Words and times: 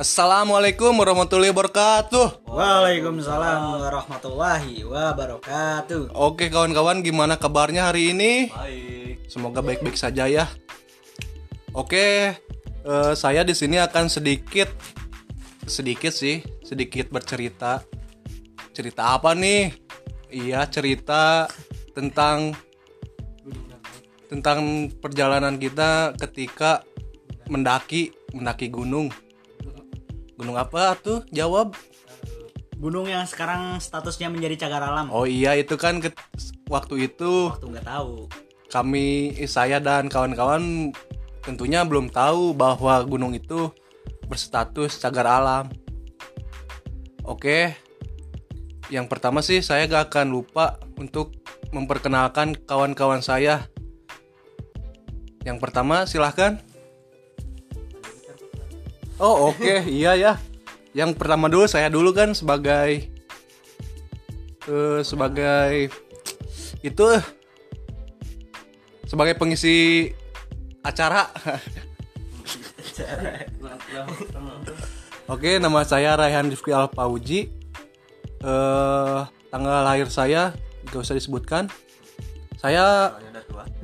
Assalamualaikum 0.00 0.96
warahmatullahi 0.96 1.52
wabarakatuh. 1.52 2.48
Waalaikumsalam 2.48 3.84
warahmatullahi 3.84 4.80
wabarakatuh. 4.80 6.16
Oke 6.16 6.48
kawan-kawan, 6.48 7.04
gimana 7.04 7.36
kabarnya 7.36 7.92
hari 7.92 8.16
ini? 8.16 8.48
Baik. 8.48 9.28
Semoga 9.28 9.60
baik-baik 9.60 10.00
saja 10.00 10.24
ya. 10.24 10.48
Oke, 11.76 12.32
eh, 12.80 13.12
saya 13.12 13.44
di 13.44 13.52
sini 13.52 13.76
akan 13.76 14.08
sedikit, 14.08 14.72
sedikit 15.68 16.16
sih, 16.16 16.40
sedikit 16.64 17.12
bercerita. 17.12 17.84
Cerita 18.72 19.20
apa 19.20 19.36
nih? 19.36 19.68
Iya, 20.32 20.64
cerita 20.72 21.44
tentang 21.92 22.56
tentang 24.32 24.88
perjalanan 24.96 25.60
kita 25.60 26.16
ketika 26.16 26.88
mendaki 27.52 28.16
mendaki 28.32 28.72
gunung. 28.72 29.12
Gunung 30.40 30.56
apa 30.56 30.96
tuh? 30.96 31.20
Jawab. 31.28 31.76
Gunung 32.80 33.04
yang 33.04 33.28
sekarang 33.28 33.76
statusnya 33.76 34.32
menjadi 34.32 34.64
cagar 34.64 34.88
alam. 34.88 35.12
Oh 35.12 35.28
iya 35.28 35.52
itu 35.52 35.76
kan 35.76 36.00
ke- 36.00 36.16
waktu 36.72 37.12
itu 37.12 37.52
Waktu 37.52 37.76
nggak 37.76 37.84
tahu. 37.84 38.24
kami 38.72 39.36
saya 39.44 39.76
dan 39.84 40.08
kawan-kawan 40.08 40.88
tentunya 41.44 41.84
belum 41.84 42.08
tahu 42.08 42.56
bahwa 42.56 43.04
gunung 43.04 43.36
itu 43.36 43.68
berstatus 44.32 44.96
cagar 44.96 45.28
alam. 45.28 45.68
Oke. 47.20 47.76
Yang 48.88 49.06
pertama 49.12 49.44
sih 49.44 49.60
saya 49.60 49.84
gak 49.86 50.10
akan 50.10 50.34
lupa 50.34 50.80
untuk 50.98 51.36
memperkenalkan 51.70 52.56
kawan-kawan 52.64 53.20
saya. 53.20 53.68
Yang 55.44 55.58
pertama 55.60 56.08
silahkan. 56.08 56.58
Oh 59.20 59.52
oke 59.52 59.84
iya 59.84 60.16
ya. 60.16 60.40
Yang 60.96 61.20
pertama 61.20 61.52
dulu 61.52 61.68
saya 61.68 61.92
dulu 61.92 62.16
kan 62.16 62.32
sebagai 62.32 63.12
eh, 64.64 65.00
sebagai 65.04 65.92
itu 66.80 67.06
sebagai 69.04 69.36
pengisi 69.36 70.08
acara. 70.80 71.28
Oke, 75.30 75.62
nama 75.62 75.84
saya 75.86 76.16
Raihan 76.16 76.48
Rifki 76.48 76.72
Alpauji. 76.72 77.52
Eh, 78.40 79.20
tanggal 79.52 79.84
lahir 79.84 80.08
saya 80.08 80.56
gak 80.88 81.04
usah 81.04 81.12
disebutkan. 81.12 81.68
Saya 82.56 83.14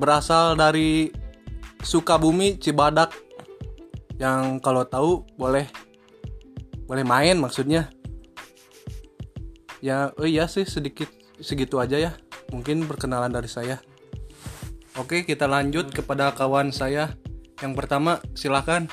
berasal 0.01 0.57
dari 0.57 1.13
Sukabumi, 1.85 2.57
Cibadak. 2.57 3.26
Yang 4.17 4.65
kalau 4.65 4.83
tahu 4.89 5.29
boleh 5.37 5.69
boleh 6.87 7.05
main 7.05 7.37
maksudnya. 7.37 7.91
Ya, 9.85 10.11
oh 10.17 10.25
iya 10.25 10.49
sih 10.49 10.65
sedikit 10.65 11.11
segitu 11.39 11.77
aja 11.77 12.01
ya. 12.01 12.13
Mungkin 12.49 12.89
perkenalan 12.89 13.31
dari 13.31 13.51
saya. 13.51 13.83
Oke, 14.97 15.29
kita 15.29 15.45
lanjut 15.45 15.93
kepada 15.93 16.33
kawan 16.33 16.73
saya. 16.73 17.13
Yang 17.61 17.73
pertama, 17.77 18.23
silahkan. 18.33 18.89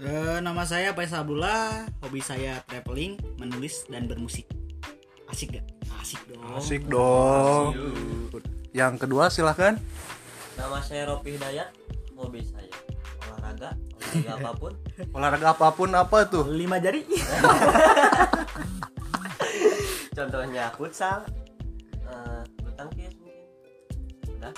Eh, 0.00 0.38
nama 0.40 0.64
saya 0.64 0.96
Faisal 0.96 1.28
Abdullah. 1.28 1.84
Hobi 2.00 2.24
saya 2.24 2.64
traveling, 2.64 3.20
menulis 3.36 3.84
dan 3.92 4.08
bermusik. 4.08 4.48
Asik 5.28 5.60
gak? 5.60 5.66
Asik 6.00 6.22
dong. 6.32 6.42
Asik 6.56 6.82
dong. 6.88 7.76
Yang 8.72 9.04
kedua, 9.04 9.28
silahkan. 9.28 9.76
Nama 10.56 10.78
saya 10.80 11.12
Ropi 11.12 11.36
Hidayat. 11.36 11.68
Hobi 12.16 12.40
saya 12.40 12.91
olahraga, 13.32 13.70
olahraga 13.96 14.32
apa 14.40 14.50
pun. 14.56 14.72
Olahraga 15.12 15.46
apa 15.56 15.68
pun 15.72 15.90
apa 15.96 16.18
tuh? 16.28 16.44
Lima 16.48 16.76
jari. 16.76 17.04
Contohnya 20.16 20.68
futsal, 20.76 21.24
eh, 22.04 22.40
bulu 22.60 22.72
tangkis 22.76 23.12
mungkin. 23.16 23.46
Udah. 24.36 24.52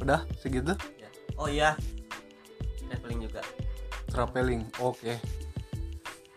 Udah, 0.00 0.20
segitu. 0.40 0.72
Ya. 0.96 1.08
Oh 1.36 1.48
iya. 1.48 1.76
Traveling 2.88 3.20
juga. 3.28 3.40
Traveling. 4.08 4.62
Oke. 4.80 5.20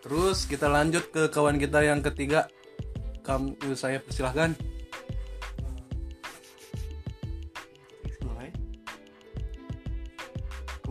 Terus 0.04 0.48
kita 0.48 0.68
lanjut 0.68 1.12
ke 1.12 1.32
kawan 1.32 1.60
kita 1.60 1.84
yang 1.84 2.04
ketiga. 2.04 2.48
Kamu 3.24 3.56
saya 3.76 4.00
persilahkan. 4.00 4.56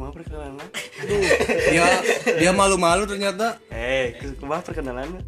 Kumaha 0.06 0.22
perkenalan? 0.22 0.68
Dia 1.74 1.86
dia 2.38 2.50
malu-malu 2.54 3.10
ternyata. 3.10 3.58
Eh, 3.74 4.14
kumaha 4.38 4.62
perkenalan? 4.62 5.18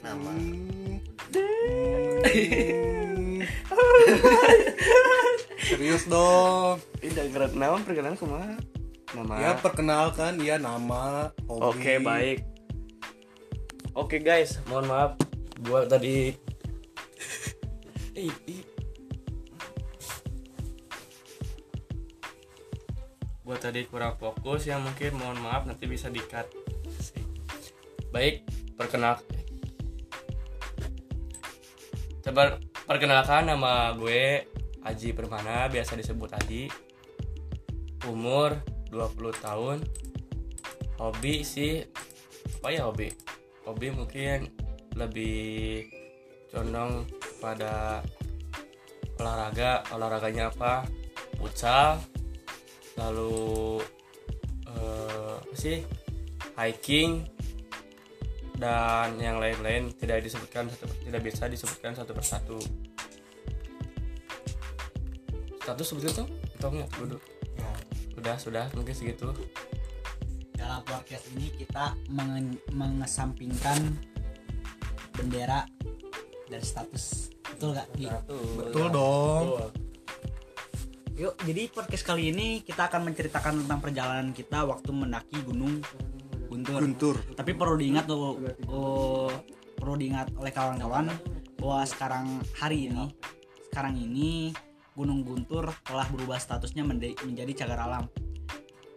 Nama. 0.00 0.32
Serius 5.60 6.08
dong. 6.08 6.80
Tidak 7.04 7.36
gerak 7.36 7.52
naon 7.52 7.84
perkenalan 7.84 8.16
kumaha? 8.16 8.56
Nama. 9.12 9.34
Ya 9.36 9.52
perkenalkan 9.60 10.40
ya 10.40 10.56
nama, 10.56 11.28
hobi. 11.44 11.68
Oke, 11.68 11.92
baik. 12.00 12.48
Oke, 13.92 14.24
guys, 14.24 14.56
mohon 14.72 14.88
maaf 14.88 15.20
gua 15.68 15.84
tadi 15.84 16.32
Gua 23.48 23.56
tadi 23.56 23.88
kurang 23.88 24.20
fokus 24.20 24.68
ya 24.68 24.76
mungkin 24.76 25.16
mohon 25.16 25.40
maaf 25.40 25.64
nanti 25.64 25.88
bisa 25.88 26.12
di-cut. 26.12 26.52
Baik, 28.12 28.44
perkenal 28.76 29.24
Coba 32.28 32.60
perkenalkan 32.84 33.48
nama 33.48 33.96
gue 33.96 34.44
Aji 34.84 35.16
Permana, 35.16 35.64
biasa 35.72 35.96
disebut 35.96 36.28
Aji. 36.36 36.68
Umur 38.04 38.52
20 38.92 39.32
tahun. 39.40 39.80
Hobi 41.00 41.40
sih 41.40 41.88
apa 42.60 42.68
ya 42.68 42.84
hobi? 42.84 43.08
Hobi 43.64 43.88
mungkin 43.96 44.44
lebih 44.92 45.88
condong 46.52 47.08
pada 47.40 48.04
olahraga. 49.16 49.88
Olahraganya 49.96 50.52
apa? 50.52 50.84
Futsal. 51.40 52.17
Lalu 52.98 53.78
eh, 54.66 55.34
apa 55.38 55.54
sih? 55.56 55.86
Hiking 56.58 57.22
dan 58.58 59.14
yang 59.22 59.38
lain-lain 59.38 59.94
tidak 59.94 60.26
disebutkan 60.26 60.66
satu 60.66 60.90
tidak 61.06 61.22
bisa 61.22 61.46
disebutkan 61.46 61.94
satu 61.94 62.10
persatu 62.10 62.58
status 65.62 65.86
seperti 65.86 66.06
itu 66.10 66.24
hitungnya 66.58 66.86
dulu 66.98 67.16
sudah 68.18 68.34
sudah 68.34 68.64
mungkin 68.74 68.94
segitu 68.98 69.30
Dalam 70.58 70.82
podcast 70.82 71.30
ini 71.38 71.54
kita 71.54 71.94
mengen- 72.10 72.58
mengesampingkan 72.74 73.78
bendera 75.14 75.62
dan 76.50 76.62
status. 76.66 77.30
Betul 77.46 77.78
gak? 77.78 77.86
Gi? 77.94 78.10
Betul 78.58 78.90
dong. 78.90 79.27
Yuk, 81.18 81.34
jadi 81.42 81.66
podcast 81.66 82.06
kali 82.06 82.30
ini 82.30 82.62
kita 82.62 82.86
akan 82.86 83.10
menceritakan 83.10 83.66
tentang 83.66 83.82
perjalanan 83.82 84.30
kita 84.30 84.62
waktu 84.62 84.86
mendaki 84.94 85.42
Gunung 85.42 85.82
Guntur. 86.46 86.78
Guntur. 86.78 87.16
Tapi 87.34 87.58
perlu 87.58 87.74
diingat 87.74 88.06
tuh, 88.06 88.38
oh, 88.70 89.26
perlu 89.74 89.98
diingat 89.98 90.30
oleh 90.38 90.54
kawan-kawan 90.54 91.10
bahwa 91.58 91.82
sekarang 91.90 92.38
hari 92.54 92.86
ini, 92.86 93.10
sekarang 93.66 93.98
ini 93.98 94.54
Gunung 94.94 95.26
Guntur 95.26 95.66
telah 95.82 96.06
berubah 96.06 96.38
statusnya 96.38 96.86
menjadi 96.86 97.66
cagar 97.66 97.90
alam. 97.90 98.06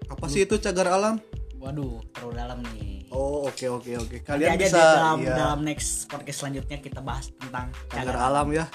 Apa 0.06 0.30
sih 0.30 0.46
itu 0.46 0.62
cagar 0.62 0.94
alam? 0.94 1.18
Waduh, 1.58 2.06
terlalu 2.14 2.34
dalam 2.38 2.62
nih. 2.70 3.10
Oh, 3.10 3.50
oke 3.50 3.66
oke 3.66 3.98
oke. 3.98 4.18
Nanti 4.22 4.30
Kalian 4.30 4.50
aja 4.54 4.66
bisa 4.70 4.78
di 4.78 4.94
dalam, 4.94 5.18
iya, 5.26 5.34
dalam 5.42 5.60
next 5.66 6.06
podcast 6.06 6.38
selanjutnya 6.46 6.78
kita 6.86 7.02
bahas 7.02 7.34
tentang 7.34 7.74
cagar 7.90 8.18
alam 8.30 8.46
ya. 8.54 8.70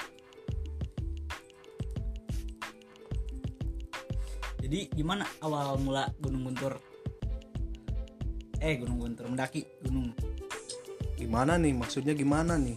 Jadi 4.67 4.91
gimana 4.91 5.23
awal 5.39 5.79
mula 5.79 6.11
Gunung 6.19 6.51
Guntur? 6.51 6.75
Eh 8.59 8.75
Gunung 8.75 8.99
Guntur 8.99 9.31
mendaki 9.31 9.63
gunung. 9.79 10.11
Gimana 11.15 11.55
nih? 11.55 11.71
Maksudnya 11.71 12.11
gimana 12.11 12.59
nih? 12.59 12.75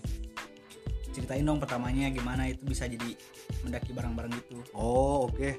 Ceritain 1.10 1.42
dong 1.42 1.58
pertamanya 1.58 2.06
gimana 2.14 2.46
itu 2.46 2.62
bisa 2.62 2.86
jadi 2.86 3.18
mendaki 3.66 3.90
bareng-bareng 3.90 4.30
gitu. 4.38 4.62
Oh 4.70 5.26
oke, 5.26 5.58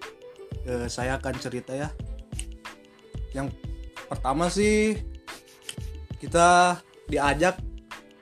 Eh, 0.64 0.88
saya 0.88 1.20
akan 1.20 1.36
cerita 1.36 1.76
ya. 1.76 1.92
Yang 3.36 3.60
pertama 4.08 4.48
sih 4.48 5.04
kita 6.16 6.80
diajak 7.12 7.60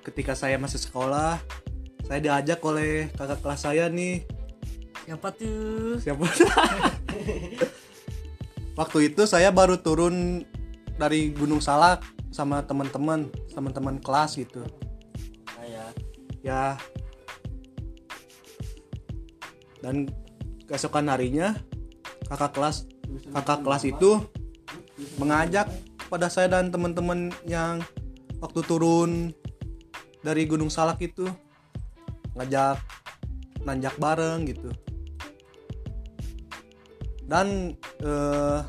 ketika 0.01 0.33
saya 0.33 0.57
masih 0.57 0.81
sekolah. 0.81 1.37
Saya 2.09 2.19
diajak 2.25 2.57
oleh 2.65 3.13
kakak 3.13 3.37
kelas 3.45 3.69
saya 3.69 3.85
nih. 3.85 4.25
Siapa 5.05 5.29
tuh? 5.29 6.01
Siapa? 6.01 6.25
Waktu 8.79 9.11
itu 9.11 9.27
saya 9.27 9.51
baru 9.51 9.75
turun 9.83 10.47
dari 10.95 11.35
Gunung 11.35 11.59
Salak. 11.59 11.99
sama 12.29 12.61
teman-teman 12.61 13.25
teman-teman 13.57 13.97
kelas 14.05 14.37
gitu. 14.37 14.61
Saya 15.57 15.89
ya. 16.45 16.77
Dan 19.81 20.05
keesokan 20.69 21.09
harinya 21.09 21.57
kakak 22.29 22.53
kelas 22.53 22.85
kakak 23.33 23.65
kelas 23.65 23.83
itu 23.89 24.21
mengajak 25.17 25.65
pada 26.05 26.29
saya 26.29 26.53
dan 26.53 26.69
teman-teman 26.69 27.33
yang 27.49 27.81
waktu 28.37 28.61
turun 28.69 29.33
dari 30.21 30.45
Gunung 30.45 30.69
Salak 30.69 31.01
itu 31.01 31.25
ngajak 32.37 32.77
nanjak 33.65 33.97
bareng 33.97 34.45
gitu 34.45 34.69
dan 37.29 37.77
eh, 38.01 38.59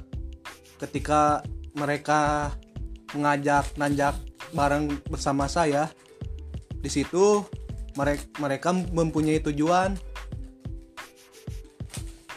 ketika 0.77 1.41
mereka 1.73 2.53
mengajak 3.17 3.73
nanjak 3.81 4.15
bareng 4.53 5.01
bersama 5.09 5.49
saya 5.49 5.89
di 6.77 6.93
situ 6.93 7.41
mereka 7.97 8.25
mereka 8.37 8.69
mempunyai 8.77 9.41
tujuan. 9.41 9.97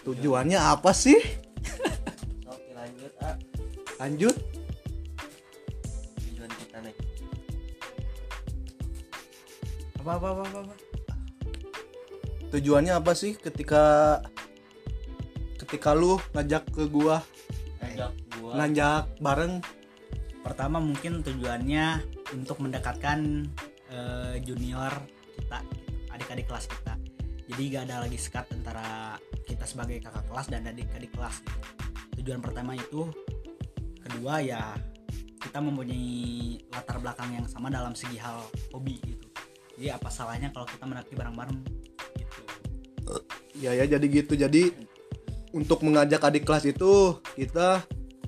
Tujuannya 0.04 0.60
apa 0.60 0.92
sih? 0.92 1.16
Oke 2.52 2.72
lanjut 2.72 3.12
ah 3.24 3.36
lanjut. 4.00 4.36
Tujuan 6.20 6.52
kita 6.56 6.78
apa 10.04 10.12
apa 10.20 10.28
apa, 10.36 10.44
apa? 10.68 10.76
tujuannya 12.54 12.94
apa 12.94 13.18
sih 13.18 13.34
ketika 13.34 14.20
ketika 15.64 15.96
lu 15.96 16.20
ngajak 16.36 16.68
ke 16.70 16.84
gua. 16.92 17.24
Ngajak 17.80 18.12
gua. 18.38 18.52
Nanjak 18.60 19.04
bareng. 19.24 19.64
Pertama 20.44 20.84
mungkin 20.84 21.24
tujuannya 21.24 22.04
untuk 22.36 22.60
mendekatkan 22.60 23.48
eh, 23.88 24.36
junior 24.44 24.92
kita 25.40 25.60
adik-adik 26.12 26.46
kelas 26.52 26.68
kita. 26.68 26.94
Jadi 27.48 27.62
gak 27.76 27.84
ada 27.88 28.08
lagi 28.08 28.20
sekat 28.20 28.46
antara 28.56 29.20
kita 29.44 29.64
sebagai 29.68 30.00
kakak 30.04 30.26
kelas 30.28 30.48
dan 30.52 30.68
adik-adik 30.68 31.12
kelas. 31.16 31.40
Gitu. 31.44 31.62
tujuan 32.24 32.46
pertama 32.46 32.78
itu 32.78 33.10
kedua 34.00 34.38
ya 34.40 34.78
kita 35.42 35.60
mempunyai 35.60 36.62
latar 36.72 37.02
belakang 37.02 37.36
yang 37.36 37.46
sama 37.50 37.68
dalam 37.68 37.92
segi 37.98 38.16
hal 38.22 38.46
hobi 38.72 39.02
gitu. 39.04 39.28
Jadi 39.76 39.90
apa 39.90 40.08
salahnya 40.08 40.54
kalau 40.54 40.70
kita 40.70 40.86
mendaki 40.86 41.18
bareng-bareng? 41.18 41.60
Gitu. 42.16 42.44
Ya 43.60 43.76
ya 43.76 43.86
jadi 43.90 44.06
gitu. 44.08 44.40
Jadi 44.40 44.93
untuk 45.54 45.86
mengajak 45.86 46.26
adik 46.26 46.44
kelas 46.50 46.66
itu 46.66 47.22
kita 47.38 47.86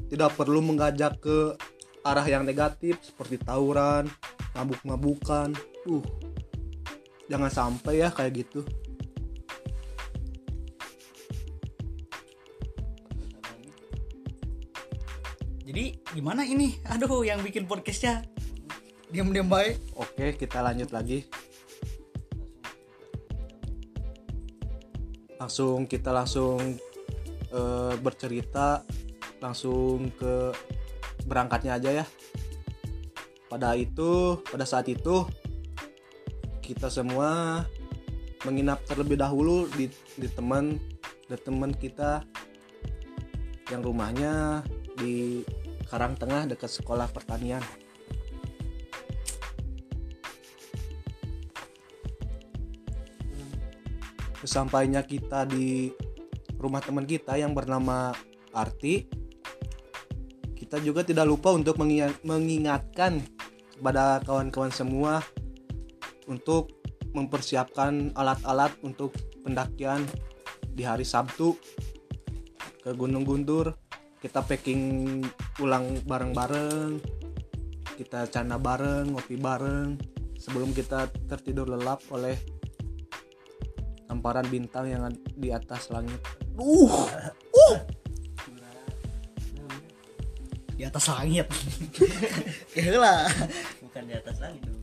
tidak 0.07 0.31
perlu 0.37 0.61
mengajak 0.61 1.17
ke 1.17 1.57
arah 2.05 2.23
yang 2.29 2.45
negatif 2.45 3.01
seperti 3.01 3.41
tawuran 3.41 4.05
mabuk-mabukan. 4.53 5.51
Uh 5.89 6.05
jangan 7.25 7.49
sampai 7.49 8.05
ya 8.05 8.13
kayak 8.13 8.45
gitu. 8.45 8.61
Jadi 15.65 15.97
gimana 16.13 16.45
ini? 16.45 16.77
Aduh 16.87 17.25
yang 17.25 17.41
bikin 17.41 17.65
podcastnya 17.65 18.21
diam-diam 19.09 19.49
baik. 19.49 19.81
Oke 19.97 20.37
kita 20.37 20.61
lanjut 20.61 20.93
lagi. 20.93 21.25
Langsung 25.35 25.89
kita 25.89 26.15
langsung 26.15 26.79
eh, 27.51 27.93
bercerita 27.99 28.81
langsung 29.43 30.09
ke 30.15 30.53
berangkatnya 31.25 31.77
aja 31.77 32.03
ya. 32.03 32.05
Pada 33.45 33.77
itu 33.77 34.41
pada 34.45 34.65
saat 34.65 34.89
itu 34.89 35.25
kita 36.65 36.89
semua 36.89 37.61
menginap 38.45 38.81
terlebih 38.85 39.17
dahulu 39.17 39.69
di 39.73 39.89
di 40.17 40.27
teman 40.29 40.77
di 41.25 41.37
teman 41.41 41.73
kita 41.73 42.25
yang 43.73 43.81
rumahnya 43.81 44.61
di 44.97 45.41
Karangtengah 45.85 46.49
dekat 46.49 46.81
sekolah 46.81 47.05
pertanian. 47.13 47.61
Sesampainya 54.41 55.05
kita 55.05 55.45
di 55.45 55.93
rumah 56.65 56.81
teman 56.81 57.05
kita 57.05 57.37
yang 57.37 57.53
bernama 57.53 58.09
Arti, 58.49 59.05
kita 60.57 60.81
juga 60.81 61.05
tidak 61.05 61.29
lupa 61.29 61.53
untuk 61.53 61.77
mengingat- 61.77 62.17
mengingatkan 62.25 63.21
kepada 63.77 64.17
kawan-kawan 64.25 64.73
semua 64.73 65.21
untuk 66.25 66.73
mempersiapkan 67.13 68.11
alat-alat 68.17 68.73
untuk 68.81 69.13
pendakian 69.45 70.01
di 70.73 70.81
hari 70.81 71.05
Sabtu 71.05 71.53
ke 72.81 72.91
Gunung 72.97 73.23
Guntur. 73.23 73.77
Kita 74.19 74.41
packing 74.41 75.21
ulang 75.61 76.01
bareng-bareng, 76.01 76.97
kita 77.95 78.25
canda 78.33 78.57
bareng, 78.57 79.13
ngopi 79.13 79.37
bareng 79.37 80.01
sebelum 80.35 80.73
kita 80.73 81.13
tertidur 81.29 81.69
lelap 81.69 82.01
oleh 82.09 82.33
hamparan 84.09 84.49
bintang 84.49 84.89
yang 84.89 85.13
di 85.37 85.53
atas 85.53 85.93
langit. 85.93 86.44
Uh, 86.55 87.07
di 90.75 90.83
atas 90.83 91.07
langit 91.07 91.47
ya 92.75 92.99
lah 92.99 93.31
bukan 93.79 94.03
di 94.07 94.13
atas 94.15 94.35
langit 94.43 94.61
dong 94.67 94.79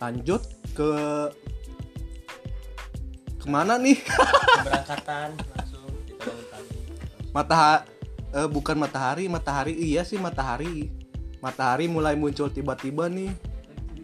lanjut 0.00 0.42
ke 0.72 0.90
ke 3.40 3.48
mana 3.48 3.80
nih? 3.80 3.96
keberangkatan 4.60 5.28
langsung 5.56 5.88
kita 6.04 6.28
bangun 6.28 6.46
pagi 6.52 6.78
Matahari, 7.32 7.88
eh, 8.36 8.48
bukan 8.52 8.76
matahari, 8.76 9.24
matahari 9.32 9.72
iya 9.80 10.04
sih 10.04 10.20
matahari. 10.20 10.92
Matahari 11.40 11.88
mulai 11.88 12.20
muncul 12.20 12.52
tiba-tiba 12.52 13.08
nih 13.08 13.32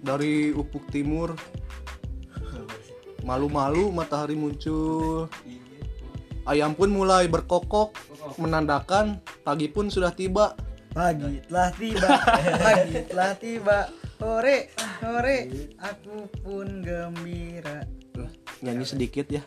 dari 0.01 0.57
ufuk 0.57 0.89
timur. 0.89 1.37
Malu-malu 3.27 3.91
matahari 3.91 4.39
muncul. 4.39 5.27
Ayam 6.47 6.79
pun 6.79 6.95
mulai 6.95 7.27
berkokok 7.27 7.91
menandakan 8.39 9.19
pagi 9.43 9.67
pun 9.67 9.91
sudah 9.91 10.15
tiba. 10.15 10.55
pagi 10.97 11.45
telah 11.45 11.69
tiba 11.77 12.09
pagi 12.65 12.95
telah 13.11 13.33
tiba. 13.35 13.79
Hore 14.23 14.71
hore 15.03 15.39
aku 15.83 16.31
pun 16.41 16.87
gembira. 16.87 17.83
Nyanyi 18.63 18.87
sedikit 18.87 19.27
ya. 19.29 19.43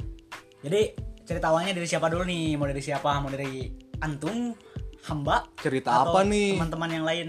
jadi 0.59 0.93
cerita 1.23 1.49
awalnya 1.49 1.71
dari 1.79 1.87
siapa 1.87 2.11
dulu 2.11 2.27
nih? 2.27 2.59
Mau 2.59 2.67
dari 2.67 2.83
siapa? 2.83 3.23
Mau 3.23 3.31
dari 3.31 3.71
antum 4.03 4.51
hamba 5.07 5.47
Cerita 5.55 6.03
atau 6.03 6.19
apa 6.19 6.27
nih? 6.27 6.59
teman-teman 6.59 6.89
yang 6.91 7.05
lain? 7.07 7.27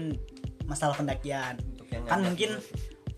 Masalah 0.67 0.99
pendakian. 0.99 1.55
Untuk 1.73 1.87
yang 1.89 2.03
kan 2.05 2.19
mungkin 2.21 2.59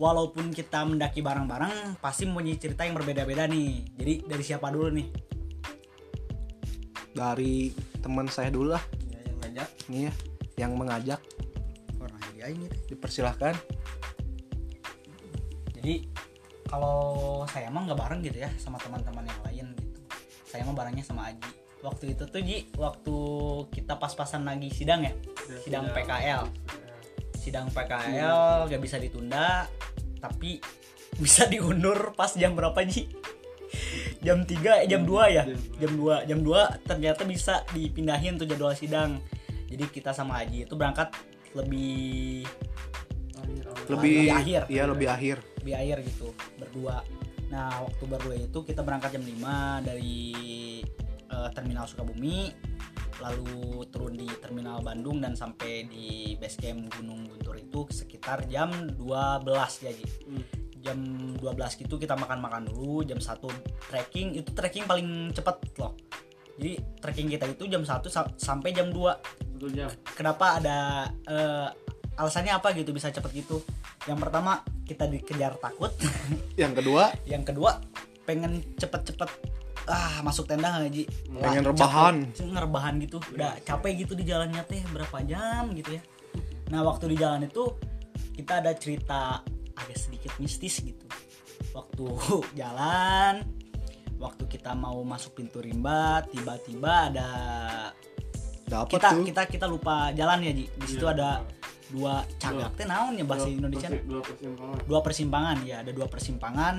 walaupun 0.04 0.52
kita 0.52 0.84
mendaki 0.84 1.24
bareng-bareng 1.24 1.96
pasti 2.04 2.28
mempunyai 2.28 2.60
cerita 2.60 2.84
yang 2.84 3.00
berbeda-beda 3.00 3.48
nih. 3.48 3.88
Jadi 3.96 4.14
dari 4.28 4.44
siapa 4.44 4.68
dulu 4.68 4.92
nih? 4.92 5.08
Dari 7.16 7.72
teman 8.04 8.28
saya 8.28 8.52
dulu 8.52 8.76
lah. 8.76 8.84
ya, 9.08 9.24
yang 9.24 9.38
ngajak. 9.40 9.70
Nih 9.88 10.02
ya, 10.04 10.14
yang 10.60 10.72
mengajak. 10.76 11.20
Orang 12.04 12.20
dia 12.36 12.52
ini 12.52 12.68
deh. 12.68 12.82
dipersilahkan. 12.92 13.56
jadi 15.84 16.08
kalau 16.72 17.44
saya 17.52 17.68
mah 17.68 17.84
nggak 17.84 18.00
bareng 18.00 18.24
gitu 18.24 18.40
ya 18.40 18.52
sama 18.60 18.80
teman-teman 18.84 19.24
yang 19.24 19.42
lain 19.48 19.66
gitu. 19.80 20.00
Saya 20.48 20.68
mah 20.68 20.76
barengnya 20.76 21.04
sama 21.04 21.32
Aji. 21.32 21.48
Waktu 21.84 22.16
itu 22.16 22.24
tuh 22.24 22.40
Ji 22.44 22.72
waktu 22.80 23.16
kita 23.72 24.00
pas-pasan 24.00 24.48
lagi 24.48 24.72
sidang 24.72 25.04
ya? 25.04 25.12
Sidang 25.64 25.92
PKL 25.92 26.48
sidang. 27.44 27.68
PKL 27.68 28.72
gak 28.72 28.82
bisa 28.82 28.96
ditunda 28.96 29.68
tapi 30.24 30.64
bisa 31.20 31.44
diundur 31.52 32.16
pas 32.16 32.32
jam 32.32 32.56
berapa 32.56 32.80
Ji? 32.88 33.12
Jam 34.24 34.48
3 34.48 34.88
eh, 34.88 34.88
jam 34.88 35.04
2 35.04 35.36
ya? 35.36 35.44
Jam 35.84 35.92
2 36.00 36.30
jam 36.30 36.40
2 36.40 36.88
ternyata 36.88 37.28
bisa 37.28 37.68
dipindahin 37.76 38.40
tuh 38.40 38.48
jadwal 38.48 38.72
sidang. 38.72 39.20
Jadi 39.68 39.90
kita 39.92 40.16
sama 40.16 40.40
Aji 40.46 40.64
itu 40.64 40.74
berangkat 40.80 41.12
lebih 41.58 42.48
Lebih 43.44 43.92
Lebih 43.92 44.20
akhir. 44.32 44.62
Iya, 44.72 44.84
lebih 44.88 45.08
akhir. 45.12 45.38
di 45.64 45.72
air 45.76 46.00
gitu 46.04 46.32
berdua. 46.60 47.04
Nah 47.52 47.84
waktu 47.88 48.04
berdua 48.04 48.36
itu 48.36 48.60
kita 48.64 48.84
berangkat 48.84 49.16
jam 49.16 49.24
5 49.24 49.88
dari 49.88 50.24
eh, 51.34 51.50
terminal 51.58 51.90
Sukabumi 51.90 52.54
lalu 53.22 53.88
turun 53.90 54.14
di 54.14 54.28
terminal 54.42 54.82
Bandung 54.86 55.22
dan 55.22 55.34
sampai 55.34 55.86
di 55.90 56.38
base 56.38 56.60
camp 56.60 56.92
Gunung 56.98 57.26
Guntur 57.30 57.56
itu 57.58 57.86
sekitar 57.90 58.46
jam 58.50 58.70
12 58.94 59.86
ya 59.86 59.92
Ji. 59.94 60.06
jam 60.84 61.00
12 61.40 61.80
gitu 61.80 61.96
kita 61.96 62.12
makan-makan 62.20 62.68
dulu 62.68 63.08
jam 63.08 63.16
1 63.16 63.40
trekking 63.88 64.36
itu 64.36 64.52
trekking 64.52 64.84
paling 64.84 65.32
cepet 65.32 65.56
loh. 65.80 65.96
Jadi 66.60 66.76
trekking 67.00 67.32
kita 67.32 67.48
itu 67.50 67.66
jam 67.72 67.82
1 67.88 68.12
sa- 68.12 68.36
sampai 68.36 68.76
jam 68.76 68.92
2 68.92 69.16
satu 69.64 69.72
jam. 69.72 69.88
Kenapa 70.12 70.60
ada 70.60 71.08
eh, 71.24 71.68
alasannya 72.20 72.52
apa 72.52 72.76
gitu 72.76 72.92
bisa 72.92 73.08
cepet 73.08 73.32
gitu? 73.32 73.64
Yang 74.04 74.20
pertama 74.28 74.60
kita 74.84 75.08
dikejar 75.08 75.56
takut. 75.56 75.96
Yang 76.60 76.84
kedua? 76.84 77.04
Yang 77.32 77.44
kedua 77.56 77.80
pengen 78.28 78.60
cepet-cepet 78.76 79.32
ah 79.86 80.22
masuk 80.22 80.46
tenda 80.46 80.70
nggak 80.70 80.90
Ji 80.90 81.04
Wah, 81.30 81.44
Pengen 81.44 81.64
capek. 81.64 81.72
rebahan. 81.76 82.16
ngerebahan 82.34 82.94
gitu. 83.00 83.18
Udah 83.30 83.52
capek 83.62 83.92
gitu 84.00 84.14
di 84.14 84.24
jalannya 84.24 84.64
teh 84.64 84.80
berapa 84.88 85.18
jam 85.24 85.72
gitu 85.72 85.98
ya. 85.98 86.02
Nah 86.70 86.82
waktu 86.82 87.12
di 87.12 87.18
jalan 87.18 87.44
itu 87.44 87.64
kita 88.34 88.60
ada 88.60 88.72
cerita 88.74 89.44
agak 89.74 89.98
sedikit 89.98 90.32
mistis 90.38 90.80
gitu. 90.80 91.06
Waktu 91.72 92.06
jalan 92.60 93.44
waktu 94.16 94.44
kita 94.48 94.72
mau 94.72 95.04
masuk 95.04 95.36
pintu 95.36 95.60
rimba 95.60 96.24
tiba-tiba 96.26 97.12
ada 97.12 97.28
dapat 98.64 98.96
kita 98.96 99.08
tuh. 99.12 99.26
kita 99.28 99.42
kita 99.52 99.66
lupa 99.68 100.10
jalan 100.12 100.40
ya 100.42 100.52
Ji. 100.54 100.66
Di 100.70 100.88
situ 100.88 101.04
Iya, 101.04 101.12
ada 101.12 101.30
dua 101.92 102.14
cagak. 102.40 102.72
Teh 102.74 102.88
naon 102.88 103.14
ya 103.14 103.26
bahasa 103.28 103.46
Dua 103.46 103.54
Indonesia? 103.54 103.90
dua 103.92 104.22
persimpangan. 104.24 104.78
Dua 104.88 105.00
persimpangan 105.04 105.58
ya 105.62 105.76
ada 105.84 105.92
dua 105.92 106.08
persimpangan 106.08 106.76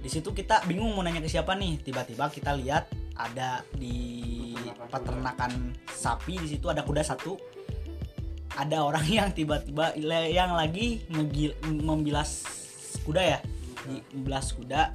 di 0.00 0.08
situ 0.12 0.30
kita 0.30 0.62
bingung 0.68 0.92
mau 0.92 1.02
nanya 1.02 1.24
ke 1.24 1.30
siapa 1.30 1.56
nih. 1.56 1.80
Tiba-tiba 1.80 2.28
kita 2.28 2.52
lihat 2.56 2.92
ada 3.16 3.64
di 3.74 4.52
Peternakan 4.86 5.74
sapi 5.90 6.38
di 6.38 6.46
situ 6.46 6.70
ada 6.70 6.86
kuda 6.86 7.02
satu. 7.02 7.34
Ada 8.56 8.86
orang 8.86 9.06
yang 9.18 9.28
tiba-tiba 9.34 9.96
yang 10.30 10.54
lagi 10.54 11.02
ngegil- 11.10 11.58
membilas 11.66 12.46
kuda 13.02 13.22
ya. 13.24 13.38
Membilas 14.14 14.54
kuda. 14.54 14.94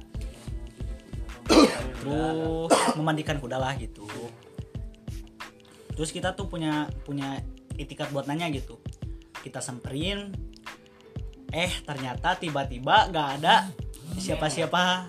Terus 2.00 2.72
memandikan 2.96 3.36
kuda 3.36 3.60
lah 3.60 3.76
gitu. 3.76 4.08
Terus 5.92 6.08
kita 6.08 6.32
tuh 6.32 6.48
punya 6.48 6.88
punya 7.04 7.44
itikat 7.76 8.08
buat 8.14 8.24
nanya 8.24 8.48
gitu. 8.48 8.80
Kita 9.44 9.60
samperin 9.60 10.32
eh 11.52 11.68
ternyata 11.84 12.40
tiba-tiba 12.40 13.12
gak 13.12 13.28
ada 13.36 13.68
siapa-siapa 14.16 15.08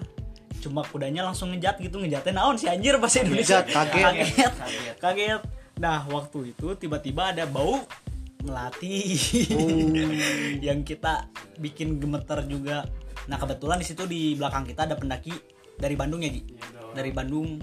cuma 0.64 0.80
kudanya 0.88 1.28
langsung 1.28 1.52
ngejat 1.52 1.76
gitu 1.84 2.00
ngejatnya 2.00 2.40
naon 2.40 2.56
si 2.56 2.72
anjir 2.72 2.96
bahasa 2.96 3.20
Indonesia. 3.20 3.60
Ngejat, 3.62 3.68
kaget. 3.68 4.04
kaget 4.04 4.54
Kaget. 4.56 4.96
kaget. 5.00 5.42
Nah 5.84 6.08
waktu 6.08 6.56
itu 6.56 6.68
tiba-tiba 6.80 7.36
ada 7.36 7.44
bau 7.44 7.84
melati 8.44 9.16
yang 10.68 10.84
kita 10.84 11.28
bikin 11.60 12.00
gemeter 12.00 12.44
juga. 12.48 12.88
Nah 13.28 13.36
kebetulan 13.40 13.80
di 13.80 13.88
situ 13.88 14.04
di 14.08 14.36
belakang 14.36 14.64
kita 14.64 14.88
ada 14.88 14.96
pendaki 14.96 15.32
dari 15.76 15.96
Bandung 15.96 16.24
ya 16.24 16.32
Ji 16.32 16.44
Iya, 16.48 16.64
dari 16.96 17.12
Bandung. 17.12 17.60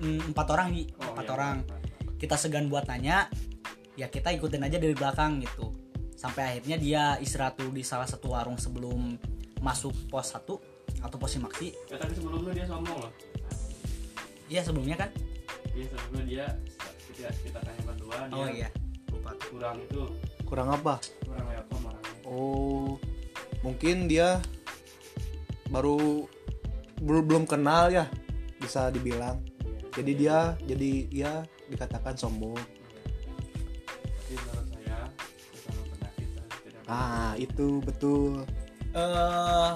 Mm, 0.00 0.32
empat 0.32 0.46
orang 0.56 0.72
Ji 0.72 0.88
Oh, 0.96 1.12
empat 1.12 1.26
iya, 1.28 1.32
orang. 1.36 1.56
kita 2.20 2.36
segan 2.36 2.68
buat 2.68 2.84
nanya 2.84 3.32
ya 3.96 4.08
kita 4.08 4.28
ikutin 4.32 4.64
aja 4.64 4.76
dari 4.76 4.92
belakang 4.96 5.40
gitu. 5.44 5.72
Sampai 6.16 6.52
akhirnya 6.56 6.76
dia 6.76 7.02
istirahat 7.16 7.56
dulu 7.56 7.76
di 7.76 7.84
salah 7.84 8.04
satu 8.04 8.32
warung 8.32 8.56
sebelum 8.60 9.16
masuk 9.60 9.92
pos 10.08 10.32
1 10.32 10.69
atau 11.00 11.16
pos 11.16 11.32
Simaksi 11.32 11.72
Ya, 11.88 11.96
tapi 11.96 12.12
sebelumnya 12.16 12.52
dia 12.52 12.66
sombong 12.68 12.98
loh. 13.00 13.12
Iya 14.50 14.60
sebelumnya 14.66 14.96
kan? 15.06 15.10
Iya 15.72 15.84
sebelumnya 15.90 16.24
dia 16.26 16.46
kita, 17.14 17.30
kita 17.46 17.58
tanya 17.62 17.82
berdua 17.86 18.16
dia 18.26 18.36
oh 18.36 18.46
iya. 18.50 18.68
lupa. 19.14 19.30
Kurang 19.48 19.76
itu. 19.82 20.02
Kurang 20.42 20.68
apa? 20.74 20.94
Kurang 21.22 21.46
welcome 21.46 21.84
orangnya 21.86 22.10
oh 22.30 22.96
mungkin 23.60 24.06
dia 24.06 24.38
baru 25.68 26.24
belum 27.02 27.24
belum 27.26 27.44
kenal 27.50 27.90
ya 27.90 28.06
bisa 28.62 28.88
dibilang. 28.94 29.42
Jadi 29.90 30.12
dia 30.14 30.54
jadi 30.62 30.90
dia 31.10 31.30
dikatakan 31.66 32.14
sombong. 32.14 32.58
Tapi 34.14 34.34
menurut 34.38 34.66
saya 34.70 34.98
ah 36.90 37.34
itu 37.38 37.82
betul. 37.82 38.46
Eh 38.94 39.72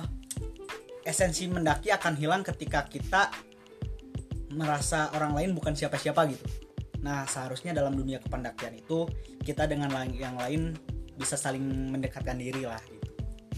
esensi 1.05 1.45
mendaki 1.47 1.93
akan 1.93 2.17
hilang 2.17 2.43
ketika 2.43 2.89
kita 2.89 3.29
merasa 4.57 5.13
orang 5.13 5.37
lain 5.37 5.51
bukan 5.53 5.77
siapa-siapa 5.77 6.25
gitu. 6.33 6.45
Nah, 7.05 7.29
seharusnya 7.29 7.77
dalam 7.77 7.93
dunia 7.93 8.17
kependakian 8.25 8.81
itu 8.81 9.05
kita 9.45 9.69
dengan 9.69 9.93
yang 10.17 10.41
lain 10.41 10.73
bisa 11.15 11.37
saling 11.37 11.93
mendekatkan 11.93 12.41
diri 12.41 12.65
lah 12.65 12.81
gitu. 12.89 13.09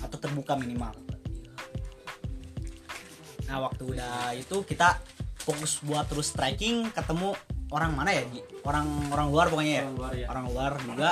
Atau 0.02 0.18
terbuka 0.18 0.58
minimal. 0.58 0.92
Nah, 3.46 3.62
waktu 3.62 3.82
udah 3.86 4.34
itu 4.34 4.66
kita 4.66 4.98
fokus 5.38 5.78
buat 5.86 6.10
terus 6.10 6.34
trekking 6.34 6.90
ketemu 6.90 7.38
orang 7.70 7.94
mana 7.94 8.10
ya? 8.10 8.26
Orang 8.66 9.14
orang 9.14 9.30
luar 9.30 9.46
pokoknya 9.46 9.72
ya 9.78 9.82
orang 9.86 9.94
luar 9.94 10.12
ya 10.18 10.26
orang 10.26 10.46
luar 10.50 10.72
juga 10.82 11.10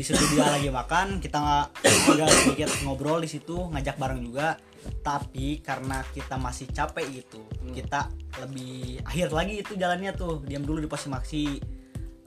di 0.00 0.04
situ 0.08 0.22
dia 0.32 0.48
lagi 0.48 0.72
makan 0.72 1.20
kita 1.20 1.36
nggak 1.36 1.66
agak 1.84 2.28
sedikit 2.32 2.68
ngobrol 2.88 3.20
di 3.20 3.28
situ 3.28 3.68
ngajak 3.68 4.00
bareng 4.00 4.24
juga 4.24 4.56
tapi 5.00 5.60
karena 5.60 6.04
kita 6.12 6.36
masih 6.36 6.68
capek 6.72 7.24
gitu 7.24 7.40
kita 7.72 8.08
lebih 8.40 9.04
akhir 9.04 9.28
lagi 9.32 9.54
itu 9.60 9.72
jalannya 9.76 10.12
tuh 10.16 10.40
diam 10.44 10.64
dulu 10.64 10.80
di 10.80 10.88
pos 10.88 11.08
maksi 11.08 11.60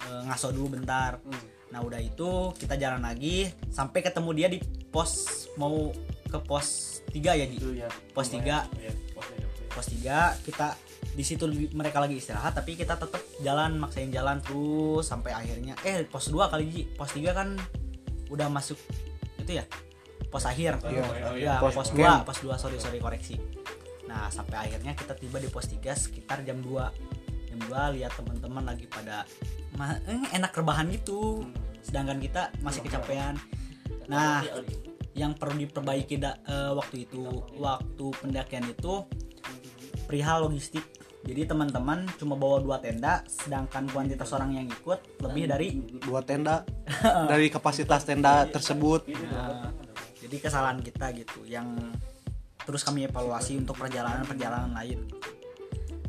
eh, 0.04 0.22
ngaso 0.28 0.52
dulu 0.54 0.78
bentar. 0.80 1.20
Nah 1.74 1.82
udah 1.82 1.98
itu 1.98 2.54
kita 2.54 2.78
jalan 2.78 3.02
lagi 3.02 3.50
sampai 3.74 4.06
ketemu 4.06 4.30
dia 4.38 4.48
di 4.52 4.60
pos 4.94 5.46
mau 5.58 5.90
ke 6.30 6.38
pos 6.46 7.02
3 7.14 7.40
ya 7.40 7.46
di 7.46 7.58
itu 7.62 7.78
ya 7.78 7.90
Pos 8.14 8.30
tiga. 8.34 8.66
Iya, 8.78 8.94
pos 9.14 9.26
tiga 9.30 9.48
pos 9.74 9.88
3 9.90 10.46
kita 10.46 10.68
di 11.14 11.24
situ 11.26 11.46
mereka 11.74 12.02
lagi 12.02 12.18
istirahat 12.18 12.58
tapi 12.58 12.74
kita 12.74 12.98
tetap 12.98 13.22
jalan 13.42 13.78
maksain 13.78 14.10
jalan 14.10 14.42
terus 14.42 15.06
sampai 15.06 15.34
akhirnya 15.34 15.78
eh 15.86 16.06
pos 16.06 16.30
2 16.30 16.50
kali 16.50 16.66
Ji. 16.70 16.84
pos 16.94 17.14
3 17.14 17.34
kan 17.34 17.58
udah 18.34 18.50
masuk 18.50 18.78
itu 19.42 19.62
ya 19.62 19.66
pos 20.34 20.44
akhir. 20.44 20.82
Iya. 20.82 21.04
Oh, 21.06 21.36
ya 21.38 21.54
Pos 21.62 21.78
pos, 21.78 21.94
camp. 21.94 22.26
2 22.26 22.28
pos 22.28 22.38
2 22.42 22.58
sorry 22.58 22.78
sorry 22.78 22.98
koreksi. 22.98 23.38
Nah 24.10 24.28
sampai 24.28 24.68
akhirnya 24.68 24.94
kita 24.94 25.14
tiba 25.14 25.38
di 25.38 25.48
pos 25.48 25.70
3 25.70 25.78
sekitar 25.94 26.42
jam 26.42 26.58
2 26.58 26.74
jam 27.48 27.60
2 27.70 27.96
lihat 27.96 28.18
teman-teman 28.18 28.66
lagi 28.66 28.90
pada 28.90 29.30
eh, 30.10 30.22
enak 30.34 30.50
rebahan 30.52 30.90
gitu. 30.90 31.46
Sedangkan 31.80 32.18
kita 32.18 32.50
masih 32.60 32.82
kecapean. 32.82 33.38
nah 34.04 34.44
yang 35.14 35.32
perlu 35.32 35.62
diperbaiki 35.62 36.18
da- 36.18 36.42
eh, 36.44 36.74
waktu 36.74 37.06
itu 37.06 37.22
waktu 37.56 38.06
pendakian 38.18 38.66
itu 38.66 39.06
perihal 40.04 40.44
logistik. 40.44 40.84
Jadi 41.24 41.48
teman-teman 41.48 42.04
cuma 42.20 42.36
bawa 42.36 42.60
dua 42.60 42.78
tenda 42.84 43.24
sedangkan 43.24 43.88
kuantitas 43.88 44.28
orang 44.36 44.60
yang 44.60 44.68
ikut 44.68 45.24
lebih 45.24 45.48
dari 45.48 45.72
dua 46.04 46.20
tenda 46.20 46.68
dari 47.32 47.48
kapasitas 47.48 48.04
tenda 48.04 48.44
tersebut. 48.46 49.08
Nah, 49.32 49.72
jadi 50.34 50.50
kesalahan 50.50 50.82
kita 50.82 51.14
gitu 51.14 51.46
yang 51.46 51.78
terus 52.66 52.82
kami 52.82 53.06
evaluasi 53.06 53.54
untuk 53.62 53.78
perjalanan-perjalanan 53.78 54.74
lain 54.74 55.06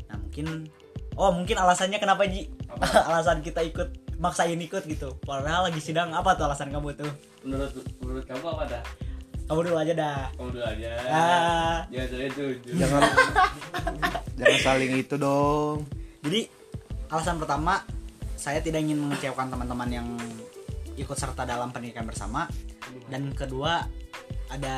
nah 0.09 0.17
mungkin 0.17 0.65
oh 1.13 1.29
mungkin 1.29 1.55
alasannya 1.61 2.01
kenapa 2.01 2.25
Ji? 2.25 2.49
Alasan 3.07 3.45
kita 3.45 3.63
ikut 3.63 4.17
maksain 4.19 4.59
ikut 4.59 4.83
gitu. 4.87 5.15
Padahal 5.23 5.71
lagi 5.71 5.79
sidang 5.79 6.11
apa 6.11 6.35
tuh 6.35 6.47
alasan 6.47 6.71
kamu 6.71 6.95
tuh? 6.95 7.11
Menurut 7.43 7.71
menurut 8.03 8.25
kamu 8.27 8.45
apa 8.51 8.63
dah? 8.67 8.83
Kamu 9.45 9.59
dulu 9.61 9.77
aja 9.77 9.93
dah. 9.93 10.19
Kamu 10.35 10.49
dulu 10.55 10.65
aja. 10.65 10.87
Ah. 11.07 11.77
Jangan 11.93 12.07
saya 12.09 12.29
jujur 12.33 12.73
jangan. 12.75 13.01
Jangan 14.35 14.59
saling 14.63 14.91
itu 14.97 15.15
dong. 15.15 15.77
Jadi 16.25 16.41
alasan 17.11 17.37
pertama 17.37 17.83
saya 18.35 18.59
tidak 18.59 18.83
ingin 18.83 18.99
mengecewakan 18.99 19.47
teman-teman 19.53 19.89
yang 19.91 20.07
ikut 20.95 21.15
serta 21.15 21.47
dalam 21.47 21.71
pendidikan 21.71 22.07
bersama. 22.07 22.47
Dan 23.11 23.31
kedua 23.35 23.85
ada 24.49 24.75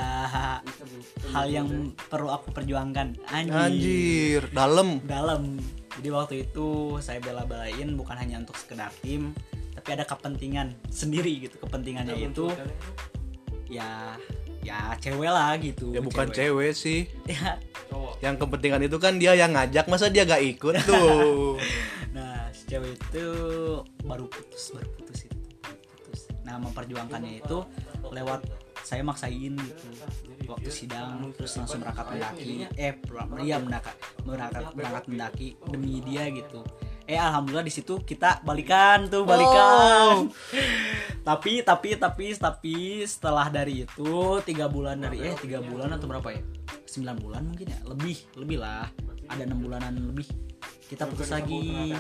hal 1.36 1.46
yang 1.52 1.92
perlu 2.08 2.32
aku 2.32 2.56
perjuangkan. 2.56 3.20
Anjir, 3.28 3.52
anjir 3.54 4.42
dalam. 4.56 5.04
Dalam. 5.04 5.60
Jadi 5.98 6.10
waktu 6.14 6.36
itu 6.46 6.98
saya 7.02 7.18
bela-belain 7.20 7.90
bukan 7.98 8.16
hanya 8.16 8.38
untuk 8.40 8.56
sekedar 8.56 8.94
tim 9.02 9.34
tapi 9.78 9.94
ada 9.94 10.10
kepentingan 10.10 10.74
sendiri 10.90 11.48
gitu 11.48 11.62
kepentingannya 11.62 12.18
itu 12.18 12.50
ya 13.70 14.18
ya 14.60 14.98
cewek 15.00 15.32
lah 15.32 15.54
gitu 15.62 15.94
ya 15.96 16.02
bukan 16.04 16.28
cewek. 16.34 16.74
sih. 16.74 17.08
Ya. 17.32 17.56
Cowok. 17.88 18.20
Yang 18.20 18.36
kepentingan 18.44 18.82
itu 18.84 18.98
kan 19.00 19.16
dia 19.16 19.32
yang 19.38 19.56
ngajak 19.56 19.88
masa 19.88 20.12
dia 20.12 20.28
gak 20.28 20.44
ikut 20.44 20.76
tuh? 20.90 21.56
Nah, 22.12 22.52
si 22.52 22.68
cewek 22.68 23.00
itu 23.00 23.28
baru 24.04 24.28
putus, 24.28 24.76
baru 24.76 24.90
putus 25.00 25.32
itu. 25.32 25.38
putus. 25.64 26.28
Nah, 26.44 26.60
memperjuangkannya 26.60 27.48
itu 27.48 27.64
lewat 28.12 28.44
saya 28.84 29.02
maksain 29.02 29.54
gitu. 29.56 29.86
Waktu 30.48 30.70
sidang 30.70 31.34
terus 31.34 31.56
langsung 31.56 31.82
berangkat 31.82 32.06
mendaki. 32.12 32.52
Eh, 32.76 32.94
ber- 32.98 33.42
iya 33.42 33.58
berangkat 33.58 33.96
berangkat 34.74 35.04
mendaki 35.08 35.48
demi 35.68 36.00
dia 36.02 36.28
gitu. 36.30 36.62
Eh, 37.08 37.16
alhamdulillah 37.16 37.64
di 37.64 37.72
situ 37.72 38.04
kita 38.04 38.44
balikan 38.44 39.08
tuh, 39.08 39.24
balikan. 39.24 40.28
tapi 41.28 41.60
tapi 41.60 42.00
tapi 42.00 42.36
tapi 42.36 42.76
setelah 43.04 43.52
dari 43.52 43.84
itu 43.84 44.40
tiga 44.48 44.72
bulan 44.72 44.96
dari 45.00 45.20
eh 45.28 45.36
tiga 45.36 45.60
bulan 45.60 45.92
atau 45.92 46.08
berapa 46.08 46.32
ya? 46.32 46.40
9 46.88 47.20
bulan 47.20 47.44
mungkin 47.44 47.68
ya 47.68 47.80
lebih 47.84 48.16
lebih 48.40 48.58
lah 48.64 48.88
ada 49.28 49.44
enam 49.44 49.60
bulanan 49.60 49.92
lebih 49.92 50.24
kita 50.88 51.04
putus 51.04 51.28
lagi 51.28 51.92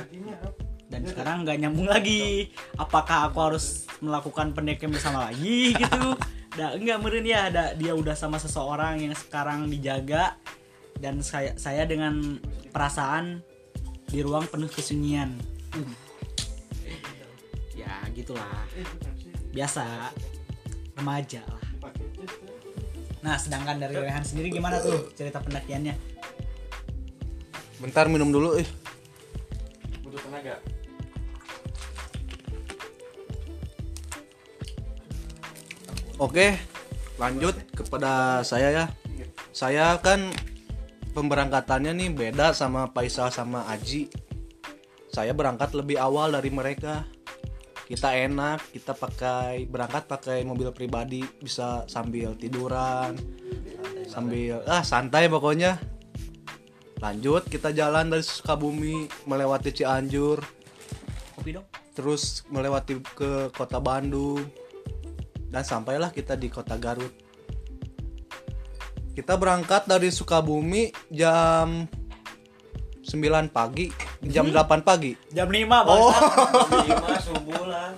dan 0.88 1.04
sekarang 1.04 1.44
nggak 1.44 1.60
nyambung 1.60 1.92
lagi 1.92 2.48
apakah 2.80 3.28
aku 3.28 3.38
harus 3.52 3.84
melakukan 4.00 4.56
pendekem 4.56 4.88
bersama 4.88 5.28
lagi 5.28 5.76
gitu 5.76 6.16
Nah, 6.56 6.72
enggak 6.78 6.98
meren 7.04 7.28
ya. 7.28 7.52
Ada 7.52 7.76
dia 7.76 7.92
udah 7.92 8.16
sama 8.16 8.40
seseorang 8.40 9.04
yang 9.04 9.12
sekarang 9.12 9.68
dijaga. 9.68 10.40
Dan 10.98 11.20
saya 11.22 11.54
saya 11.60 11.84
dengan 11.84 12.40
perasaan 12.72 13.44
di 14.08 14.24
ruang 14.24 14.48
penuh 14.48 14.72
kesunyian. 14.72 15.36
Ya 17.76 18.02
gitulah. 18.16 18.64
Biasa. 19.52 20.16
Remaja 20.98 21.46
lah. 21.46 21.64
Nah 23.22 23.36
sedangkan 23.38 23.78
dari 23.78 23.98
Rehan 23.98 24.26
sendiri 24.26 24.50
gimana 24.50 24.82
tuh 24.82 25.14
cerita 25.14 25.44
pendakiannya? 25.44 25.94
Bentar 27.78 28.10
minum 28.10 28.34
dulu 28.34 28.58
eh 28.58 28.66
butuh 30.02 30.22
tenaga 30.24 30.58
Oke, 36.18 36.58
lanjut 37.22 37.54
kepada 37.78 38.42
saya 38.42 38.74
ya. 38.74 38.86
Saya 39.54 40.02
kan 40.02 40.34
pemberangkatannya 41.14 41.94
nih 41.94 42.10
beda 42.10 42.58
sama 42.58 42.90
Faisal 42.90 43.30
sama 43.30 43.70
Aji. 43.70 44.10
Saya 45.14 45.38
berangkat 45.38 45.78
lebih 45.78 46.02
awal 46.02 46.34
dari 46.34 46.50
mereka. 46.50 47.06
Kita 47.86 48.18
enak, 48.18 48.74
kita 48.74 48.98
pakai 48.98 49.70
berangkat 49.70 50.10
pakai 50.10 50.42
mobil 50.42 50.74
pribadi, 50.74 51.22
bisa 51.38 51.86
sambil 51.86 52.34
tiduran, 52.34 53.14
sambil 54.10 54.66
ah 54.66 54.82
santai 54.82 55.30
pokoknya. 55.30 55.78
Lanjut 56.98 57.46
kita 57.46 57.70
jalan 57.78 58.10
dari 58.10 58.26
Sukabumi 58.26 59.06
melewati 59.30 59.70
Cianjur, 59.70 60.42
kopi 61.38 61.62
dong 61.62 61.70
terus 61.94 62.42
melewati 62.50 62.98
ke 63.14 63.54
kota 63.54 63.78
Bandung 63.78 64.67
dan 65.48 65.64
sampailah 65.64 66.12
kita 66.12 66.36
di 66.36 66.52
kota 66.52 66.76
Garut. 66.76 67.12
Kita 69.16 69.34
berangkat 69.34 69.90
dari 69.90 70.14
Sukabumi 70.14 70.94
jam 71.10 71.90
9 73.08 73.50
pagi, 73.50 73.90
jam 74.28 74.52
8 74.52 74.84
pagi 74.84 75.16
jam 75.32 75.48
5 75.48 75.64
bang 75.64 75.88
Oh. 75.88 76.12
lima 76.84 77.16
subuh 77.28 77.64
lah 77.66 77.96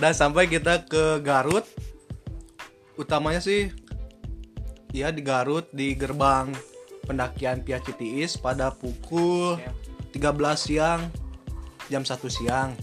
dan 0.00 0.12
sampai 0.16 0.48
kita 0.48 0.88
ke 0.88 1.20
Garut. 1.20 1.64
Utamanya 2.96 3.40
sih 3.40 3.72
ya 4.92 5.08
di 5.08 5.24
Garut 5.24 5.68
di 5.72 5.96
gerbang 5.96 6.52
pendakian 7.08 7.64
Pia 7.64 7.80
Citiis 7.80 8.36
pada 8.36 8.72
pukul 8.72 9.56
13 10.12 10.20
siang 10.56 11.00
jam 11.92 12.02
1 12.04 12.16
siang. 12.28 12.76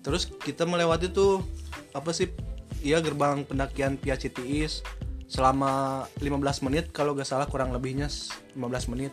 Terus 0.00 0.28
kita 0.28 0.64
melewati 0.64 1.12
tuh 1.12 1.44
apa 1.92 2.12
sih? 2.16 2.28
Iya 2.80 3.04
gerbang 3.04 3.44
pendakian 3.44 4.00
Pia 4.00 4.16
Citiis 4.16 4.80
selama 5.30 6.04
15 6.18 6.64
menit 6.66 6.90
kalau 6.90 7.12
gak 7.12 7.28
salah 7.28 7.46
kurang 7.46 7.70
lebihnya 7.76 8.08
15 8.56 8.92
menit. 8.92 9.12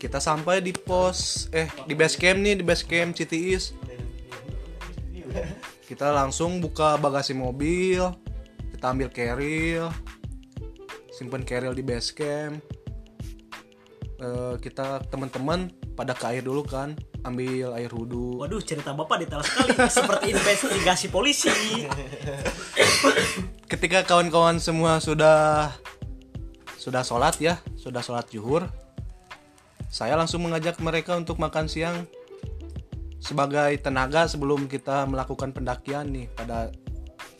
Kita 0.00 0.20
sampai 0.20 0.60
di 0.60 0.72
pos 0.72 1.48
eh 1.52 1.68
di 1.88 1.94
base 1.96 2.16
camp 2.16 2.40
nih 2.40 2.60
di 2.60 2.64
base 2.64 2.84
camp 2.84 3.12
Citiis. 3.12 3.76
Kita 5.84 6.16
langsung 6.16 6.64
buka 6.64 6.96
bagasi 6.96 7.36
mobil, 7.36 8.00
kita 8.72 8.88
ambil 8.88 9.08
carrier, 9.12 9.92
simpen 11.12 11.44
carrier 11.44 11.76
di 11.76 11.84
base 11.84 12.10
camp. 12.16 12.64
Eh, 14.24 14.54
kita 14.64 15.04
teman-teman 15.12 15.68
pada 15.92 16.16
ke 16.16 16.24
air 16.32 16.42
dulu 16.42 16.64
kan, 16.64 16.96
ambil 17.24 17.72
air 17.74 17.90
wudhu. 17.90 18.38
Waduh 18.38 18.60
cerita 18.60 18.92
bapak 18.92 19.24
detail 19.24 19.40
sekali 19.40 19.72
seperti 19.98 20.26
investigasi 20.36 21.08
polisi. 21.08 21.50
ketika 23.74 24.06
kawan-kawan 24.06 24.62
semua 24.62 25.02
sudah 25.02 25.72
sudah 26.78 27.02
sholat 27.02 27.34
ya 27.40 27.58
sudah 27.74 28.04
sholat 28.04 28.28
zuhur 28.28 28.68
saya 29.88 30.14
langsung 30.20 30.44
mengajak 30.44 30.78
mereka 30.78 31.16
untuk 31.16 31.40
makan 31.40 31.66
siang 31.66 32.06
sebagai 33.18 33.72
tenaga 33.80 34.28
sebelum 34.28 34.68
kita 34.68 35.08
melakukan 35.08 35.50
pendakian 35.50 36.12
nih 36.12 36.30
pada 36.36 36.70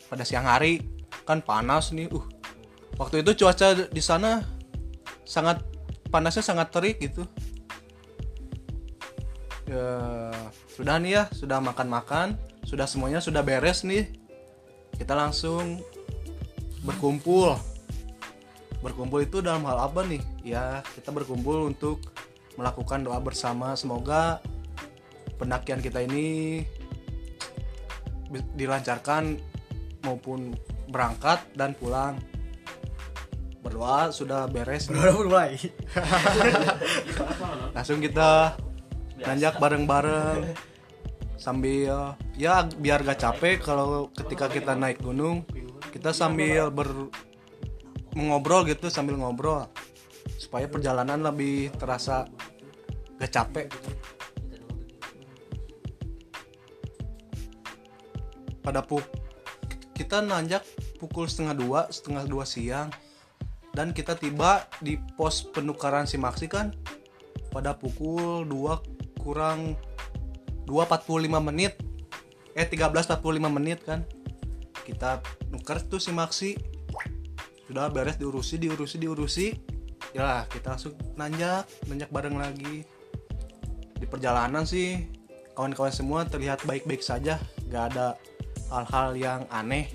pada 0.09 0.23
siang 0.25 0.43
hari 0.49 0.81
kan 1.29 1.45
panas 1.45 1.93
nih 1.93 2.09
uh 2.09 2.25
waktu 2.97 3.21
itu 3.21 3.45
cuaca 3.45 3.87
di 3.87 4.01
sana 4.01 4.41
sangat 5.23 5.61
panasnya 6.09 6.43
sangat 6.43 6.73
terik 6.73 6.97
gitu 6.99 7.23
ya 9.65 10.29
sudah 10.69 10.95
nih 11.01 11.11
ya 11.17 11.23
sudah 11.33 11.57
makan-makan 11.57 12.37
sudah 12.65 12.89
semuanya 12.89 13.21
sudah 13.21 13.45
beres 13.45 13.85
nih. 13.85 14.09
Kita 14.97 15.13
langsung 15.13 15.79
berkumpul. 16.81 17.53
Berkumpul 18.81 19.21
itu 19.21 19.39
dalam 19.39 19.63
hal 19.69 19.85
apa 19.85 20.01
nih? 20.01 20.21
Ya 20.41 20.81
kita 20.97 21.13
berkumpul 21.13 21.69
untuk 21.69 22.01
melakukan 22.57 23.05
doa 23.05 23.21
bersama. 23.21 23.77
Semoga 23.77 24.41
pendakian 25.37 25.79
kita 25.79 26.01
ini 26.01 26.65
dilancarkan 28.57 29.37
maupun 30.01 30.57
berangkat 30.89 31.45
dan 31.53 31.77
pulang. 31.77 32.17
Berdoa 33.61 34.09
sudah 34.09 34.49
beres. 34.49 34.89
Udah 34.89 35.13
mulai. 35.13 35.53
langsung 37.77 38.01
kita 38.01 38.57
nanjak 39.23 39.55
bareng-bareng 39.61 40.55
sambil 41.39 42.15
ya 42.35 42.67
biar 42.79 43.03
gak 43.03 43.21
capek 43.21 43.63
kalau 43.63 44.11
ketika 44.11 44.49
kita 44.51 44.73
naik 44.75 44.99
gunung 44.99 45.47
kita 45.95 46.11
sambil 46.11 46.67
ber 46.75 47.07
mengobrol 48.15 48.67
gitu 48.67 48.91
sambil 48.91 49.19
ngobrol. 49.19 49.67
Supaya 50.35 50.67
perjalanan 50.67 51.23
lebih 51.23 51.71
terasa 51.75 52.27
gak 53.15 53.31
capek 53.31 53.67
pada 58.59 58.81
pu 58.81 58.97
kita 59.93 60.25
nanjak 60.25 60.65
pukul 60.97 61.29
setengah 61.29 61.55
dua 61.55 61.81
setengah 61.87 62.23
dua 62.27 62.43
siang. 62.43 62.89
Dan 63.75 63.91
kita 63.91 64.15
tiba 64.15 64.67
di 64.79 64.95
pos 65.19 65.43
penukaran 65.51 66.07
simaksi 66.07 66.47
kan 66.47 66.71
pada 67.51 67.75
pukul 67.75 68.47
2 68.47 68.94
kurang 69.25 69.73
2.45 70.69 71.41
menit. 71.41 71.73
Eh 72.53 72.69
13.45 72.69 73.17
menit 73.49 73.81
kan. 73.81 74.05
Kita 74.85 75.25
nuker 75.49 75.81
tuh 75.89 75.97
simaksi 75.97 76.53
sudah 77.65 77.89
beres 77.89 78.21
diurusi 78.21 78.61
diurusi 78.61 79.01
diurusi. 79.01 79.47
Ya 80.13 80.45
kita 80.53 80.77
langsung 80.77 80.93
nanjak 81.17 81.65
nanjak 81.89 82.13
bareng 82.13 82.37
lagi. 82.37 82.85
Di 83.97 84.05
perjalanan 84.05 84.69
sih 84.69 85.09
kawan-kawan 85.57 85.89
semua 85.89 86.29
terlihat 86.29 86.61
baik-baik 86.69 87.01
saja. 87.01 87.41
Gak 87.73 87.97
ada 87.97 88.13
hal-hal 88.69 89.17
yang 89.17 89.41
aneh. 89.49 89.89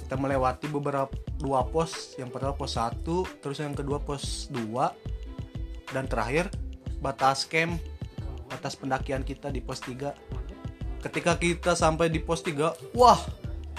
Kita 0.00 0.16
melewati 0.16 0.72
beberapa 0.72 1.12
dua 1.36 1.68
pos. 1.68 2.16
Yang 2.16 2.32
pertama 2.32 2.56
pos 2.56 2.72
1 2.80 3.04
terus 3.44 3.58
yang 3.60 3.76
kedua 3.76 4.00
pos 4.00 4.48
2 4.48 5.12
dan 5.92 6.08
terakhir 6.08 6.48
batas 7.02 7.44
camp 7.50 7.82
batas 8.46 8.78
pendakian 8.78 9.26
kita 9.26 9.50
di 9.50 9.58
pos 9.58 9.82
3 9.82 11.02
ketika 11.02 11.34
kita 11.34 11.74
sampai 11.74 12.06
di 12.06 12.22
pos 12.22 12.46
3 12.46 12.94
wah 12.94 13.18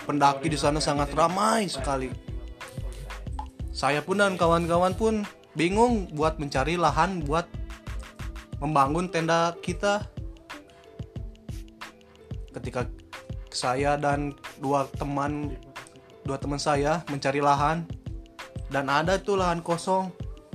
pendaki 0.03 0.51
di 0.51 0.59
sana 0.59 0.83
sangat 0.83 1.15
ramai 1.15 1.71
sekali. 1.71 2.11
Saya 3.73 4.05
pun 4.05 4.21
dan 4.21 4.37
kawan-kawan 4.37 4.93
pun 4.93 5.25
bingung 5.57 6.11
buat 6.13 6.37
mencari 6.37 6.77
lahan 6.77 7.23
buat 7.25 7.47
membangun 8.61 9.09
tenda 9.09 9.55
kita. 9.63 10.05
Ketika 12.53 12.85
saya 13.49 13.97
dan 13.97 14.37
dua 14.61 14.85
teman 14.93 15.57
dua 16.21 16.37
teman 16.37 16.61
saya 16.61 17.01
mencari 17.09 17.41
lahan 17.41 17.81
dan 18.69 18.91
ada 18.93 19.17
tuh 19.17 19.41
lahan 19.41 19.63
kosong. 19.63 20.13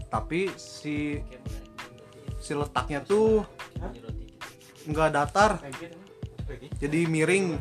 Tapi 0.09 0.48
si 0.57 1.20
si 2.48 2.56
letaknya 2.56 3.04
tuh 3.04 3.44
nggak 4.88 5.12
datar. 5.12 5.61
Jadi 6.80 7.04
miring. 7.04 7.61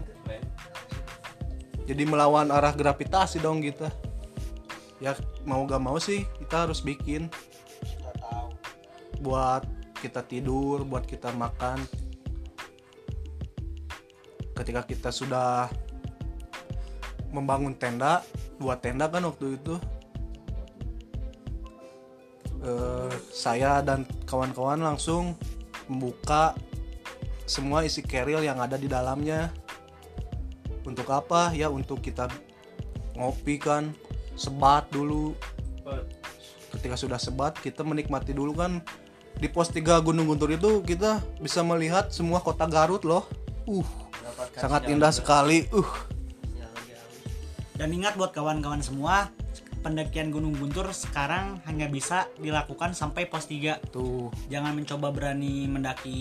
Jadi 1.84 2.04
melawan 2.08 2.48
arah 2.48 2.72
gravitasi 2.72 3.44
dong 3.44 3.60
gitu. 3.60 3.84
Ya 5.04 5.12
mau 5.44 5.68
gak 5.68 5.84
mau 5.84 6.00
sih 6.00 6.24
kita 6.40 6.64
harus 6.64 6.80
bikin. 6.80 7.28
Buat 9.20 9.68
kita 10.00 10.24
tidur 10.24 10.88
buat 10.88 11.04
kita 11.04 11.36
makan. 11.36 11.84
Ketika 14.56 14.88
kita 14.88 15.12
sudah 15.12 15.68
membangun 17.36 17.76
tenda 17.76 18.24
dua 18.56 18.80
tenda 18.80 19.12
kan 19.12 19.28
waktu 19.28 19.60
itu. 19.60 19.76
Eh, 22.68 23.12
saya 23.32 23.80
dan 23.84 24.04
kawan-kawan 24.28 24.84
langsung 24.84 25.34
membuka 25.88 26.54
semua 27.48 27.88
isi 27.88 28.04
keril 28.04 28.44
yang 28.44 28.60
ada 28.60 28.76
di 28.76 28.92
dalamnya. 28.92 29.50
Untuk 30.84 31.08
apa? 31.12 31.56
Ya 31.56 31.72
untuk 31.72 32.04
kita 32.04 32.28
ngopi 33.16 33.58
kan 33.58 33.96
sebat 34.36 34.92
dulu. 34.92 35.34
Ketika 36.76 37.00
sudah 37.00 37.18
sebat 37.18 37.56
kita 37.58 37.82
menikmati 37.88 38.36
dulu 38.36 38.54
kan. 38.54 38.84
Di 39.38 39.46
pos 39.48 39.70
3 39.70 40.02
Gunung 40.02 40.26
Guntur 40.26 40.50
itu 40.50 40.82
kita 40.82 41.22
bisa 41.38 41.62
melihat 41.62 42.10
semua 42.12 42.44
kota 42.44 42.66
Garut 42.66 43.06
loh. 43.08 43.24
Uh 43.70 44.08
sangat 44.58 44.90
indah 44.90 45.14
sekali. 45.14 45.66
Uh. 45.74 45.88
Dan 47.78 47.94
ingat 47.94 48.18
buat 48.18 48.34
kawan-kawan 48.34 48.82
semua, 48.82 49.30
pendakian 49.88 50.36
Gunung 50.36 50.52
Guntur 50.60 50.92
sekarang 50.92 51.64
hanya 51.64 51.88
bisa 51.88 52.28
dilakukan 52.36 52.92
sampai 52.92 53.32
pos 53.32 53.48
3. 53.48 53.80
tuh 53.88 54.28
Jangan 54.52 54.76
mencoba 54.76 55.16
berani 55.16 55.64
mendaki 55.72 56.20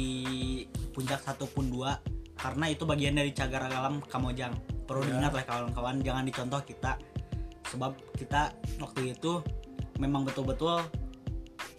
puncak 0.95 1.27
ataupun 1.27 1.75
dua 1.75 1.99
karena 2.39 2.71
itu 2.71 2.87
bagian 2.87 3.19
dari 3.19 3.35
cagar 3.35 3.67
alam 3.67 3.99
Kamojang. 4.07 4.55
Perlu 4.87 5.03
Ya. 5.03 5.19
diingat 5.19 5.35
lah 5.35 5.43
kawan-kawan, 5.43 5.99
jangan 5.99 6.23
dicontoh 6.23 6.63
kita. 6.63 6.95
Sebab 7.67 7.99
kita 8.15 8.55
waktu 8.79 9.19
itu 9.19 9.43
memang 9.99 10.23
betul-betul 10.23 10.87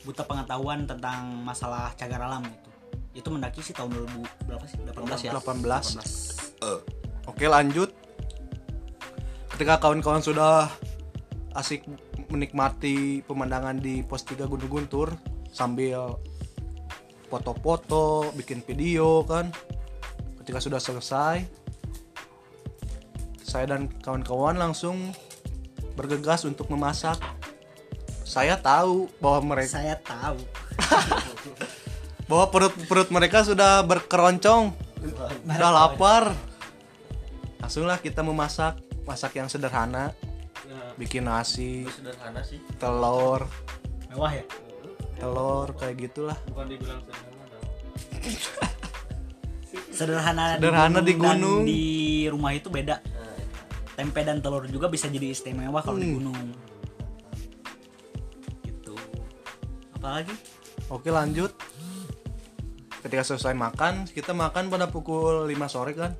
buta 0.04 0.28
pengetahuan 0.28 0.84
tentang 0.84 1.40
masalah 1.40 1.96
cagar 1.96 2.28
alam 2.28 2.44
itu. 2.44 2.70
Itu 3.24 3.32
mendaki 3.32 3.64
sih 3.64 3.72
tahun 3.72 3.96
2000 3.96 4.28
berapa 4.44 4.66
sih? 4.68 4.76
18 4.84 5.24
ya. 5.24 5.32
18 5.32 6.04
Oke 7.28 7.48
lanjut 7.48 7.96
Ketika 9.56 9.80
kawan-kawan 9.80 10.22
sudah 10.22 10.70
asik 11.58 11.90
menikmati 12.30 13.26
pemandangan 13.26 13.82
di 13.82 14.06
pos 14.06 14.22
3 14.22 14.46
Gunung 14.46 14.70
Guntur 14.70 15.18
Sambil 15.50 16.14
foto-foto, 17.34 18.30
bikin 18.38 18.62
video 18.62 19.26
kan? 19.26 19.50
Ketika 20.38 20.62
sudah 20.62 20.78
selesai 20.78 21.42
Saya 23.42 23.66
dan 23.74 23.90
kawan-kawan 24.06 24.62
langsung 24.62 25.12
bergegas 25.98 26.46
untuk 26.46 26.70
memasak. 26.70 27.18
Saya 28.22 28.60
tahu 28.62 29.10
bahwa 29.18 29.56
mereka 29.56 29.82
Saya 29.82 29.98
tahu. 29.98 30.38
bahwa 32.30 32.46
perut-perut 32.54 33.10
mereka 33.10 33.42
sudah 33.42 33.82
berkeroncong. 33.82 34.76
Udah 35.48 35.72
lapar. 35.74 36.38
Langsunglah 37.58 37.98
kita 37.98 38.22
memasak 38.22 38.78
Masak 39.08 39.40
yang 39.40 39.48
sederhana 39.48 40.12
Nah, 40.68 40.92
Bikin 40.96 41.24
nasi, 41.24 41.88
sederhana 41.88 42.42
sih 42.42 42.60
telur 42.76 43.48
Mewah 44.08 44.32
ya? 44.34 44.44
Telur 45.16 45.72
kayak 45.74 45.96
gitulah 46.02 46.38
bukan 46.48 46.68
dibilang 46.68 47.00
sederhana 47.00 47.44
dong. 47.48 47.66
Sederhana, 49.90 50.44
Sederhana 50.60 51.00
di 51.00 51.14
dan 51.14 51.40
gunung. 51.40 51.64
di 51.64 51.82
rumah 52.28 52.52
itu 52.52 52.68
beda. 52.68 53.00
Tempe 53.94 54.22
dan 54.22 54.38
telur 54.38 54.62
juga 54.68 54.86
bisa 54.88 55.08
jadi 55.08 55.32
istimewa 55.32 55.82
kalau 55.82 55.98
di 55.98 56.06
Hmm. 56.06 56.16
gunung. 56.22 56.38
Gitu. 58.62 58.94
Apalagi? 59.92 60.34
Oke 60.88 61.10
lanjut 61.10 61.52
Ketika 62.98 63.20
selesai 63.22 63.52
makan 63.52 64.06
Kita 64.06 64.32
makan 64.32 64.70
pada 64.70 64.88
pukul 64.88 65.44
5 65.44 65.68
sore 65.68 65.92
kan 65.92 66.16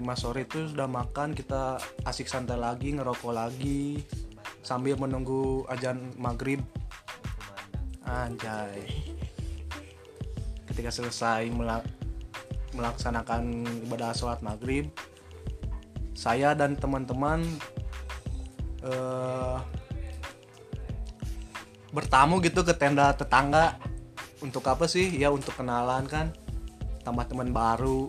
5 0.00 0.16
sore 0.16 0.48
itu 0.48 0.72
sudah 0.72 0.88
makan 0.88 1.36
Kita 1.36 1.76
asik 2.08 2.26
santai 2.26 2.56
lagi 2.56 2.96
Ngerokok 2.96 3.32
lagi 3.36 4.00
Sambil 4.60 4.96
menunggu 4.96 5.64
ajan 5.72 6.12
maghrib. 6.20 6.60
Anjay. 8.04 8.84
Ketika 10.68 10.88
selesai 10.88 11.48
mela- 11.52 11.86
Melaksanakan 12.72 13.68
ibadah 13.88 14.16
sholat 14.16 14.40
maghrib 14.40 14.88
Saya 16.16 16.56
dan 16.56 16.76
teman-teman 16.76 17.44
eh 18.80 19.58
bertamu 21.90 22.38
gitu 22.40 22.62
ke 22.62 22.74
tenda 22.74 23.10
tetangga. 23.14 23.76
Untuk 24.40 24.64
apa 24.70 24.88
sih? 24.88 25.10
Ya 25.20 25.28
untuk 25.28 25.52
kenalan 25.58 26.06
kan. 26.08 26.32
Tambah 27.04 27.28
teman 27.28 27.52
baru 27.52 28.08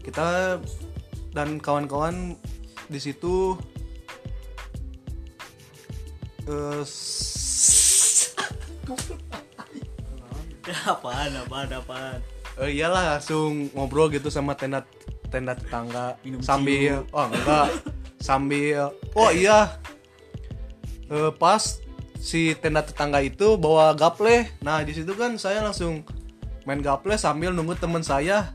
kita 0.00 0.58
dan 1.30 1.56
kawan-kawan 1.56 2.34
di 2.86 2.98
situ 2.98 3.54
eh, 6.44 6.82
s- 6.82 8.34
apaan, 10.86 11.30
apaan, 11.36 11.68
apaan. 11.72 12.18
eh, 12.60 12.70
iyalah 12.72 13.16
langsung 13.16 13.70
ngobrol 13.72 14.10
gitu 14.10 14.28
sama 14.28 14.54
tenda 14.54 14.82
tenda 15.30 15.54
tetangga. 15.54 16.18
Minum 16.22 16.42
sambil 16.42 17.06
oh 17.10 17.26
enggak. 17.26 17.68
Sambil 18.18 18.90
oh 19.14 19.30
iya. 19.30 19.78
Eh, 21.06 21.30
pas 21.34 21.78
si 22.18 22.54
tenda 22.54 22.82
tetangga 22.82 23.18
itu 23.18 23.54
bawa 23.56 23.94
gaple. 23.94 24.46
Nah 24.60 24.82
di 24.82 24.92
situ 24.92 25.14
kan 25.14 25.38
saya 25.38 25.62
langsung 25.62 26.02
main 26.66 26.78
gaple 26.78 27.16
sambil 27.16 27.50
nunggu 27.50 27.74
temen 27.74 28.04
saya 28.04 28.52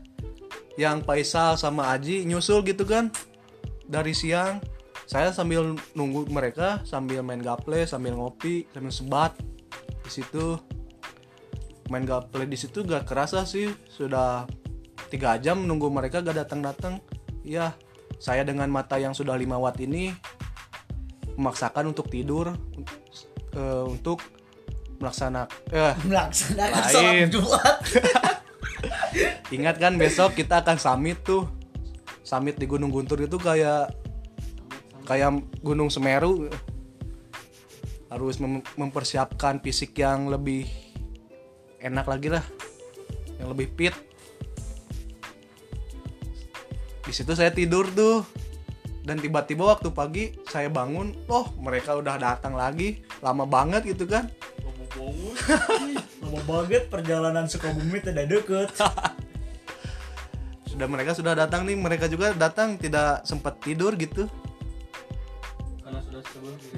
yang 0.76 1.00
Faisal 1.02 1.56
sama 1.56 1.92
Aji 1.92 2.24
nyusul 2.28 2.64
gitu 2.68 2.84
kan 2.84 3.08
dari 3.88 4.12
siang 4.12 4.60
saya 5.06 5.30
sambil 5.30 5.78
nunggu 5.94 6.26
mereka 6.28 6.82
sambil 6.82 7.22
main 7.22 7.40
gaple 7.40 7.86
sambil 7.86 8.18
ngopi 8.18 8.66
sambil 8.74 8.92
sebat 8.92 9.32
di 10.02 10.10
situ 10.10 10.58
main 11.88 12.02
gaple 12.02 12.44
di 12.44 12.58
situ 12.58 12.82
gak 12.82 13.06
kerasa 13.06 13.46
sih 13.46 13.70
sudah 13.86 14.44
tiga 15.06 15.38
jam 15.38 15.62
nunggu 15.62 15.86
mereka 15.88 16.18
gak 16.20 16.46
datang 16.46 16.60
datang 16.60 16.94
ya 17.46 17.70
saya 18.18 18.42
dengan 18.42 18.66
mata 18.66 18.98
yang 18.98 19.14
sudah 19.14 19.38
5 19.38 19.46
watt 19.62 19.78
ini 19.78 20.10
memaksakan 21.38 21.94
untuk 21.94 22.10
tidur 22.10 22.50
eh, 23.54 23.84
untuk 23.86 24.24
melaksanakan 24.98 25.52
eh 25.70 25.94
Melaksanakan 26.08 26.82
Lain. 26.82 26.92
sholat 26.92 27.28
Jumat. 27.30 27.76
ingat 29.54 29.76
kan 29.80 29.96
besok 29.96 30.36
kita 30.36 30.62
akan 30.62 30.76
summit 30.76 31.20
tuh. 31.22 31.48
Summit 32.26 32.58
di 32.58 32.66
Gunung 32.66 32.90
Guntur 32.90 33.22
itu 33.22 33.38
kayak 33.38 33.94
kayak 35.06 35.42
Gunung 35.62 35.88
Semeru. 35.88 36.50
Harus 38.10 38.38
mem- 38.38 38.66
mempersiapkan 38.78 39.62
fisik 39.62 39.98
yang 39.98 40.30
lebih 40.30 40.66
enak 41.78 42.06
lagi 42.06 42.28
lah. 42.30 42.44
Yang 43.38 43.48
lebih 43.54 43.66
fit. 43.78 43.94
Di 47.06 47.12
situ 47.14 47.32
saya 47.38 47.54
tidur 47.54 47.86
tuh. 47.94 48.26
Dan 49.06 49.22
tiba-tiba 49.22 49.70
waktu 49.70 49.94
pagi 49.94 50.34
saya 50.50 50.66
bangun 50.66 51.14
oh 51.30 51.54
mereka 51.62 51.94
udah 51.94 52.18
datang 52.18 52.58
lagi. 52.58 53.06
Lama 53.22 53.46
banget 53.46 53.86
gitu 53.94 54.10
kan 54.10 54.26
Lama 56.22 56.40
banget 56.46 56.86
perjalanan 56.88 57.46
Sukabumi 57.50 57.98
tidak 58.00 58.26
deket. 58.30 58.70
sudah 60.76 60.92
mereka 60.92 61.16
sudah 61.16 61.32
datang 61.32 61.64
nih 61.64 61.72
mereka 61.72 62.04
juga 62.04 62.36
datang 62.36 62.76
tidak 62.76 63.24
sempat 63.24 63.56
tidur 63.64 63.96
gitu 63.96 64.28
karena 65.80 66.00
sudah 66.04 66.20
sebuah 66.20 66.54
gitu. 66.60 66.76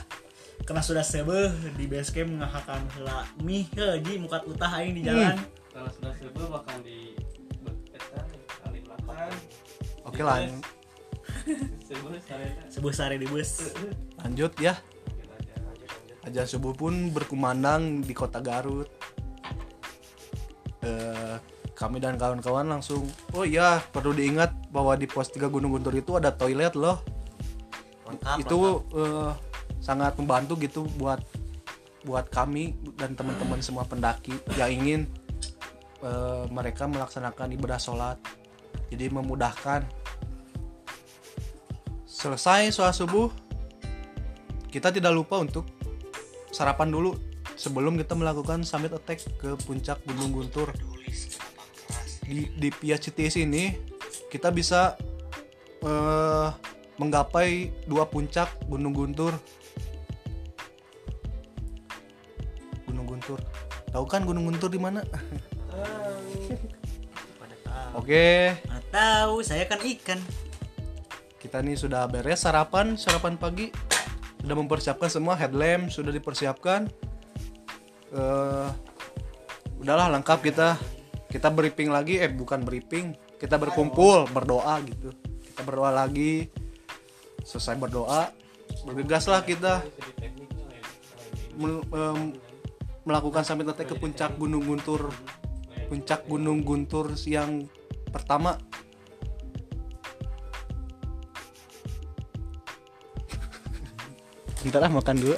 Karena 0.66 0.82
sudah 0.86 1.02
sebeh 1.06 1.50
di 1.74 1.86
base 1.90 2.10
camp 2.14 2.30
ngahakan 2.30 2.86
heula 2.94 3.26
mih 3.42 3.66
heji 3.74 4.22
mukat 4.22 4.46
utah 4.46 4.70
aing 4.78 4.98
di 4.98 5.02
jalan. 5.02 5.34
karena 5.70 5.90
sudah 5.94 6.12
sebuah 6.14 6.46
bahkan 6.58 6.78
di 6.82 7.14
betetan 7.62 8.26
kali 8.62 8.78
belakang 8.82 9.34
oke 10.06 10.20
lah 10.22 10.36
sebuah 12.74 12.94
sare 12.94 13.18
di 13.18 13.26
bus. 13.26 13.74
lanjut 14.22 14.54
ya 14.62 14.78
Ajan 16.28 16.44
subuh 16.44 16.76
pun 16.76 17.08
berkumandang 17.16 18.04
di 18.04 18.12
kota 18.12 18.44
Garut. 18.44 18.88
Eh, 20.84 21.36
kami 21.72 21.96
dan 21.96 22.20
kawan-kawan 22.20 22.68
langsung, 22.68 23.08
oh 23.32 23.44
iya 23.48 23.80
perlu 23.80 24.12
diingat 24.12 24.52
bahwa 24.68 24.92
di 25.00 25.08
pos 25.08 25.32
3 25.32 25.48
Gunung 25.48 25.72
Guntur 25.72 25.96
itu 25.96 26.12
ada 26.20 26.28
toilet 26.28 26.76
loh. 26.76 27.00
lengkap 28.04 28.36
itu 28.42 28.58
eh, 29.00 29.32
sangat 29.80 30.18
membantu 30.20 30.60
gitu 30.60 30.84
buat 31.00 31.24
buat 32.04 32.28
kami 32.28 32.76
dan 33.00 33.16
teman-teman 33.16 33.62
semua 33.64 33.88
pendaki 33.88 34.36
yang 34.60 34.68
ingin 34.76 35.00
eh, 36.04 36.44
mereka 36.52 36.84
melaksanakan 36.84 37.56
ibadah 37.56 37.80
sholat. 37.80 38.20
Jadi 38.92 39.08
memudahkan. 39.08 39.80
Selesai 42.04 42.76
sholat 42.76 42.92
subuh, 42.92 43.32
kita 44.68 44.92
tidak 44.92 45.16
lupa 45.16 45.40
untuk 45.40 45.79
sarapan 46.50 46.90
dulu 46.90 47.16
sebelum 47.54 47.96
kita 47.96 48.18
melakukan 48.18 48.66
summit 48.66 48.94
attack 48.94 49.22
ke 49.38 49.56
puncak 49.64 50.02
Gunung 50.06 50.34
Guntur. 50.34 50.70
Di, 52.26 52.46
di 52.54 52.68
Pia 52.70 52.94
Cities 52.94 53.34
ini 53.38 53.74
kita 54.30 54.54
bisa 54.54 54.94
eh, 55.82 56.48
menggapai 56.98 57.72
dua 57.90 58.06
puncak 58.06 58.66
Gunung 58.70 58.94
Guntur. 58.94 59.34
Guntur. 63.20 63.44
Tahu 63.92 64.04
kan 64.08 64.24
Gunung 64.24 64.48
Guntur 64.48 64.72
di 64.72 64.80
mana? 64.80 65.04
Oke. 67.92 68.56
Mana 68.64 68.80
tahu 68.88 69.44
saya 69.44 69.68
kan 69.68 69.76
ikan. 69.84 70.16
Kita 71.36 71.60
nih 71.60 71.76
sudah 71.76 72.08
beres 72.08 72.40
sarapan 72.40 72.96
sarapan 72.96 73.36
pagi 73.36 73.68
sudah 74.40 74.56
mempersiapkan 74.56 75.08
semua 75.12 75.36
headlamp 75.36 75.92
sudah 75.92 76.10
dipersiapkan. 76.10 76.88
Eh 78.10 78.68
udahlah 79.80 80.12
lengkap 80.18 80.38
kita. 80.44 80.76
Kita 81.30 81.52
briefing 81.52 81.92
lagi 81.92 82.18
eh 82.18 82.28
bukan 82.32 82.64
briefing. 82.64 83.14
Kita 83.38 83.56
berkumpul 83.60 84.26
berdoa 84.32 84.80
gitu. 84.84 85.14
Kita 85.44 85.62
berdoa 85.62 85.92
lagi. 85.92 86.48
Selesai 87.44 87.76
berdoa 87.76 88.32
bergegaslah 88.84 89.44
kita. 89.44 89.84
Melakukan 93.04 93.44
sampai 93.44 93.64
nanti 93.68 93.84
ke 93.84 93.96
puncak 93.96 94.36
Gunung 94.40 94.64
Guntur. 94.64 95.12
Puncak 95.88 96.24
Gunung 96.26 96.64
Guntur 96.64 97.12
yang 97.28 97.68
pertama 98.10 98.58
Bentar 104.60 104.80
lah 104.80 104.92
makan 104.92 105.16
dulu. 105.16 105.36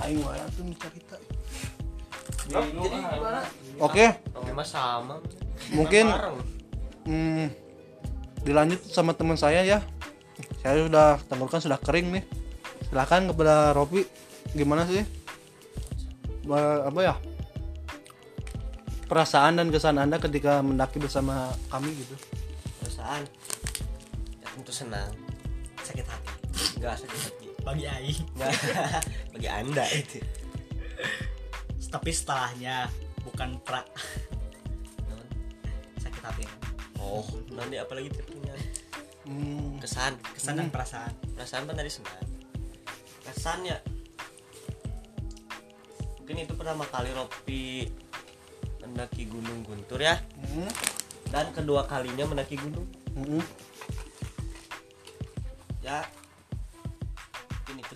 Aing 0.00 0.20
wae 0.22 0.40
tuh 0.54 0.64
cerita. 0.76 1.16
Oke, 3.82 4.06
Tapi 4.22 4.50
mah 4.54 4.62
sama 4.62 5.18
mungkin 5.74 6.06
hmm, 7.02 7.46
dilanjut 8.46 8.80
sama 8.86 9.12
teman 9.12 9.34
saya 9.34 9.66
ya. 9.66 9.78
Saya 10.62 10.86
sudah 10.86 11.18
tenggorokan 11.26 11.58
sudah 11.58 11.78
kering 11.82 12.14
nih. 12.14 12.24
Silahkan 12.86 13.26
kepada 13.26 13.74
Ropi 13.74 14.06
gimana 14.54 14.86
sih? 14.86 15.02
Ba- 16.46 16.86
Apa 16.86 17.00
ya? 17.02 17.14
Perasaan 19.06 19.58
dan 19.58 19.70
kesan 19.70 19.98
Anda 19.98 20.18
ketika 20.18 20.62
mendaki 20.62 20.98
bersama 20.98 21.50
kami 21.68 21.94
gitu. 21.94 22.14
perasaan 22.76 23.26
ya 24.38 24.46
tentu 24.54 24.70
senang 24.70 25.10
enggak 26.76 26.94
sakit 27.00 27.20
hati 27.20 27.48
bagi. 27.64 27.84
Aing 27.88 28.20
bagi 29.32 29.48
anda 29.48 29.84
itu. 29.90 30.20
Tapi 31.90 32.10
setelahnya 32.12 32.86
bukan 33.24 33.58
pra. 33.64 33.82
Sakit 35.98 36.22
hati. 36.22 36.44
Oh 37.00 37.24
nanti 37.52 37.80
apalagi 37.80 38.12
tipnya 38.12 38.54
Hmm, 39.26 39.82
kesan. 39.82 40.14
Kesan 40.38 40.54
dan 40.54 40.70
perasaan. 40.70 41.10
Perasaan 41.34 41.66
kan 41.66 41.74
tadi 41.74 41.90
senang 41.90 42.36
kesan 43.26 43.62
ya. 43.66 43.78
Mungkin 46.18 46.46
itu 46.46 46.54
pertama 46.58 46.82
kali 46.86 47.10
Ropi 47.14 47.86
mendaki 48.82 49.26
Gunung 49.26 49.66
Guntur 49.66 50.02
ya. 50.02 50.18
Hmm, 50.34 50.70
dan 51.30 51.50
kedua 51.54 51.86
kalinya 51.86 52.26
mendaki 52.26 52.58
gunung. 52.58 52.86
Hmm. 53.14 53.44
ya 55.86 56.02
mungkin 57.66 57.82
itu 57.82 57.94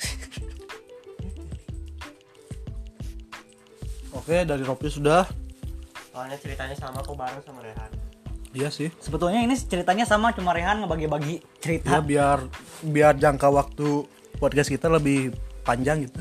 Oke, 4.11 4.42
dari 4.42 4.62
Ropi 4.62 4.90
sudah. 4.90 5.22
soalnya 6.11 6.35
ceritanya 6.37 6.74
sama 6.74 6.98
kok 7.00 7.14
bareng 7.14 7.38
sama 7.40 7.62
Rehan 7.62 7.90
Iya 8.50 8.66
sih. 8.68 8.90
sebetulnya 8.98 9.38
ini 9.38 9.54
ceritanya 9.54 10.02
sama 10.02 10.35
cuma 10.35 10.50
Rehan 10.50 10.83
ngebagi-bagi 10.83 11.38
cerita 11.56 11.94
Ya 11.94 12.00
biar 12.02 12.38
biar 12.83 13.14
jangka 13.14 13.46
waktu 13.46 14.11
podcast 14.37 14.66
kita 14.68 14.90
lebih 14.90 15.30
panjang 15.62 16.02
gitu. 16.02 16.18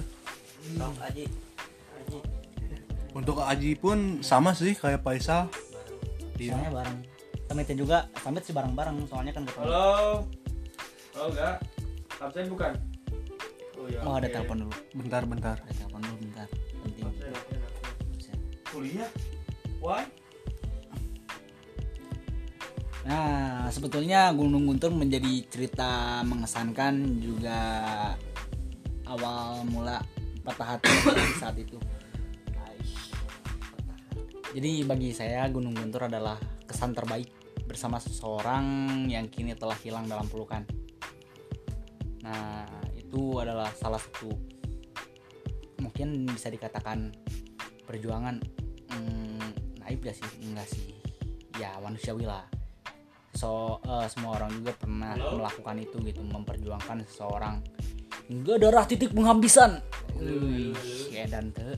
sok 0.69 0.93
Aji 1.01 1.25
Aji 1.97 2.17
Untuk 3.11 3.41
Aji 3.41 3.73
pun 3.73 4.21
sama 4.21 4.53
sih 4.53 4.77
kayak 4.77 5.01
Faisal. 5.01 5.49
Iya. 6.37 6.53
soalnya 6.53 6.71
bareng 6.71 6.97
Samitnya 7.49 7.75
juga 7.75 7.97
Samit 8.15 8.45
sih 8.45 8.53
bareng-bareng 8.53 9.09
soalnya 9.09 9.33
kan 9.33 9.41
ketemu 9.41 9.65
Halo. 9.65 9.89
Halo 11.11 11.25
enggak? 11.33 11.55
Absen 12.21 12.45
bukan? 12.45 12.73
Oh 13.79 13.87
iya. 13.87 14.03
oh 14.03 14.15
ada 14.19 14.27
telepon 14.27 14.67
dulu 14.67 14.75
Bentar, 14.91 15.23
bentar. 15.23 15.57
ada 15.63 15.73
telepon 15.73 16.03
dulu 16.03 16.15
bentar 16.27 16.47
penting. 16.83 17.05
Kuliah? 18.69 19.09
Why? 19.81 20.05
Nah, 23.09 23.65
sebetulnya 23.73 24.29
Gunung 24.35 24.69
Guntur 24.69 24.93
menjadi 24.93 25.41
cerita 25.49 26.21
mengesankan 26.21 27.17
juga 27.17 27.57
awal 29.09 29.65
mula 29.65 29.97
patah 30.45 30.77
hati 30.77 30.91
saat 31.41 31.57
itu. 31.57 31.79
Jadi 34.49 34.81
bagi 34.85 35.09
saya 35.13 35.45
Gunung 35.49 35.73
Guntur 35.73 36.05
adalah 36.09 36.37
kesan 36.65 36.93
terbaik 36.93 37.29
bersama 37.65 38.01
seseorang 38.01 39.05
yang 39.09 39.29
kini 39.29 39.53
telah 39.53 39.77
hilang 39.81 40.09
dalam 40.09 40.25
pelukan. 40.25 40.65
Nah, 42.25 42.65
itu 43.09 43.41
adalah 43.41 43.73
salah 43.73 43.97
satu 43.97 44.29
mungkin 45.81 46.29
bisa 46.29 46.53
dikatakan 46.53 47.09
perjuangan 47.89 48.37
hmm, 48.93 49.81
naib 49.81 49.97
gak 50.05 50.13
sih? 50.13 50.29
Enggak 50.45 50.69
sih. 50.69 50.93
Ya 51.57 51.73
manusiawi 51.81 52.29
lah. 52.29 52.45
So 53.33 53.81
eh, 53.81 54.05
semua 54.13 54.37
orang 54.37 54.53
juga 54.61 54.77
pernah 54.77 55.17
melakukan 55.17 55.81
itu 55.81 55.97
gitu 56.05 56.21
memperjuangkan 56.21 57.01
seseorang. 57.09 57.65
Hingga 58.29 58.61
darah 58.61 58.85
titik 58.85 59.09
penghabisan. 59.09 59.81
Wih, 60.21 60.77
ya 61.09 61.25
dan 61.25 61.49
te. 61.49 61.73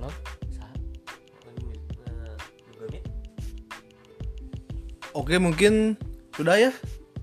Lo 0.00 0.08
eh. 0.08 0.16
Oke, 5.12 5.36
mungkin 5.36 5.96
sudah 6.32 6.56
ya 6.60 6.72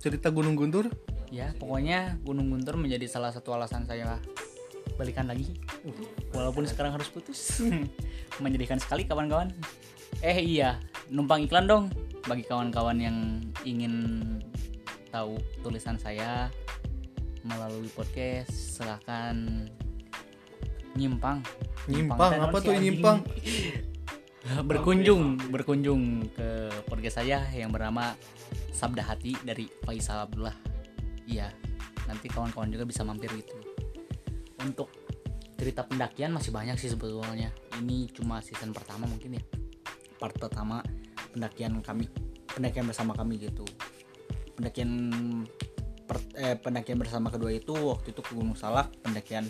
cerita 0.04 0.28
Gunung 0.36 0.60
Guntur. 0.60 0.92
ya 1.32 1.56
pokoknya 1.56 2.20
Gunung 2.28 2.52
Guntur 2.52 2.76
menjadi 2.76 3.08
salah 3.08 3.32
satu 3.32 3.56
alasan 3.56 3.88
saya 3.88 4.20
balikan 5.00 5.32
lagi. 5.32 5.56
Walaupun 6.36 6.68
sekarang 6.68 6.92
harus 6.92 7.08
putus 7.08 7.64
menyedihkan 8.44 8.84
sekali 8.84 9.08
kawan-kawan. 9.08 9.56
Eh 10.20 10.44
iya 10.44 10.84
numpang 11.08 11.48
iklan 11.48 11.72
dong. 11.72 11.88
Bagi 12.28 12.44
kawan-kawan 12.44 13.00
yang 13.00 13.18
ingin 13.64 14.20
tahu 15.08 15.40
tulisan 15.64 15.96
saya 15.96 16.52
melalui 17.48 17.88
podcast 17.96 18.52
silahkan 18.52 19.66
nyimpang. 21.00 21.40
Nyimpang, 21.88 22.44
apa 22.44 22.58
tuh 22.60 22.76
nyimpang? 22.76 23.24
berkunjung 24.44 25.40
berkunjung 25.56 26.28
ke 26.36 26.68
podcast 26.92 27.24
saya 27.24 27.48
yang 27.56 27.72
bernama 27.72 28.12
Sabda 28.74 29.06
Hati 29.06 29.38
dari 29.46 29.70
Faisal 29.86 30.26
Abdullah. 30.26 30.56
Iya 31.30 31.48
nanti 32.04 32.28
kawan-kawan 32.28 32.68
juga 32.68 32.84
bisa 32.84 33.06
mampir 33.08 33.32
gitu. 33.38 33.56
Untuk 34.60 34.92
cerita 35.56 35.88
pendakian 35.88 36.36
masih 36.36 36.52
banyak 36.52 36.76
sih 36.76 36.92
sebetulnya. 36.92 37.54
Ini 37.80 38.12
cuma 38.12 38.44
season 38.44 38.76
pertama 38.76 39.08
mungkin 39.08 39.40
ya. 39.40 39.44
Part 40.20 40.36
pertama 40.36 40.84
pendakian 41.32 41.80
kami 41.80 42.10
pendakian 42.52 42.86
bersama 42.90 43.16
kami 43.16 43.40
gitu. 43.40 43.64
Pendakian 44.60 44.90
per- 46.04 46.34
eh, 46.36 46.58
pendakian 46.60 47.00
bersama 47.00 47.32
kedua 47.32 47.56
itu 47.56 47.72
waktu 47.72 48.12
itu 48.12 48.22
ke 48.22 48.32
Gunung 48.36 48.60
Salak 48.60 48.92
pendakian 49.02 49.48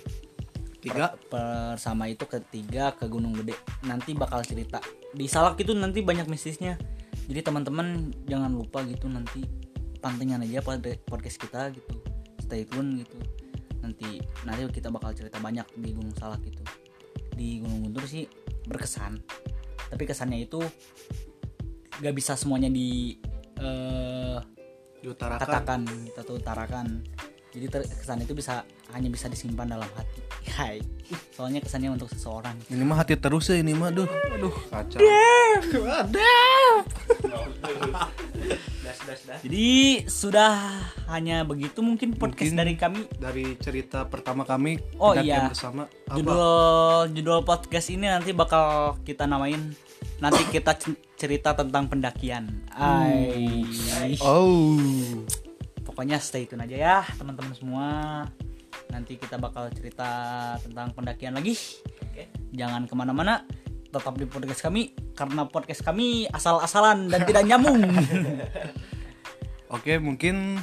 Tiga. 0.84 1.16
per- 1.28 1.74
bersama 1.74 2.06
itu 2.12 2.28
ketiga 2.30 2.94
ke 2.94 3.10
Gunung 3.10 3.34
Gede. 3.34 3.58
Nanti 3.88 4.14
bakal 4.14 4.46
cerita. 4.46 4.78
Di 5.14 5.26
Salak 5.26 5.58
itu 5.58 5.74
nanti 5.74 6.06
banyak 6.06 6.30
mistisnya 6.30 6.78
jadi 7.28 7.40
teman-teman 7.40 8.12
jangan 8.28 8.52
lupa 8.52 8.84
gitu 8.84 9.08
nanti 9.08 9.48
pantengin 10.04 10.44
aja 10.44 10.60
pada 10.60 10.92
podcast 11.08 11.40
kita 11.40 11.72
gitu. 11.72 11.96
Stay 12.44 12.68
tune 12.68 13.04
gitu. 13.04 13.16
Nanti 13.80 14.20
nanti 14.44 14.62
kita 14.76 14.92
bakal 14.92 15.16
cerita 15.16 15.40
banyak 15.40 15.64
di 15.80 15.96
Gunung 15.96 16.16
Salak 16.20 16.44
gitu. 16.44 16.64
Di 17.34 17.64
Gunung 17.64 17.88
Guntur 17.88 18.04
sih 18.04 18.28
berkesan. 18.68 19.24
Tapi 19.88 20.04
kesannya 20.04 20.44
itu 20.44 20.60
gak 22.04 22.16
bisa 22.16 22.36
semuanya 22.36 22.68
di 22.68 23.16
eh, 23.62 24.38
Diutarakan. 25.04 25.84
atau 26.16 26.40
utarakan 26.40 27.04
jadi 27.54 27.70
ter- 27.70 27.86
kesan 27.86 28.18
itu 28.20 28.34
bisa 28.34 28.66
hanya 28.89 29.08
bisa 29.08 29.30
disimpan 29.30 29.70
dalam 29.70 29.86
hati 29.94 30.20
Hai. 30.50 30.82
soalnya 31.30 31.62
kesannya 31.62 31.89
untuk 31.89 32.10
seseorang 32.10 32.58
Ini 32.68 32.82
mah 32.82 32.98
hati 32.98 33.13
terus 33.16 33.48
ya 33.48 33.56
ini 33.56 33.72
mah 33.72 33.89
aduh. 33.89 34.10
Aduh, 34.10 34.54
kacau. 34.68 34.98
das 38.84 38.98
das 39.00 39.20
das 39.24 39.39
jadi 39.42 39.68
sudah 40.06 40.54
hanya 41.08 41.42
begitu 41.44 41.80
mungkin 41.80 42.13
podcast 42.13 42.50
Mungkin 42.50 42.60
dari 42.60 42.74
kami 42.76 43.00
Dari 43.13 43.46
cerita 43.58 44.06
pertama 44.06 44.44
kami 44.44 44.82
Oh, 44.98 45.13
iya. 45.13 45.48
bersama 45.48 45.86
apa? 45.86 46.18
judul 46.18 46.44
judul 47.13 47.39
podcast 47.44 47.88
ini 47.89 48.08
nanti 48.08 48.32
bakal 48.32 48.98
kita 49.02 49.24
namain 49.24 49.74
nanti 50.20 50.44
kita 50.50 50.76
cerita 51.16 51.54
tentang 51.54 51.88
pendakian 51.88 52.50
Ai. 52.74 54.18
Oh. 54.20 54.76
Pokoknya 55.94 56.18
stay 56.18 56.50
tune 56.50 56.66
aja 56.66 56.76
ya 56.76 56.98
teman-teman 57.16 57.54
semua 57.54 57.88
nanti 58.90 59.16
kita 59.22 59.38
bakal 59.38 59.70
cerita 59.70 60.10
tentang 60.60 60.90
pendakian 60.98 61.38
lagi 61.38 61.54
Oke. 62.02 62.34
jangan 62.50 62.90
ke 62.90 62.94
mana-mana 62.98 63.46
tetap 63.94 64.18
di 64.18 64.26
podcast 64.26 64.66
kami 64.66 64.98
karena 65.14 65.46
podcast 65.46 65.86
kami 65.86 66.26
asal-asalan 66.34 67.14
dan 67.14 67.22
tidak 67.30 67.46
nyambung 67.46 67.78
Oke, 69.74 69.98
mungkin. 69.98 70.62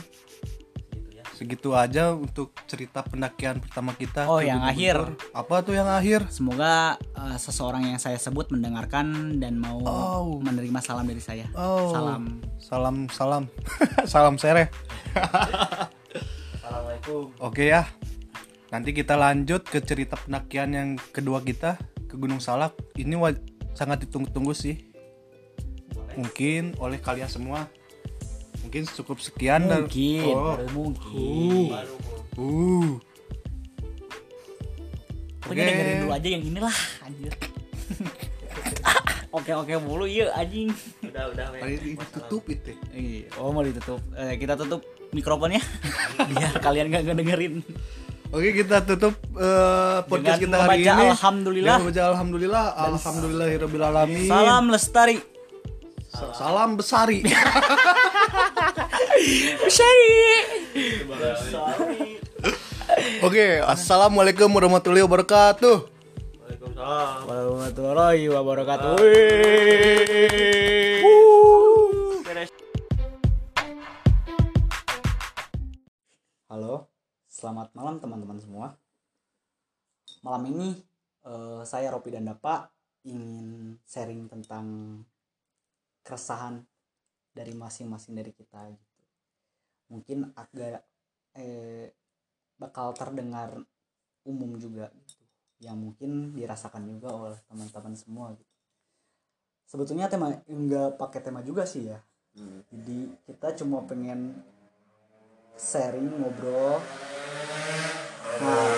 Segitu 1.40 1.72
aja 1.72 2.12
untuk 2.12 2.52
cerita 2.68 3.00
pendakian 3.00 3.64
pertama 3.64 3.96
kita. 3.96 4.28
Oh, 4.28 4.44
yang 4.44 4.60
Gunung 4.60 4.76
akhir. 4.76 4.96
Apa 5.32 5.64
tuh 5.64 5.72
yang 5.72 5.88
akhir? 5.88 6.28
semoga 6.28 7.00
eh, 7.16 7.38
seseorang 7.40 7.88
yang 7.88 7.96
saya 7.96 8.20
sebut 8.20 8.52
mendengarkan 8.52 9.40
dan 9.40 9.56
mau 9.56 9.80
Oh. 9.88 10.36
menerima 10.44 10.84
salam 10.84 11.08
dari 11.08 11.24
saya 11.24 11.48
Oh. 11.56 11.88
salam 11.96 12.44
Salam, 12.60 12.96
salam. 13.08 13.44
salam 14.12 14.36
sereh. 14.36 14.68
Assalamualaikum. 16.60 17.32
Oke 17.40 17.72
ya. 17.72 17.88
Nanti 18.68 18.92
kita 18.92 19.16
lanjut 19.16 19.64
ke 19.64 19.80
cerita 19.80 20.20
pendakian 20.20 20.76
yang 20.76 20.88
kedua 21.10 21.40
kita 21.40 21.80
ke 22.04 22.20
Gunung 22.20 22.38
Salak. 22.38 22.76
Ini 22.94 23.16
sangat 23.72 24.04
ditunggu-tunggu 24.04 24.52
sih. 24.52 24.76
Mungkin 26.20 26.76
oleh 26.76 27.00
kalian 27.00 27.32
semua. 27.32 27.64
Mungkin 28.70 28.86
cukup 28.94 29.18
sekian 29.18 29.66
dan 29.66 29.82
mungkin 29.82 30.22
Oh. 30.22 30.54
baru 30.54 30.66
mungkin 30.70 31.74
mau 31.74 31.82
Uh. 32.38 33.02
Pokoknya 35.42 35.64
dengerin 35.66 35.96
dulu 36.00 36.12
aja 36.14 36.28
yang 36.30 36.42
inilah 36.46 36.76
anjir 37.02 37.32
oke 39.36 39.50
oke 39.50 39.74
mulu 39.80 40.06
iya 40.06 40.30
anjing 40.32 40.70
udah 41.02 41.34
udah. 41.34 41.46
Tadi 41.50 41.74
ditutup 41.90 42.42
itu. 42.46 42.70
Iya, 42.92 43.26
oh 43.34 43.50
mau 43.50 43.66
ditutup. 43.66 43.98
Eh, 44.14 44.38
kita 44.38 44.54
tutup 44.54 44.86
mikrofonnya 45.10 45.58
biar 46.30 46.54
kalian 46.62 46.86
gak 46.88 47.02
ngedengerin. 47.04 47.66
Oke 48.30 48.54
kita 48.54 48.86
tutup 48.86 49.18
eh, 49.34 49.98
podcast 50.06 50.38
Dengan 50.38 50.54
kita 50.54 50.56
hari 50.62 50.86
ini. 50.86 51.10
alhamdulillah. 51.10 51.66
Dengan 51.74 51.82
membaca 51.82 52.02
alhamdulillah. 52.06 52.64
Alhamdulillahirobbilalamin. 52.86 54.30
Salam 54.30 54.70
lestari. 54.70 55.18
Sa- 56.10 56.34
Salam 56.34 56.74
besari. 56.80 57.22
Besari. 59.62 60.10
Oke, 63.22 63.62
assalamualaikum 63.62 64.50
warahmatullahi 64.50 65.06
wabarakatuh. 65.06 65.76
Waalaikumsalam. 66.42 67.18
Warahmatullahi 67.30 68.24
wabarakatuh. 68.26 68.94
Halo, 76.50 76.90
selamat 77.30 77.70
malam 77.72 78.02
teman-teman 78.02 78.38
semua. 78.42 78.74
Malam 80.20 80.42
ini 80.50 80.68
eh, 81.24 81.60
saya 81.62 81.94
Ropi 81.94 82.10
dan 82.12 82.26
Dapa 82.26 82.68
ingin 83.06 83.32
sharing 83.86 84.28
tentang 84.28 84.66
keresahan 86.10 86.66
dari 87.30 87.54
masing-masing 87.54 88.18
dari 88.18 88.34
kita 88.34 88.66
gitu. 88.66 88.90
Mungkin 89.94 90.34
agak 90.34 90.82
eh, 91.38 91.94
bakal 92.58 92.90
terdengar 92.98 93.54
umum 94.26 94.58
juga 94.58 94.90
gitu 94.90 95.22
yang 95.62 95.78
mungkin 95.78 96.34
dirasakan 96.34 96.82
juga 96.90 97.08
oleh 97.14 97.38
teman-teman 97.46 97.94
semua 97.94 98.34
gitu. 98.34 98.50
Sebetulnya 99.70 100.10
tema 100.10 100.34
enggak 100.50 100.98
pakai 100.98 101.22
tema 101.22 101.46
juga 101.46 101.62
sih 101.62 101.86
ya. 101.86 102.02
Jadi 102.74 102.98
kita 103.28 103.54
cuma 103.62 103.86
pengen 103.86 104.34
sharing 105.54 106.10
ngobrol. 106.10 106.82
Nah, 108.40 108.70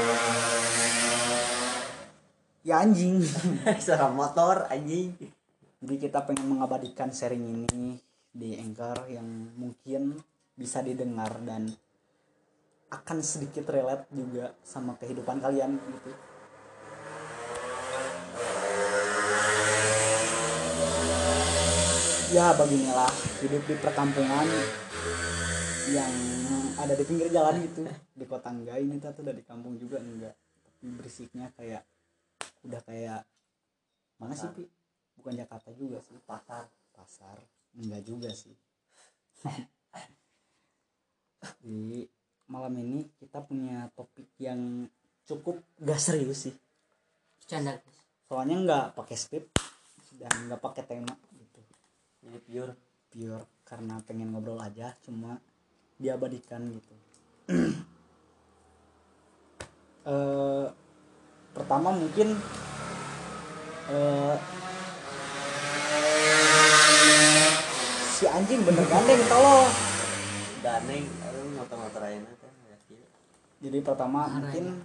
ya 2.66 2.82
anjing. 2.82 3.22
Suara 3.84 4.10
motor 4.12 4.68
anjing. 4.68 5.16
Jadi 5.82 5.98
kita 5.98 6.22
pengen 6.22 6.46
mengabadikan 6.46 7.10
sharing 7.10 7.66
ini 7.66 7.98
di 8.30 8.54
Anchor 8.54 9.10
yang 9.10 9.26
mungkin 9.58 10.14
bisa 10.54 10.78
didengar 10.78 11.42
dan 11.42 11.74
akan 12.94 13.18
sedikit 13.18 13.66
relate 13.66 14.06
juga 14.14 14.54
sama 14.62 14.94
kehidupan 14.94 15.42
kalian 15.42 15.74
gitu. 15.82 16.14
Ya 22.30 22.54
beginilah 22.54 23.10
hidup 23.42 23.62
di 23.66 23.74
perkampungan 23.82 24.46
yang 25.90 26.12
ada 26.78 26.94
di 26.94 27.04
pinggir 27.10 27.26
jalan 27.34 27.58
gitu. 27.58 27.90
Di 28.14 28.24
kota 28.30 28.54
enggak 28.54 28.78
ini 28.78 29.02
tuh 29.02 29.18
udah 29.18 29.34
di 29.34 29.42
kampung 29.42 29.74
juga 29.82 29.98
enggak. 29.98 30.38
Tapi 30.62 30.94
berisiknya 30.94 31.50
kayak 31.58 31.82
udah 32.70 32.80
kayak 32.86 33.26
mana 34.22 34.38
sih 34.38 34.46
pi 34.54 34.62
bukan 35.18 35.34
Jakarta 35.36 35.70
juga 35.74 35.98
sih 36.00 36.16
pasar. 36.24 36.68
Pasar? 36.92 37.38
Enggak 37.76 38.02
juga 38.04 38.30
sih. 38.32 38.54
Di 41.64 42.06
malam 42.52 42.74
ini 42.78 43.08
kita 43.16 43.40
punya 43.42 43.88
topik 43.96 44.28
yang 44.38 44.86
cukup 45.24 45.62
gak 45.80 46.00
serius 46.00 46.48
sih. 46.48 46.54
Canda. 47.48 47.76
soalnya 48.32 48.56
nggak 48.64 48.86
pakai 48.96 49.12
skrip 49.12 49.44
dan 50.16 50.32
nggak 50.48 50.62
pakai 50.64 50.88
tema 50.88 51.12
gitu. 51.36 51.60
Jadi 52.24 52.38
pure. 52.48 52.72
pure 53.12 53.44
karena 53.68 54.00
pengen 54.08 54.32
ngobrol 54.32 54.56
aja 54.56 54.96
cuma 55.04 55.36
diabadikan 56.00 56.72
gitu. 56.72 56.94
Eh 60.02 60.66
pertama 61.54 61.94
mungkin 61.94 62.34
eh 63.86 64.36
si 68.22 68.30
anjing 68.30 68.62
bener 68.62 68.86
gandeng 68.86 69.18
tolong. 69.26 69.66
Daneng, 70.62 71.10
aduh 71.26 71.42
motor-motor 71.58 72.06
aja 72.06 72.22
nanti. 72.22 72.46
jadi 73.58 73.82
pertama 73.82 74.30
mungkin 74.30 74.78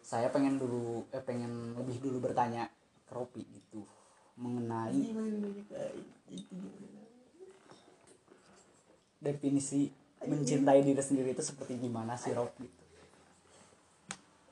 saya 0.00 0.32
pengen 0.32 0.56
dulu 0.56 1.04
eh 1.12 1.20
pengen 1.20 1.76
lebih 1.76 2.00
dulu 2.00 2.24
bertanya 2.24 2.72
ke 3.04 3.12
Ropi 3.12 3.44
gitu. 3.44 3.84
Mengenai 4.40 5.12
definisi 9.20 9.92
mencintai 10.24 10.80
diri 10.80 11.04
sendiri 11.04 11.36
itu 11.36 11.44
seperti 11.44 11.84
gimana 11.84 12.16
sih 12.16 12.32
Rob 12.32 12.48
gitu? 12.56 12.80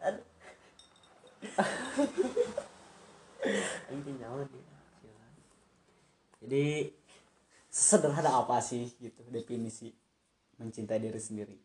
Dia. 0.05 0.21
Jadi 6.45 7.00
sesederhana 7.71 8.35
apa 8.35 8.59
sih 8.59 8.91
gitu 8.99 9.23
definisi 9.31 9.95
mencintai 10.59 11.01
diri 11.01 11.21
sendiri? 11.23 11.57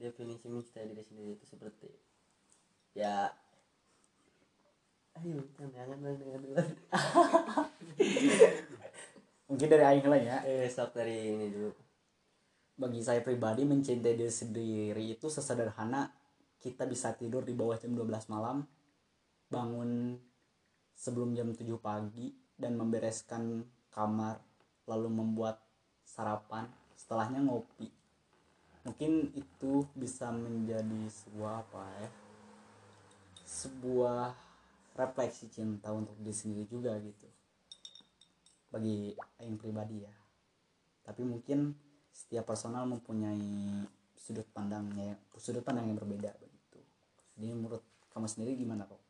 Definisi 0.00 0.48
mencintai 0.48 0.88
diri 0.88 1.04
sendiri 1.04 1.30
itu 1.36 1.46
seperti 1.46 1.88
ya 2.96 3.30
ayo 5.20 5.38
jangan 5.54 5.98
jangan 6.00 6.14
jangan 6.18 6.66
mungkin 9.48 9.66
dari 9.68 9.84
Aing 9.84 10.06
lah 10.06 10.20
ya. 10.20 10.36
Eh 10.44 10.68
stop 10.68 10.94
dari 10.94 11.34
ini 11.34 11.48
dulu. 11.50 11.72
Bagi 12.78 13.00
saya 13.02 13.24
pribadi 13.24 13.66
mencintai 13.66 14.14
diri 14.14 14.30
sendiri 14.30 15.02
itu 15.02 15.26
sesederhana 15.26 16.12
kita 16.62 16.86
bisa 16.86 17.10
tidur 17.16 17.42
di 17.42 17.56
bawah 17.56 17.74
jam 17.74 17.96
12 17.96 18.30
malam 18.30 18.62
bangun 19.48 20.20
sebelum 20.94 21.34
jam 21.34 21.50
7 21.50 21.64
pagi 21.80 22.34
dan 22.58 22.74
membereskan 22.76 23.62
kamar 23.98 24.38
lalu 24.86 25.10
membuat 25.10 25.58
sarapan 26.06 26.70
setelahnya 26.94 27.42
ngopi. 27.42 27.90
Mungkin 28.86 29.34
itu 29.34 29.82
bisa 29.98 30.30
menjadi 30.30 31.10
sebuah 31.10 31.66
apa 31.66 31.82
ya 31.98 32.08
sebuah 33.42 34.38
refleksi 34.94 35.50
cinta 35.50 35.90
untuk 35.90 36.14
diri 36.22 36.30
sendiri 36.30 36.64
juga 36.70 36.94
gitu. 37.02 37.26
Bagi 38.70 39.18
Aing 39.42 39.58
pribadi 39.58 40.06
ya. 40.06 40.14
Tapi 41.02 41.26
mungkin 41.26 41.74
setiap 42.14 42.46
personal 42.46 42.86
mempunyai 42.86 43.82
sudut 44.14 44.46
pandangnya 44.54 45.16
sudut 45.40 45.64
pandang 45.66 45.90
yang 45.90 45.98
berbeda 45.98 46.38
begitu. 46.38 46.78
Jadi 47.34 47.48
menurut 47.50 47.82
kamu 48.14 48.30
sendiri 48.30 48.54
gimana 48.54 48.86
kok 48.86 49.02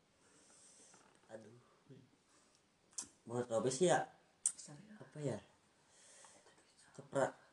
aduh. 1.29 1.59
Menurut 3.29 3.47
Robi 3.53 3.69
sih 3.69 3.93
ya 3.93 4.18
apa 5.19 5.27
ya 5.27 5.39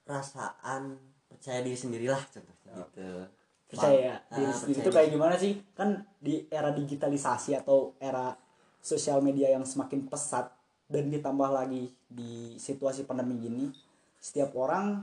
perasaan 0.06 0.94
percaya 1.26 1.66
diri 1.66 1.74
sendirilah 1.74 2.22
contohnya 2.30 2.74
gitu. 2.94 3.06
Percaya 3.66 4.22
Ah, 4.30 4.38
diri 4.38 4.54
sendiri 4.54 4.78
percaya 4.78 4.86
itu 4.86 4.90
kayak 4.94 5.10
gimana 5.10 5.36
sih? 5.36 5.54
Kan 5.74 6.06
di 6.22 6.46
era 6.54 6.70
digitalisasi 6.70 7.58
atau 7.58 7.98
era 7.98 8.38
sosial 8.78 9.26
media 9.26 9.50
yang 9.50 9.66
semakin 9.66 10.06
pesat 10.06 10.54
dan 10.86 11.10
ditambah 11.10 11.50
lagi 11.50 11.90
di 12.06 12.54
situasi 12.62 13.10
pandemi 13.10 13.42
gini 13.42 13.66
setiap 14.22 14.54
orang 14.54 15.02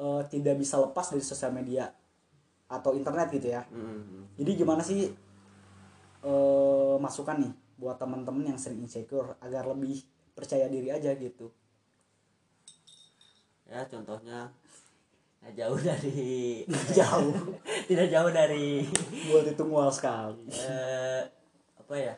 eh, 0.00 0.22
tidak 0.32 0.56
bisa 0.56 0.80
lepas 0.80 1.12
dari 1.12 1.20
sosial 1.20 1.52
media 1.52 1.92
atau 2.70 2.96
internet 2.96 3.28
gitu 3.34 3.50
ya. 3.52 3.66
Mm. 3.68 4.38
jadi 4.40 4.50
gimana 4.62 4.80
sih 4.80 5.10
eh 6.20 6.96
masukan 7.00 7.36
nih 7.42 7.52
buat 7.80 7.96
teman-teman 7.98 8.54
yang 8.54 8.58
sering 8.60 8.80
insecure 8.84 9.34
agar 9.40 9.64
lebih 9.68 10.04
percaya 10.40 10.66
diri 10.66 10.88
aja 10.88 11.12
gitu. 11.14 11.52
Ya 13.68 13.84
contohnya 13.86 14.50
nggak 15.40 15.54
jauh 15.54 15.78
dari 15.78 16.64
jauh. 16.90 17.32
Tidak 17.88 18.08
jauh 18.08 18.30
dari 18.30 18.82
buat 19.28 19.46
itu 19.46 19.62
mual 19.62 19.88
sekali. 19.88 20.48
Eh, 20.50 21.22
apa 21.78 21.94
ya? 21.94 22.14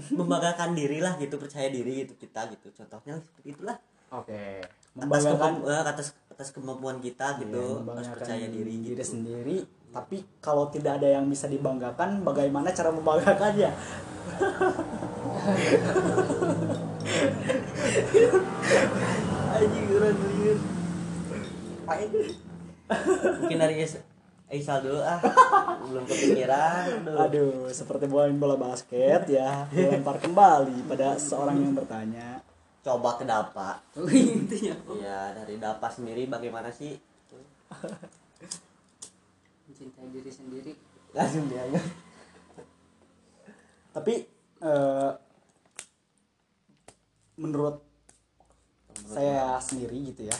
Membanggakan 0.18 0.72
diri 0.72 0.98
lah 0.98 1.14
gitu 1.16 1.36
percaya 1.36 1.68
diri 1.68 2.02
gitu 2.02 2.16
kita 2.16 2.48
gitu. 2.50 2.72
Contohnya 2.72 3.20
seperti 3.20 3.48
itulah. 3.52 3.76
Oke. 4.10 4.58
Atas, 4.60 4.96
membanggakan 4.98 5.38
kemamp- 5.38 5.66
eh, 5.70 5.84
atas 5.86 6.06
atas 6.28 6.48
kemampuan 6.50 6.98
kita 6.98 7.36
Iya, 7.36 7.40
gitu 7.46 7.60
harus 7.60 7.78
membanggakan 7.78 8.12
percaya 8.16 8.46
diri 8.48 8.74
diri 8.80 8.96
gitu. 8.96 9.04
sendiri 9.06 9.56
tapi 9.90 10.22
kalau 10.38 10.70
tidak 10.70 11.02
ada 11.02 11.08
yang 11.18 11.26
bisa 11.26 11.50
dibanggakan 11.50 12.22
bagaimana 12.22 12.70
cara 12.70 12.94
membanggakannya? 12.94 13.70
Anjing 19.50 19.86
keren 19.90 20.14
mungkin 23.40 23.58
dari 23.58 23.74
Is- 23.82 24.06
Isal 24.50 24.82
dulu 24.82 24.98
ah. 24.98 25.18
Belum 25.86 26.02
kepikiran 26.06 27.06
aduh. 27.06 27.18
aduh 27.22 27.54
seperti 27.70 28.10
main 28.10 28.34
bola 28.34 28.58
basket 28.58 29.26
ya. 29.30 29.66
Dilempar 29.70 30.18
kembali 30.18 30.86
pada 30.90 31.14
seorang 31.18 31.58
yang 31.58 31.74
bertanya. 31.74 32.42
Coba 32.82 33.14
ke 33.14 33.26
Dapa. 33.26 33.78
Intinya. 34.10 34.74
Iya 34.90 35.18
dari 35.38 35.54
Dapa 35.58 35.86
sendiri 35.86 36.26
bagaimana 36.26 36.70
sih 36.70 36.98
mencintai 39.80 40.12
diri 40.12 40.28
sendiri. 40.28 40.72
Langsung 41.16 41.48
dia 41.48 41.64
aja 41.64 41.80
tapi 43.90 44.22
eh, 44.62 45.10
menurut 47.40 47.82
saya 49.10 49.58
sendiri 49.58 50.14
gitu 50.14 50.30
ya 50.30 50.38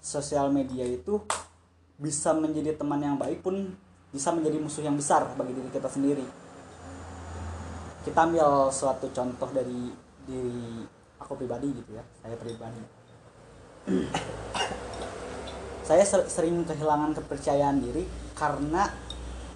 sosial 0.00 0.48
media 0.48 0.86
itu 0.86 1.20
bisa 1.98 2.32
menjadi 2.32 2.78
teman 2.78 3.02
yang 3.02 3.16
baik 3.18 3.42
pun 3.42 3.74
bisa 4.14 4.32
menjadi 4.32 4.62
musuh 4.62 4.84
yang 4.84 4.96
besar 4.96 5.28
bagi 5.34 5.52
diri 5.52 5.68
kita 5.68 5.90
sendiri. 5.90 6.24
Kita 8.06 8.22
ambil 8.22 8.70
suatu 8.70 9.10
contoh 9.10 9.50
dari 9.50 9.90
diri 10.24 10.86
aku 11.18 11.34
pribadi 11.34 11.74
gitu 11.74 11.90
ya 11.98 12.04
saya 12.22 12.38
pribadi 12.38 12.82
saya 15.86 16.02
ser- 16.02 16.26
sering 16.26 16.66
kehilangan 16.66 17.14
kepercayaan 17.14 17.78
diri 17.78 18.02
karena 18.34 18.90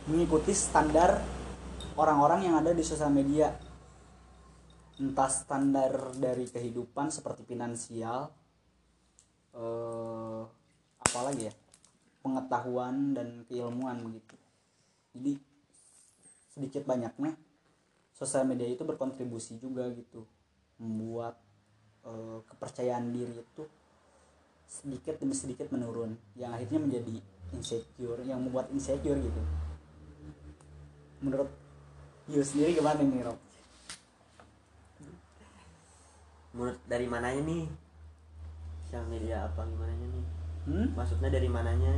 mengikuti 0.06 0.54
standar 0.54 1.18
orang-orang 1.98 2.46
yang 2.46 2.54
ada 2.62 2.70
di 2.70 2.86
sosial 2.86 3.10
media. 3.10 3.50
Entah 5.02 5.26
standar 5.26 6.14
dari 6.14 6.46
kehidupan 6.46 7.10
seperti 7.10 7.42
finansial 7.42 8.30
eh 9.50 10.42
apalagi 11.02 11.50
ya 11.50 11.54
pengetahuan 12.22 13.10
dan 13.18 13.42
keilmuan 13.50 13.98
gitu. 14.14 14.36
Jadi 15.18 15.32
sedikit 16.54 16.86
banyaknya 16.86 17.34
sosial 18.14 18.46
media 18.46 18.70
itu 18.70 18.86
berkontribusi 18.86 19.58
juga 19.58 19.90
gitu 19.90 20.22
membuat 20.78 21.34
eh, 22.06 22.38
kepercayaan 22.46 23.10
diri 23.10 23.34
itu 23.34 23.66
sedikit 24.70 25.18
demi 25.18 25.34
sedikit 25.34 25.66
menurun 25.74 26.14
yang 26.38 26.54
akhirnya 26.54 26.78
menjadi 26.78 27.18
insecure 27.50 28.22
yang 28.22 28.38
membuat 28.38 28.70
insecure 28.70 29.18
gitu 29.18 29.42
menurut 31.18 31.50
you 32.30 32.38
sendiri 32.46 32.78
gimana 32.78 33.02
nih 33.02 33.26
Rob? 33.26 33.38
menurut 36.54 36.78
dari 36.86 37.06
mananya 37.10 37.42
nih 37.42 37.66
sosial 38.86 39.04
media 39.10 39.50
apa 39.50 39.66
gimana 39.66 39.90
nih 39.98 40.26
Hmm? 40.60 40.92
maksudnya 40.92 41.32
dari 41.32 41.48
mananya 41.48 41.88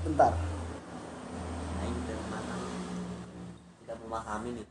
Bentar. 0.00 0.32
nah 1.76 1.84
ini 1.84 2.00
dari 2.08 2.24
mana 2.32 2.54
tidak 3.84 3.96
memahami 4.00 4.50
nih 4.56 4.66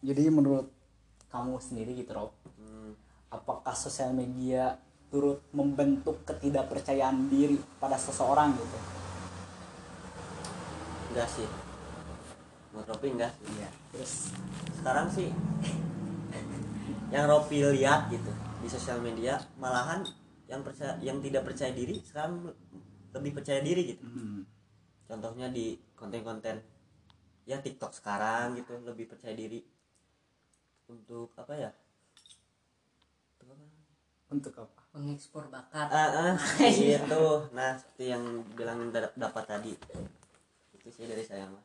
Jadi 0.00 0.32
menurut 0.32 0.72
kamu 1.30 1.62
sendiri 1.62 1.94
gitu 1.94 2.10
Rob, 2.12 2.34
hmm, 2.58 2.94
apakah 3.30 3.72
sosial 3.72 4.10
media 4.10 4.76
turut 5.10 5.42
membentuk 5.50 6.22
ketidakpercayaan 6.26 7.30
diri 7.30 7.58
pada 7.78 7.98
seseorang 7.98 8.54
gitu? 8.54 8.78
enggak 11.10 11.26
sih. 11.26 11.48
Menurut 12.70 12.86
Ropi 12.86 13.08
enggak. 13.10 13.32
Sih 13.34 13.50
Iya. 13.58 13.68
Terus? 13.90 14.12
Sekarang 14.78 15.06
sih 15.10 15.28
yang 17.10 17.26
Ropi 17.26 17.58
lihat 17.74 18.06
gitu 18.14 18.30
di 18.62 18.68
sosial 18.70 19.02
media 19.02 19.34
malahan 19.58 20.06
yang 20.46 20.62
percaya 20.62 20.94
yang 21.02 21.18
tidak 21.18 21.42
percaya 21.42 21.74
diri 21.74 21.98
sekarang 22.06 22.46
lebih 23.10 23.34
percaya 23.34 23.58
diri 23.58 23.94
gitu. 23.94 24.06
Hmm, 24.06 24.46
contohnya 25.10 25.50
di 25.50 25.74
konten-konten 25.98 26.62
ya 27.50 27.58
TikTok 27.58 27.90
sekarang 27.90 28.54
gitu 28.54 28.78
lebih 28.86 29.10
percaya 29.10 29.34
diri 29.34 29.58
untuk 30.90 31.30
apa 31.38 31.54
ya 31.54 31.70
Untuk 33.38 33.46
apa? 33.54 33.64
untuk 34.30 34.54
apa? 34.58 34.80
mengekspor 34.90 35.46
bakat 35.46 35.86
ah, 35.86 36.34
ah, 36.34 36.34
gitu 36.58 37.46
nah 37.54 37.78
seperti 37.78 38.10
yang 38.10 38.42
bilang 38.58 38.90
dapat 38.90 39.44
tadi 39.46 39.78
itu 40.74 40.88
sih 40.90 41.06
dari 41.06 41.22
saya 41.22 41.46
mah 41.46 41.62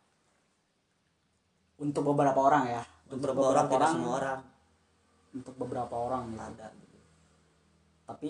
Untuk 1.75 2.05
beberapa 2.07 2.39
orang 2.39 2.63
ya. 2.69 2.83
untuk 3.09 3.33
beberapa 3.33 3.51
orang 3.51 3.65
tidak 3.67 3.89
semua 3.91 4.13
orang 4.21 4.41
Untuk 5.35 5.53
beberapa 5.59 5.95
orang 5.99 6.23
gitu. 6.31 6.39
ada 6.39 6.67
gitu. 6.71 6.97
Tapi 8.07 8.29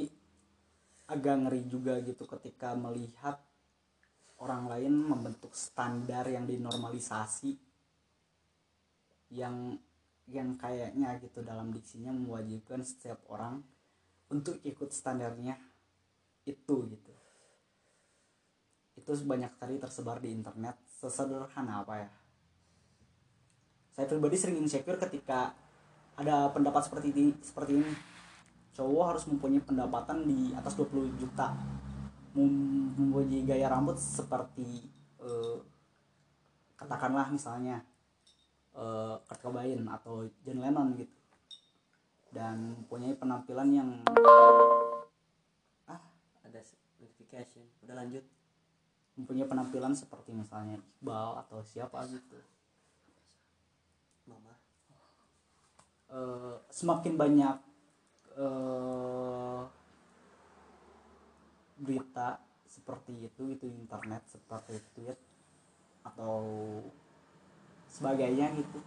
agak 1.06 1.36
ngeri 1.46 1.62
juga 1.70 1.94
gitu 2.02 2.26
ketika 2.26 2.74
melihat 2.74 3.38
orang 4.42 4.66
lain 4.66 4.94
membentuk 5.06 5.54
standar 5.54 6.26
yang 6.26 6.50
dinormalisasi 6.50 7.54
yang 9.38 9.78
yang 10.26 10.58
kayaknya 10.58 11.22
gitu 11.22 11.46
dalam 11.46 11.70
diksinya 11.70 12.10
mewajibkan 12.10 12.82
setiap 12.82 13.22
orang 13.30 13.62
untuk 14.34 14.58
ikut 14.66 14.90
standarnya 14.90 15.54
itu 16.50 16.76
gitu. 16.90 17.14
Itu 18.98 19.12
banyak 19.22 19.54
sekali 19.54 19.78
tersebar 19.78 20.18
di 20.18 20.34
internet 20.34 20.82
sesederhana 20.98 21.86
apa 21.86 21.96
ya? 22.02 22.10
Saya 23.94 24.06
pribadi 24.10 24.36
sering 24.36 24.58
insecure 24.60 24.98
ketika 24.98 25.54
ada 26.18 26.50
pendapat 26.50 26.90
seperti 26.90 27.14
ini 27.14 27.26
seperti 27.46 27.72
ini. 27.80 27.94
Cowok 28.76 29.06
harus 29.16 29.24
mempunyai 29.32 29.64
pendapatan 29.64 30.28
di 30.28 30.52
atas 30.52 30.76
20 30.76 31.16
juta. 31.16 31.56
Mem- 32.36 32.92
mempunyai 32.98 33.48
gaya 33.48 33.72
rambut 33.72 33.96
seperti 33.96 34.84
eh, 35.24 35.58
katakanlah 36.76 37.32
misalnya 37.32 37.80
eh, 38.76 39.16
Kurt 39.24 39.40
Cobain 39.42 39.82
atau 39.88 40.28
John 40.44 40.60
Lennon 40.60 40.94
gitu. 41.00 41.18
Dan 42.36 42.84
mempunyai 42.84 43.16
penampilan 43.16 43.70
yang 43.72 43.90
ada 46.44 46.60
notification 47.00 47.64
udah 47.84 47.96
lanjut. 47.96 48.24
Mempunyai 49.16 49.48
penampilan 49.48 49.96
seperti 49.96 50.36
misalnya 50.36 50.76
Iqbal 50.76 51.40
atau 51.48 51.64
siapa 51.64 52.04
gitu. 52.12 52.36
Mama. 54.28 54.54
Eh, 56.12 56.56
semakin 56.68 57.14
banyak 57.16 57.56
eh, 58.36 59.62
berita 61.80 62.40
seperti 62.68 63.32
itu 63.32 63.44
itu 63.56 63.66
internet 63.72 64.28
seperti 64.28 64.80
tweet 64.96 65.20
atau 66.04 66.44
sebagainya 67.96 68.52
gitu 68.60 68.84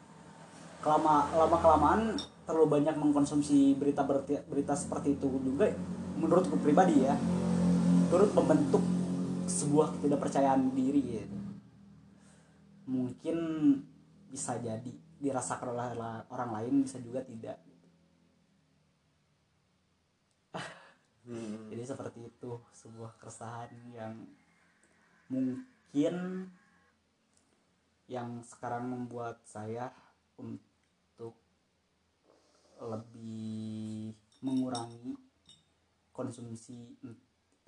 kelama 0.84 1.32
lama 1.32 1.56
kelamaan 1.56 2.00
terlalu 2.44 2.80
banyak 2.80 2.94
mengkonsumsi 2.96 3.76
berita 3.80 4.04
berita, 4.04 4.44
berita 4.44 4.76
seperti 4.76 5.16
itu 5.16 5.26
juga 5.40 5.72
menurutku 6.20 6.60
pribadi 6.60 7.08
ya 7.08 7.16
turut 8.12 8.32
membentuk 8.36 8.84
sebuah 9.48 9.96
ketidakpercayaan 9.96 10.76
diri 10.76 11.24
gitu. 11.24 11.38
mungkin 12.88 13.36
bisa 14.28 14.60
jadi 14.60 14.92
dirasakan 15.18 15.72
oleh 15.72 15.88
orang 16.28 16.50
lain 16.52 16.74
bisa 16.84 17.00
juga 17.00 17.24
tidak 17.24 17.56
hmm. 21.24 21.72
jadi 21.72 21.82
seperti 21.84 22.28
itu 22.28 22.50
sebuah 22.76 23.16
keresahan 23.18 23.72
yang 23.92 24.14
mungkin 25.28 26.14
yang 28.08 28.40
sekarang 28.40 28.88
membuat 28.88 29.44
saya 29.44 29.92
untuk 30.40 31.36
lebih 32.80 34.16
konsumsi 36.18 36.98
mm, 36.98 37.14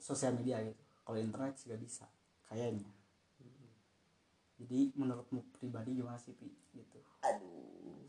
sosial 0.01 0.34
media 0.34 0.59
gitu. 0.64 0.82
Kalau 1.07 1.18
internet 1.20 1.55
juga 1.61 1.76
bisa 1.78 2.07
kayaknya. 2.51 2.88
Jadi 4.61 4.93
menurutmu 4.93 5.41
pribadi 5.57 5.97
gimana 5.97 6.20
sih 6.20 6.36
Pi? 6.36 6.51
gitu. 6.74 6.99
Aduh. 7.24 8.05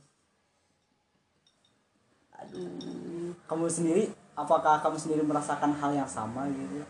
Aduh. 2.42 3.32
Kamu 3.48 3.66
sendiri 3.70 4.12
apakah 4.36 4.82
kamu 4.84 4.98
sendiri 5.00 5.24
merasakan 5.24 5.72
hal 5.78 5.92
yang 5.96 6.10
sama 6.10 6.50
gitu? 6.52 6.84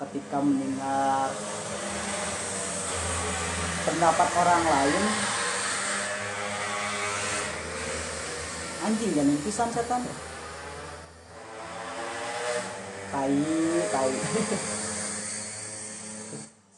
Ketika 0.00 0.42
mendengar 0.42 1.30
pendapat 3.82 4.28
orang 4.38 4.62
lain. 4.62 5.02
Anjing 8.82 9.14
jangan 9.14 9.38
pisan 9.42 9.70
setan. 9.74 10.02
Tai 13.10 13.34
tai. 13.90 14.12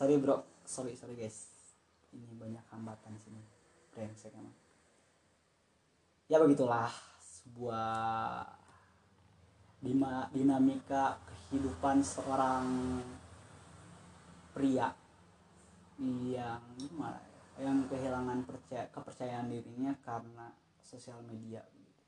Sorry 0.01 0.17
bro. 0.21 0.45
Sorry 0.65 0.97
sorry 0.97 1.15
guys. 1.17 1.49
Ini 2.13 2.37
banyak 2.37 2.65
hambatan 2.73 3.17
sini. 3.21 3.41
Brengsek 3.93 4.33
emang. 4.37 4.53
Ya 6.29 6.41
begitulah. 6.41 6.93
Sebuah 7.21 8.49
dinamika 10.33 11.21
kehidupan 11.29 12.01
seorang 12.01 13.01
pria 14.57 15.04
yang 16.01 16.59
gimana 16.75 17.23
ya, 17.23 17.71
yang 17.71 17.87
kehilangan 17.87 18.43
percaya 18.47 18.91
kepercayaan 18.91 19.47
dirinya 19.47 19.95
karena 20.03 20.51
sosial 20.83 21.23
media 21.23 21.63
gitu. 21.71 22.03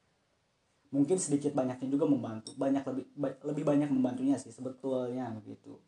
mungkin 0.90 1.18
sedikit 1.22 1.54
banyaknya 1.54 1.86
juga 1.86 2.06
membantu 2.06 2.50
banyak 2.58 2.82
lebih 2.82 3.04
ba- 3.14 3.38
lebih 3.46 3.64
banyak 3.66 3.90
membantunya 3.90 4.34
sih 4.38 4.50
sebetulnya 4.50 5.30
begitu 5.38 5.78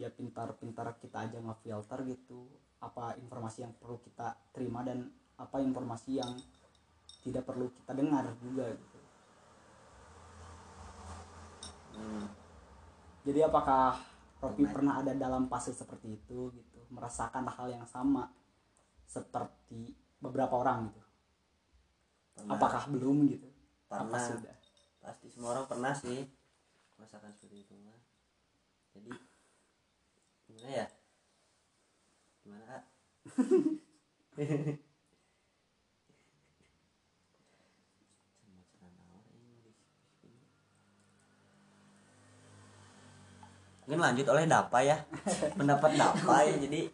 ya 0.00 0.08
pintar-pintar 0.08 0.96
kita 0.96 1.28
aja 1.28 1.38
ngefilter 1.44 2.08
gitu 2.08 2.48
apa 2.80 3.20
informasi 3.20 3.68
yang 3.68 3.72
perlu 3.76 4.00
kita 4.00 4.32
terima 4.56 4.80
dan 4.80 5.12
apa 5.36 5.60
informasi 5.60 6.24
yang 6.24 6.32
tidak 7.20 7.44
perlu 7.44 7.68
kita 7.68 7.92
dengar 7.92 8.24
juga 8.40 8.64
gitu 8.72 8.98
Hmm. 11.90 12.24
jadi 13.28 13.52
apakah 13.52 14.00
Ropi 14.40 14.64
Pernah. 14.64 14.72
pernah 14.72 14.94
ada 15.04 15.12
dalam 15.12 15.44
fase 15.52 15.76
seperti 15.76 16.16
itu 16.16 16.48
gitu 16.56 16.69
merasakan 16.90 17.46
hal 17.46 17.66
yang 17.70 17.86
sama 17.86 18.28
seperti 19.06 19.94
beberapa 20.18 20.58
orang 20.58 20.90
gitu. 20.90 21.00
Pernah. 22.36 22.54
apakah 22.56 22.82
belum 22.90 23.16
gitu? 23.30 23.48
Apa 23.90 24.06
Pernah. 24.06 24.22
sudah? 24.22 24.56
Pasti 25.00 25.26
semua 25.32 25.56
orang 25.56 25.66
pernah 25.66 25.94
sih 25.96 26.26
merasakan 27.00 27.32
seperti 27.32 27.64
itu 27.64 27.74
mah 27.80 27.96
jadi 28.92 29.12
gimana 30.46 30.70
ya? 30.84 30.86
Gimana 32.44 32.64
A? 32.76 32.80
mungkin 43.89 43.89
lanjut 44.00 44.26
oleh 44.26 44.48
Dapa 44.48 44.80
ya. 44.80 44.96
Pendapat 45.54 45.94
Dapa 45.94 46.42
ya 46.42 46.56
jadi. 46.56 46.88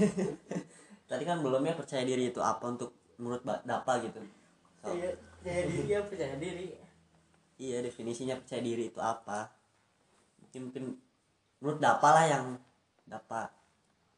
Tadi 1.10 1.22
kan 1.26 1.42
belum 1.42 1.64
ya 1.66 1.74
percaya 1.74 2.06
diri 2.06 2.30
itu 2.30 2.38
apa 2.38 2.62
untuk 2.68 2.94
menurut 3.18 3.42
Dapa 3.42 3.98
gitu. 4.04 4.20
So, 4.84 4.94
percaya 5.40 5.62
diri 5.66 5.88
ya 5.88 6.00
percaya 6.04 6.36
diri. 6.36 6.76
Iya 7.60 7.82
definisinya 7.82 8.38
percaya 8.38 8.62
diri 8.62 8.92
itu 8.92 9.00
apa? 9.00 9.50
Mungkin, 10.44 10.60
mungkin 10.70 10.84
menurut 11.58 11.80
Dapa 11.80 12.08
lah 12.14 12.24
yang 12.28 12.44
Dapa 13.08 13.50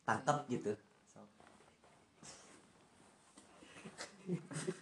tangkap 0.05 0.44
gitu. 0.50 0.74
So, 1.09 1.22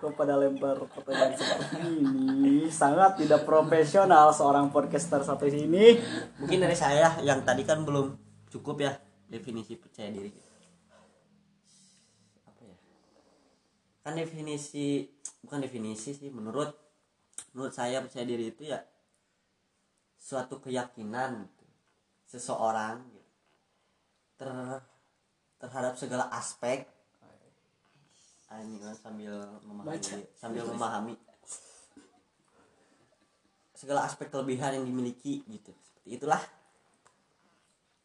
kok 0.00 0.16
pada 0.16 0.40
lempar 0.40 0.80
pertanyaan 0.96 1.36
seperti 1.36 1.76
ini 2.00 2.72
sangat 2.72 3.20
tidak 3.20 3.44
profesional 3.44 4.32
seorang 4.32 4.72
podcaster 4.72 5.20
satu 5.20 5.44
ini 5.44 6.00
mungkin 6.40 6.64
dari 6.64 6.72
saya 6.72 7.20
yang 7.20 7.44
tadi 7.44 7.68
kan 7.68 7.84
belum 7.84 8.16
cukup 8.48 8.80
ya 8.80 8.96
definisi 9.28 9.76
percaya 9.76 10.08
diri. 10.08 10.32
Apa 12.48 12.62
ya? 12.64 12.76
Kan 14.00 14.16
definisi 14.16 15.04
bukan 15.44 15.60
definisi 15.60 16.16
sih 16.16 16.32
menurut 16.32 16.72
menurut 17.52 17.76
saya 17.76 18.00
percaya 18.00 18.24
diri 18.24 18.56
itu 18.56 18.72
ya 18.72 18.80
suatu 20.16 20.64
keyakinan 20.64 21.44
gitu, 21.44 21.66
seseorang 22.24 23.04
gitu, 23.12 23.32
ter 24.40 24.48
terhadap 25.60 25.92
segala 26.00 26.24
aspek 26.32 26.88
Kan 28.50 28.66
sambil 28.98 29.38
memahami 29.62 29.94
Baca. 29.94 30.16
sambil 30.34 30.62
memahami 30.66 31.14
segala 33.78 34.04
aspek 34.04 34.26
kelebihan 34.28 34.76
yang 34.76 34.84
dimiliki 34.84 35.40
gitu. 35.46 35.70
Seperti 35.80 36.18
itulah. 36.18 36.42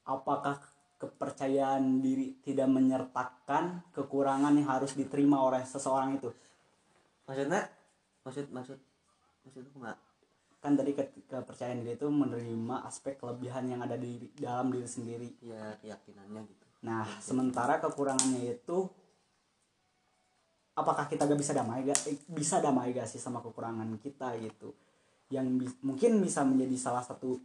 Apakah 0.05 0.61
kepercayaan 1.01 1.99
diri 1.99 2.37
tidak 2.45 2.69
menyertakan 2.69 3.83
kekurangan 3.91 4.53
yang 4.53 4.69
harus 4.69 4.93
diterima 4.93 5.41
oleh 5.41 5.65
seseorang 5.65 6.21
itu? 6.21 6.29
Maksudnya? 7.25 7.65
Maksud 8.21 8.45
maksud 8.53 8.77
maksud 9.45 9.65
kumaha 9.73 9.97
kan 10.61 10.73
tadi 10.73 10.97
ke- 10.97 11.29
kepercayaan 11.29 11.85
diri 11.85 11.93
itu 11.93 12.09
menerima 12.09 12.89
aspek 12.89 13.21
kelebihan 13.21 13.69
yang 13.69 13.85
ada 13.85 13.93
di 13.97 14.29
dalam 14.33 14.73
diri 14.73 14.89
sendiri. 14.89 15.29
Ya 15.41 15.77
keyakinannya 15.77 16.41
gitu. 16.45 16.65
Nah 16.85 17.05
sementara 17.21 17.77
kekurangannya 17.81 18.57
itu 18.61 18.89
apakah 20.75 21.07
kita 21.07 21.23
gak 21.25 21.39
bisa 21.39 21.55
damai 21.55 21.87
gak 21.87 21.99
eh, 22.11 22.19
bisa 22.29 22.59
damai 22.59 22.91
gak 22.91 23.07
sih 23.07 23.19
sama 23.19 23.39
kekurangan 23.39 23.87
kita 23.99 24.35
gitu 24.43 24.75
yang 25.31 25.57
bi- 25.57 25.79
mungkin 25.81 26.21
bisa 26.21 26.45
menjadi 26.45 26.75
salah 26.77 27.01
satu 27.01 27.39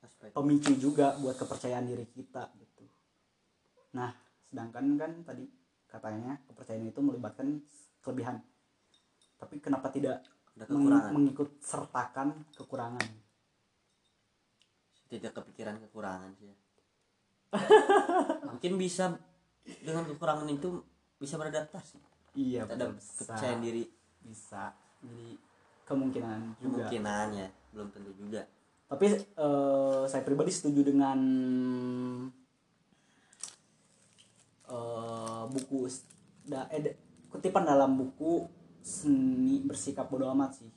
aspek 0.00 0.32
pemicu 0.32 0.72
juga 0.80 1.12
buat 1.20 1.36
kepercayaan 1.36 1.84
diri 1.84 2.08
kita 2.08 2.48
gitu. 2.56 2.88
Nah, 3.92 4.08
sedangkan 4.48 4.96
kan 4.96 5.12
tadi 5.28 5.44
katanya 5.84 6.40
kepercayaan 6.48 6.88
itu 6.88 7.00
melibatkan 7.04 7.60
kelebihan. 8.00 8.40
Tapi 9.36 9.60
kenapa 9.60 9.92
tidak 9.92 10.24
meng- 10.56 10.64
kekurangan 10.72 11.12
mengikut 11.12 11.48
sertakan 11.60 12.48
kekurangan? 12.56 13.04
tidak 15.12 15.36
kepikiran 15.36 15.76
kekurangan 15.76 16.32
sih 16.40 16.48
ya. 16.48 16.56
mungkin 18.48 18.80
bisa 18.80 19.12
dengan 19.84 20.08
kekurangan 20.08 20.48
itu 20.48 20.80
bisa 21.22 21.38
beradaptasi 21.38 22.02
Iya, 22.34 22.64
bisa. 22.66 23.22
kepercayaan 23.22 23.60
diri 23.62 23.84
Bisa. 24.22 24.72
Jadi 25.02 25.36
kemungkinan 25.84 26.40
juga. 26.58 26.86
kemungkinan 26.88 27.26
ya 27.34 27.48
belum 27.74 27.88
tentu 27.90 28.10
juga 28.14 28.42
Tapi 28.86 29.06
eh, 29.16 30.02
saya 30.04 30.22
pribadi 30.22 30.52
setuju 30.52 30.84
dengan 30.84 31.18
eh, 34.68 35.42
buku 35.48 35.88
da, 36.44 36.68
eh, 36.68 36.96
kutipan 37.32 37.64
dalam 37.64 37.96
buku 37.96 38.44
seni 38.82 39.62
bersikap 39.62 40.10
bodoh 40.10 40.28
amat 40.34 40.60
sih. 40.60 40.70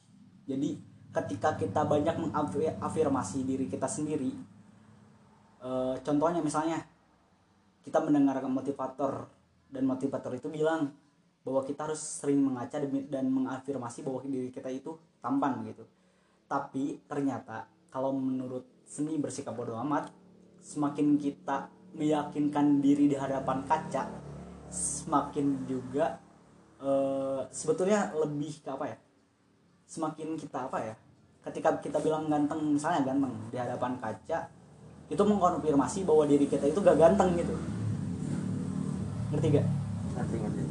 Jadi 0.46 0.78
ketika 1.12 1.58
kita 1.58 1.84
banyak 1.84 2.16
mengafirmasi 2.16 3.44
diri 3.44 3.66
kita 3.68 3.88
sendiri, 3.88 4.32
eh, 5.60 5.96
contohnya 6.00 6.40
misalnya 6.40 6.80
kita 7.84 8.00
mendengar 8.02 8.40
motivator 8.48 9.28
dan 9.76 9.84
motivator 9.84 10.32
itu 10.32 10.48
bilang 10.48 10.96
bahwa 11.46 11.62
kita 11.62 11.86
harus 11.86 12.02
sering 12.02 12.42
mengaca 12.42 12.82
dan 13.12 13.26
mengafirmasi 13.30 14.02
bahwa 14.02 14.24
diri 14.26 14.50
kita 14.50 14.72
itu 14.72 14.98
tampan 15.22 15.62
gitu. 15.68 15.86
Tapi 16.50 17.04
ternyata 17.06 17.70
kalau 17.94 18.16
menurut 18.16 18.66
seni 18.88 19.20
bersikap 19.22 19.54
bodoh 19.54 19.78
amat, 19.86 20.10
semakin 20.64 21.20
kita 21.22 21.70
meyakinkan 21.94 22.82
diri 22.82 23.06
di 23.06 23.16
hadapan 23.16 23.62
kaca, 23.68 24.10
semakin 24.74 25.70
juga 25.70 26.18
eh, 26.82 27.42
sebetulnya 27.54 28.10
lebih 28.18 28.66
ke 28.66 28.70
apa 28.74 28.86
ya? 28.90 28.98
Semakin 29.86 30.34
kita 30.34 30.66
apa 30.66 30.82
ya? 30.82 30.96
Ketika 31.46 31.78
kita 31.78 32.02
bilang 32.02 32.26
ganteng, 32.26 32.74
misalnya 32.74 33.06
ganteng 33.06 33.38
di 33.54 33.58
hadapan 33.62 34.02
kaca, 34.02 34.50
itu 35.06 35.22
mengkonfirmasi 35.22 36.02
bahwa 36.10 36.26
diri 36.26 36.50
kita 36.50 36.66
itu 36.66 36.82
gak 36.82 36.98
ganteng 36.98 37.38
gitu. 37.38 37.54
Ngerti 39.36 39.52
gak? 39.52 39.68
ngerti 40.16 40.36
ngerti. 40.40 40.64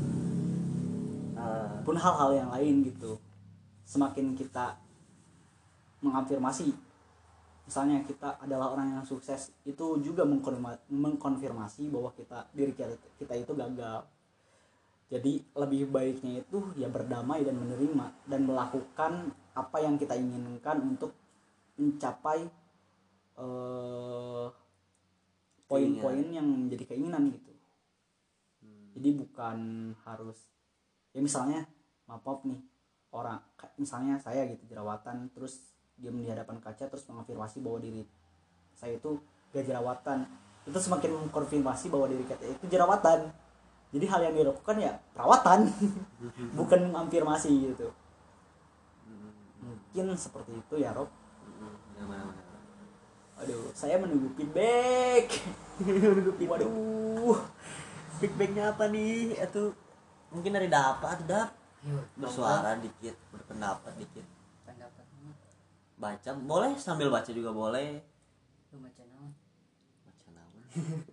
Eh, 1.36 1.76
pun 1.84 1.96
hal-hal 2.00 2.30
yang 2.32 2.48
lain 2.48 2.80
gitu. 2.88 3.20
Semakin 3.84 4.32
kita 4.32 4.80
mengafirmasi 6.00 6.72
misalnya 7.68 8.00
kita 8.08 8.40
adalah 8.40 8.72
orang 8.72 8.96
yang 8.96 9.04
sukses 9.04 9.52
itu 9.64 10.00
juga 10.00 10.24
mengkonfirma- 10.24 10.80
mengkonfirmasi 10.88 11.92
bahwa 11.92 12.12
kita 12.16 12.48
diri 12.56 12.72
kita, 12.72 12.96
kita 13.20 13.36
itu 13.36 13.52
gagal. 13.52 14.08
Jadi 15.12 15.44
lebih 15.52 15.92
baiknya 15.92 16.40
itu 16.40 16.64
ya 16.80 16.88
berdamai 16.88 17.44
dan 17.44 17.60
menerima 17.60 18.16
dan 18.24 18.40
melakukan 18.48 19.28
apa 19.52 19.76
yang 19.84 20.00
kita 20.00 20.16
inginkan 20.16 20.80
untuk 20.80 21.12
mencapai 21.76 22.48
eh, 23.36 24.46
poin-poin 25.68 26.26
yang 26.32 26.48
menjadi 26.48 26.96
keinginan 26.96 27.28
gitu 27.28 27.53
jadi 28.94 29.10
bukan 29.18 29.58
harus 30.06 30.38
ya 31.10 31.20
misalnya 31.20 31.66
maaf 32.06 32.22
maaf 32.22 32.42
nih 32.46 32.62
orang 33.14 33.38
misalnya 33.78 34.18
saya 34.18 34.46
gitu 34.50 34.66
jerawatan 34.70 35.30
terus 35.34 35.74
diam 35.94 36.18
di 36.18 36.26
hadapan 36.26 36.58
kaca 36.58 36.90
terus 36.90 37.06
mengafirmasi 37.06 37.62
bahwa 37.62 37.78
diri 37.78 38.02
saya 38.74 38.98
itu 38.98 39.18
gak 39.54 39.64
jerawatan. 39.64 40.26
Itu 40.66 40.78
semakin 40.80 41.10
mengkonfirmasi 41.14 41.92
bahwa 41.92 42.10
diri 42.10 42.24
kita 42.26 42.44
itu 42.44 42.64
jerawatan. 42.66 43.30
Jadi 43.94 44.04
hal 44.10 44.20
yang 44.26 44.34
dilakukan 44.34 44.76
ya 44.82 44.92
perawatan 45.14 45.70
bukan 46.58 46.90
mengafirmasi 46.90 47.50
gitu. 47.70 47.94
Mungkin 49.62 50.18
seperti 50.18 50.50
itu 50.58 50.74
ya 50.82 50.90
Rob. 50.90 51.06
Aduh 53.38 53.70
saya 53.70 54.02
menunggu 54.02 54.34
feedback. 54.34 55.30
Menunggu 55.86 56.34
feedback. 56.34 56.66
Waduh, 56.66 57.38
feedbacknya 58.18 58.72
apa 58.74 58.84
nih? 58.90 59.34
Itu 59.38 59.74
mungkin 60.34 60.54
dari 60.56 60.68
dapat, 60.70 61.22
dap 61.26 61.50
bersuara 62.16 62.80
dikit, 62.80 63.12
berpendapat 63.28 63.92
dikit. 64.00 64.24
pendapatnya 64.64 65.36
Baca 66.00 66.30
boleh 66.32 66.72
sambil 66.80 67.12
baca 67.12 67.28
juga 67.28 67.52
boleh. 67.52 68.00
lu 68.72 68.82
baca 68.82 69.02
naon 69.06 69.30
Baca 70.08 70.28
naon? 70.32 70.64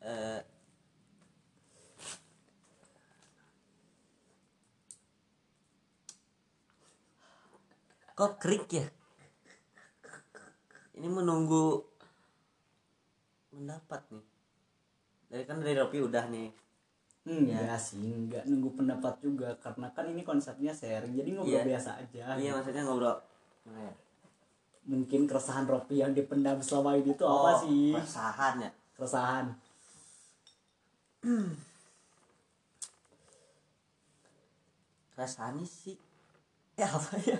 Eh, 0.00 0.40
kok 8.16 8.40
krik 8.40 8.64
ya? 8.72 8.88
Ini 10.96 11.04
menunggu 11.04 11.84
mendapat 13.52 14.00
nih. 14.08 14.29
Dari 15.30 15.44
kan 15.46 15.62
dari 15.62 15.74
Ropi 15.74 15.98
udah 16.02 16.26
nih. 16.28 16.50
enggak 17.22 17.76
sih 17.78 18.00
enggak 18.00 18.42
nunggu 18.42 18.74
pendapat 18.74 19.14
juga 19.20 19.52
karena 19.60 19.86
kan 19.92 20.08
ini 20.08 20.24
konsepnya 20.24 20.72
sharing 20.72 21.14
jadi 21.14 21.30
ngobrol 21.36 21.52
Iya. 21.52 21.68
biasa 21.68 21.90
aja 22.00 22.22
Iya 22.34 22.50
maksudnya 22.56 22.82
ngobrol. 22.82 23.16
Gimana 23.62 23.86
ya? 23.86 23.94
mungkin 24.82 25.28
keresahan 25.28 25.68
Ropi 25.68 26.00
yang 26.00 26.10
dipendam 26.10 26.58
selama 26.58 26.96
ini 26.96 27.12
tuh 27.14 27.28
Oh, 27.28 27.44
apa 27.46 27.62
sih 27.62 27.92
Keresahan 27.92 28.54
ya. 28.58 28.70
keresahan 28.96 29.46
Keresahan 35.12 35.60
sih. 35.62 35.96
Ya 36.74 36.88
apa 36.88 37.12
ya? 37.20 37.36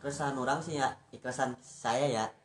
Keresahan 0.00 0.32
orang 0.34 0.58
sih 0.64 0.80
ya, 0.80 0.88
ya 1.12 1.18
keresahan 1.20 1.54
saya 1.60 2.06
ya. 2.08 2.24
Ya 2.26 2.39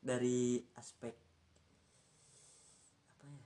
dari 0.00 0.64
aspek 0.74 1.12
apa 3.10 3.24
ya? 3.26 3.40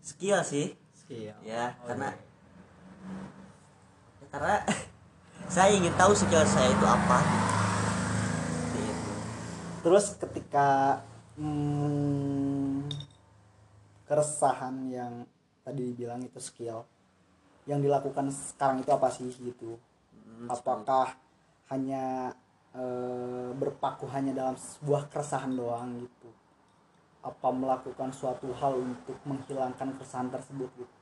Skill 0.00 0.40
sih. 0.44 0.66
skill 0.94 1.32
Ya, 1.42 1.74
Oh, 1.80 1.88
karena 1.88 2.12
iya. 2.12 2.24
ya, 4.20 4.26
karena 4.30 4.54
saya 5.54 5.70
ingin 5.72 5.94
tahu 5.94 6.12
skill 6.12 6.44
saya 6.44 6.68
itu 6.68 6.86
apa. 6.86 7.18
Seperti 8.46 8.80
itu. 8.84 9.12
terus 9.80 10.06
ketika 10.18 10.68
hmm, 11.38 12.90
keresahan 14.04 14.90
yang 14.90 15.12
tadi 15.62 15.94
bilang 15.94 16.22
itu 16.22 16.38
skill 16.38 16.86
yang 17.66 17.82
dilakukan 17.82 18.30
sekarang 18.30 18.82
itu 18.82 18.90
apa 18.90 19.08
sih 19.10 19.26
gitu 19.32 19.78
Hmm, 20.26 20.52
apakah 20.52 21.16
hanya 21.72 22.34
eh, 22.76 23.50
berpaku 23.56 24.04
hanya 24.12 24.36
dalam 24.36 24.56
sebuah 24.56 25.08
keresahan 25.08 25.56
doang 25.56 26.04
gitu. 26.04 26.28
Apa 27.24 27.50
melakukan 27.50 28.12
suatu 28.14 28.52
hal 28.54 28.76
untuk 28.78 29.18
menghilangkan 29.26 29.96
keresahan 29.98 30.30
tersebut 30.30 30.70
gitu? 30.76 30.96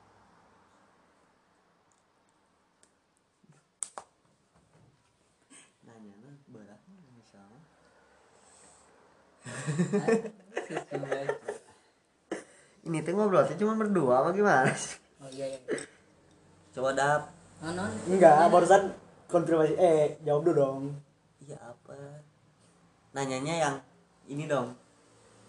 Nanya 5.85 6.15
nah 6.23 6.35
berat 6.49 6.81
misalnya. 7.19 7.61
Ini 12.85 13.01
tuh 13.01 13.17
ngobrol 13.17 13.49
tuh 13.49 13.57
cuma 13.57 13.81
berdua 13.81 14.21
apa 14.25 14.37
gimana 14.37 14.69
sih? 14.77 15.01
Oh 15.21 15.29
iya 15.33 15.57
iya. 15.57 15.61
Coba 16.73 16.93
dap. 16.93 17.33
Enggak 18.09 18.53
barusan 18.53 18.93
konfirmasi 19.29 19.75
eh 19.81 20.21
jawab 20.21 20.45
dulu 20.45 20.55
dong 20.55 21.04
iya 21.45 21.59
apa? 21.61 21.95
Nanyanya 23.13 23.55
yang 23.69 23.75
ini 24.29 24.49
dong. 24.49 24.73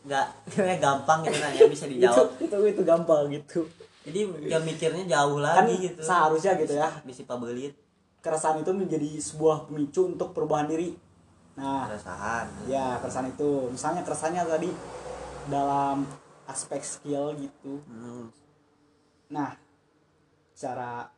Nggak 0.06 0.28
kayak 0.54 0.80
gampang 0.84 1.24
gitu 1.26 1.38
nanya 1.40 1.62
bisa 1.72 1.86
itu 1.88 1.98
dijawab. 1.98 2.28
itu 2.40 2.56
itu 2.76 2.82
gampang 2.84 3.24
gitu. 3.32 3.60
Jadi 4.06 4.20
nggak 4.52 4.62
mikirnya 4.62 5.04
jauh 5.10 5.42
kan 5.42 5.66
lagi 5.66 5.76
gitu. 5.82 6.02
seharusnya 6.04 6.54
gitu 6.62 6.74
ya. 6.78 6.90
Bisa 7.02 7.26
pabelit. 7.26 7.74
Keresahan 8.22 8.62
itu 8.62 8.72
menjadi 8.74 9.10
sebuah 9.22 9.70
pemicu 9.70 10.12
untuk 10.14 10.34
perubahan 10.36 10.70
diri. 10.70 10.94
Nah 11.58 11.90
keresahan. 11.90 12.46
ya 12.70 13.00
keresahan 13.02 13.32
itu. 13.34 13.74
Misalnya 13.74 14.02
keresahannya 14.06 14.44
tadi 14.46 14.70
dalam 15.50 16.06
aspek 16.46 16.82
skill 16.86 17.34
gitu. 17.38 17.82
Hmm, 17.90 18.30
nah 19.30 19.58
cara 20.54 21.10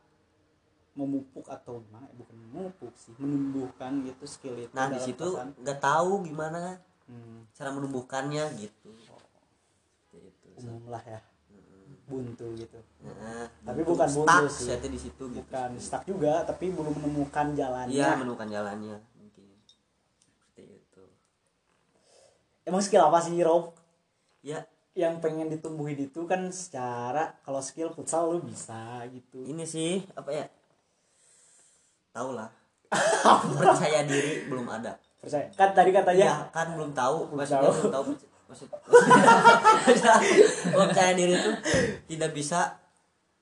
memupuk 0.98 1.46
atau 1.46 1.78
gimana? 1.86 2.10
Ya? 2.10 2.14
bukan 2.18 2.36
memupuk 2.50 2.92
sih 2.98 3.14
menumbuhkan 3.22 3.92
gitu 4.02 4.24
skill 4.26 4.56
itu 4.58 4.74
nah 4.74 4.90
di 4.90 4.98
situ 4.98 5.38
nggak 5.62 5.78
tahu 5.78 6.26
gimana 6.26 6.82
Hmm, 7.08 7.48
cara 7.56 7.72
menumbuhkannya 7.72 8.44
gitu. 8.60 8.92
Itu 10.12 10.48
umum 10.60 10.92
lah 10.92 11.00
ya. 11.00 11.20
Buntu 12.04 12.52
gitu. 12.56 12.76
Nah, 13.04 13.48
Tapi 13.64 13.80
buntu 13.80 13.96
bukan 13.96 14.08
buntu 14.12 14.44
sih. 14.52 14.76
di 14.76 15.00
situ 15.00 15.22
gitu. 15.32 15.40
Bukan 15.40 15.70
stuck 15.80 16.04
juga 16.04 16.44
tapi 16.44 16.68
belum 16.68 16.92
menemukan 17.00 17.56
jalannya. 17.56 17.96
Iya 17.96 18.12
menemukan 18.20 18.48
jalannya 18.48 18.96
mungkin. 19.16 19.44
Seperti 20.20 20.62
itu. 20.84 21.04
Emang 22.68 22.84
skill 22.84 23.08
apa 23.08 23.24
sih 23.24 23.40
Rob? 23.40 23.72
Ya. 24.44 24.68
Yang 24.92 25.24
pengen 25.24 25.48
ditumbuhin 25.48 26.10
itu 26.10 26.28
kan 26.28 26.44
secara 26.52 27.40
kalau 27.40 27.64
skill 27.64 27.88
futsal 27.88 28.36
lu 28.36 28.44
bisa 28.44 29.00
gitu. 29.08 29.48
Ini 29.48 29.64
sih 29.64 30.04
apa 30.12 30.28
ya 30.28 30.44
tahu 32.12 32.34
lah 32.34 32.48
percaya 33.60 34.00
diri 34.08 34.48
belum 34.48 34.64
ada. 34.64 34.96
Percaya. 35.20 35.44
Kan 35.52 35.76
tadi 35.76 35.90
katanya 35.92 36.48
kan 36.48 36.72
belum 36.72 36.96
tahu. 36.96 37.28
Belum 37.32 37.38
maksudnya 37.44 37.68
tahu. 37.68 37.74
belum 37.76 37.92
tahu. 37.92 38.04
Maksud 38.48 38.68
percaya 40.88 41.12
diri 41.12 41.36
itu 41.36 41.52
tidak 42.08 42.30
bisa 42.32 42.80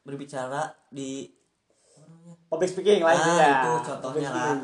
berbicara 0.03 0.67
di 0.91 1.31
public 2.51 2.71
speaking 2.71 3.03
lah 3.03 3.15
ah, 3.15 3.39
ya 3.39 3.49
itu 3.63 3.73
contohnya 3.87 4.31
lah. 4.35 4.55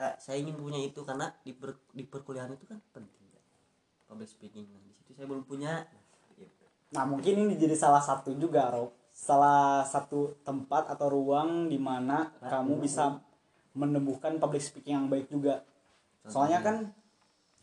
Nah, 0.00 0.16
saya 0.16 0.40
ingin 0.40 0.56
punya 0.56 0.80
itu 0.80 1.04
karena 1.04 1.28
di, 1.44 1.52
per- 1.52 1.84
di 1.92 2.08
perkuliahan 2.08 2.56
itu 2.56 2.64
kan 2.64 2.80
penting. 2.96 3.28
Ya. 3.28 3.40
public 4.08 4.28
speaking. 4.32 4.64
Nah, 4.64 4.80
di 4.80 4.92
situ 4.96 5.12
saya 5.12 5.28
belum 5.28 5.44
punya. 5.44 5.84
Nah 6.96 7.04
mungkin 7.04 7.36
ini 7.36 7.54
jadi 7.60 7.76
salah 7.76 8.00
satu 8.00 8.32
juga 8.34 8.72
Rob 8.72 8.99
salah 9.20 9.84
satu 9.84 10.40
tempat 10.40 10.88
atau 10.88 11.12
ruang 11.12 11.68
di 11.68 11.76
mana 11.76 12.32
kamu 12.40 12.80
bisa 12.80 13.20
menumbuhkan 13.76 14.40
public 14.40 14.64
speaking 14.64 14.96
yang 14.96 15.06
baik 15.12 15.28
juga 15.28 15.60
soalnya 16.24 16.64
kan 16.64 16.76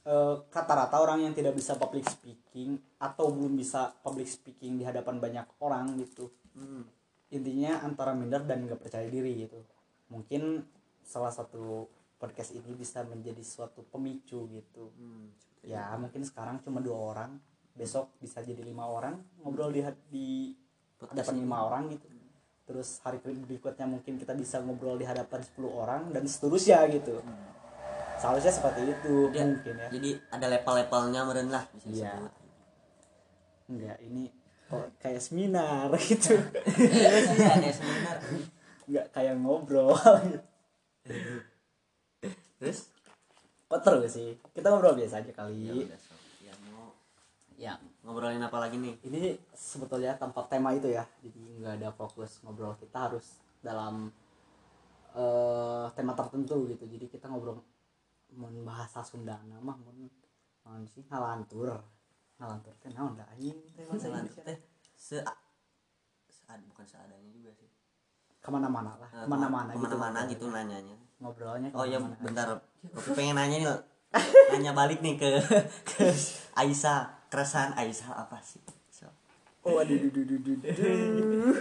eh, 0.05 0.35
rata-rata 0.53 1.01
orang 1.01 1.25
yang 1.25 1.33
tidak 1.33 1.57
bisa 1.57 1.73
public 1.73 2.05
speaking 2.05 2.77
atau 3.01 3.33
belum 3.33 3.57
bisa 3.57 3.89
public 4.05 4.29
speaking 4.29 4.77
di 4.77 4.85
hadapan 4.85 5.17
banyak 5.17 5.49
orang 5.57 5.97
gitu 5.97 6.29
hmm. 6.53 6.85
intinya 7.33 7.81
antara 7.81 8.13
minder 8.13 8.45
dan 8.45 8.61
nggak 8.69 8.77
percaya 8.77 9.09
diri 9.09 9.49
gitu 9.49 9.57
mungkin 10.13 10.61
salah 11.01 11.33
satu 11.33 11.89
podcast 12.21 12.53
ini 12.53 12.77
bisa 12.77 13.01
menjadi 13.01 13.41
suatu 13.41 13.81
pemicu 13.89 14.45
gitu 14.53 14.93
Hmm. 14.93 15.33
ya 15.65 15.89
mungkin 15.97 16.21
sekarang 16.21 16.61
cuma 16.61 16.85
dua 16.85 16.95
orang 16.95 17.41
besok 17.73 18.13
bisa 18.21 18.45
jadi 18.45 18.61
lima 18.61 18.85
orang 18.89 19.17
ngobrol 19.41 19.73
di 19.73 19.81
di 20.09 20.27
Podcast 20.97 21.13
hadapan 21.13 21.35
ini. 21.35 21.43
lima 21.43 21.57
orang 21.63 21.83
gitu. 21.89 22.07
Terus 22.67 22.99
hari 22.99 23.17
berikutnya 23.21 23.85
mungkin 23.85 24.17
kita 24.17 24.33
bisa 24.33 24.59
ngobrol 24.59 24.97
di 24.97 25.05
hadapan 25.05 25.39
10 25.39 25.55
orang 25.71 26.01
dan 26.11 26.25
seterusnya 26.25 26.83
gitu. 26.89 27.21
Seharusnya 28.17 28.49
seperti 28.49 28.81
itu 28.87 29.29
Dia- 29.29 29.45
mungkin 29.45 29.75
ya. 29.77 29.87
jadi 29.87 30.09
ada 30.29 30.45
level-levelnya 30.49 31.21
meren 31.23 31.47
lah 31.47 31.63
bisa 31.71 31.85
Iya. 31.87 32.13
enggak 33.67 33.97
ini 34.01 34.31
kok 34.65 34.89
kayak 34.97 35.21
seminar 35.21 35.87
gitu. 36.01 36.33
Iya 36.75 37.09
sih, 37.23 37.39
ada 37.39 37.69
seminar. 37.69 38.17
Enggak 38.83 39.05
kayak 39.11 39.35
ngobrol. 39.37 39.93
Terus? 42.57 42.89
Kok 43.67 43.79
terus 43.79 44.09
sih? 44.09 44.33
Kita 44.49 44.67
ngobrol 44.67 44.95
biasa 44.95 45.21
aja 45.21 45.29
ya 45.29 45.35
kali 45.35 45.85
udah 45.85 45.99
sob. 45.99 46.17
ya 46.41 46.53
mau 46.65 46.89
yang 47.55 47.79
ngobrolin 48.07 48.39
apa 48.39 48.57
lagi 48.63 48.79
nih? 48.79 48.95
Ini 49.03 49.35
sebetulnya 49.51 50.15
tanpa 50.15 50.47
tema 50.47 50.71
itu 50.71 50.87
ya. 50.87 51.03
Jadi 51.19 51.59
nggak 51.59 51.83
ada 51.83 51.89
fokus 51.91 52.39
ngobrol. 52.47 52.71
Kita 52.79 53.11
harus 53.11 53.35
dalam 53.59 54.07
eh, 55.11 55.85
tema 55.91 56.15
tertentu 56.15 56.71
gitu. 56.71 56.87
Jadi 56.87 57.11
kita 57.11 57.27
ngobrol 57.27 57.59
mau 58.39 58.47
bahasa 58.63 59.03
Sunda. 59.03 59.35
Mah 59.43 59.75
mau 59.75 59.91
naon 59.91 60.87
sih? 60.87 61.03
Ngalantur. 61.11 61.75
Ngalantur 62.39 62.73
teh 62.79 62.95
naon 62.95 63.19
da 63.19 63.27
anjing? 63.27 63.59
Teh 63.75 63.83
se 64.95 65.19
saat 66.31 66.63
bukan 66.71 66.87
seadanya 66.87 67.27
juga 67.27 67.51
sih. 67.59 67.67
Ke 68.39 68.47
mana-mana 68.47 68.95
lah. 68.95 69.09
Eh, 69.11 69.27
ke 69.27 69.27
mana-mana 69.27 69.75
gitu. 69.75 69.83
ke 69.83 69.83
mana-mana 69.83 70.19
gitu 70.31 70.45
nanyanya. 70.47 70.97
Ngobrolnya 71.19 71.69
oh 71.75 71.83
ya 71.83 71.99
bentar. 71.99 72.55
Kopi 72.87 73.19
pengen 73.19 73.35
nanya 73.35 73.57
nih 73.59 73.67
nanya 74.55 74.71
balik 74.71 75.03
nih 75.03 75.19
ke 75.19 75.29
ke 75.83 76.07
Aisyah 76.63 77.16
keresahan 77.27 77.75
Aisyah 77.75 78.27
apa 78.27 78.39
sih 78.43 78.61
so, 78.91 79.07
oh 79.67 79.79
aduh 79.79 79.97
duh, 79.99 80.11
duh, 80.11 80.25
duh, 80.25 80.39
duh, 80.39 80.55
duh. 80.57 81.57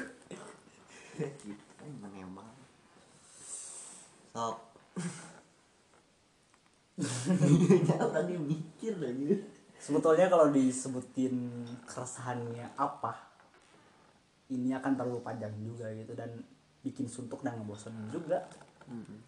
kita 1.47 1.93
menembak 1.99 2.47
mikir 8.41 8.97
lagi 8.97 9.45
sebetulnya 9.77 10.33
kalau 10.33 10.49
disebutin 10.49 11.67
keresahannya 11.85 12.73
apa 12.79 13.12
ini 14.49 14.73
akan 14.73 14.95
terlalu 14.95 15.21
panjang 15.21 15.53
juga 15.61 15.91
gitu 15.93 16.14
dan 16.14 16.31
bikin 16.81 17.11
suntuk 17.11 17.43
dan 17.43 17.59
ngebosenin 17.59 18.07
juga 18.14 18.47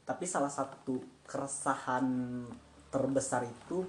tapi 0.07 0.25
salah 0.25 0.51
satu 0.51 1.03
keresahan 1.27 2.07
terbesar 2.89 3.43
itu 3.45 3.83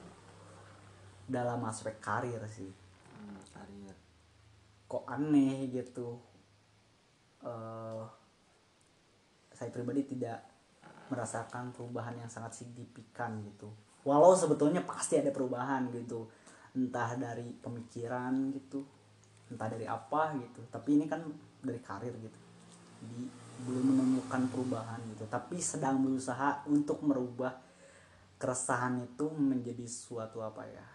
dalam 1.30 1.62
aspek 1.70 2.02
karir 2.02 2.42
sih. 2.50 2.68
Hmm, 2.68 3.40
karir. 3.54 3.96
Kok 4.90 5.06
aneh 5.06 5.70
gitu. 5.70 6.18
Eh 7.46 8.04
saya 9.54 9.70
pribadi 9.76 10.08
tidak 10.08 10.40
merasakan 11.12 11.76
perubahan 11.76 12.16
yang 12.18 12.32
sangat 12.32 12.64
signifikan 12.64 13.44
gitu. 13.44 13.70
Walau 14.08 14.34
sebetulnya 14.34 14.82
pasti 14.82 15.22
ada 15.22 15.30
perubahan 15.30 15.92
gitu. 15.94 16.26
Entah 16.74 17.14
dari 17.14 17.54
pemikiran 17.62 18.34
gitu 18.56 19.00
entah 19.50 19.68
dari 19.68 19.86
apa 19.90 20.38
gitu. 20.38 20.62
Tapi 20.70 20.90
ini 21.02 21.06
kan 21.10 21.22
dari 21.60 21.82
karir 21.82 22.14
gitu. 22.16 22.40
Jadi 23.02 23.22
belum 23.66 23.86
menemukan 23.98 24.42
perubahan 24.54 25.02
gitu. 25.14 25.26
Tapi 25.26 25.58
sedang 25.60 26.00
berusaha 26.00 26.64
untuk 26.70 27.02
merubah 27.04 27.58
keresahan 28.40 29.04
itu 29.04 29.28
menjadi 29.36 29.84
suatu 29.84 30.40
apa 30.40 30.64
ya 30.64 30.86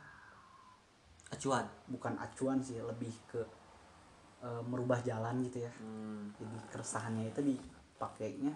acuan. 1.35 1.66
Bukan 1.87 2.14
acuan 2.16 2.59
sih 2.59 2.78
lebih 2.78 3.11
ke 3.26 3.43
eh, 4.41 4.62
merubah 4.64 5.03
jalan 5.03 5.43
gitu 5.43 5.62
ya. 5.62 5.72
Hmm, 5.76 6.30
jadi 6.39 6.57
keresahannya 6.70 7.28
itu 7.28 7.41
dipakainya 7.45 8.55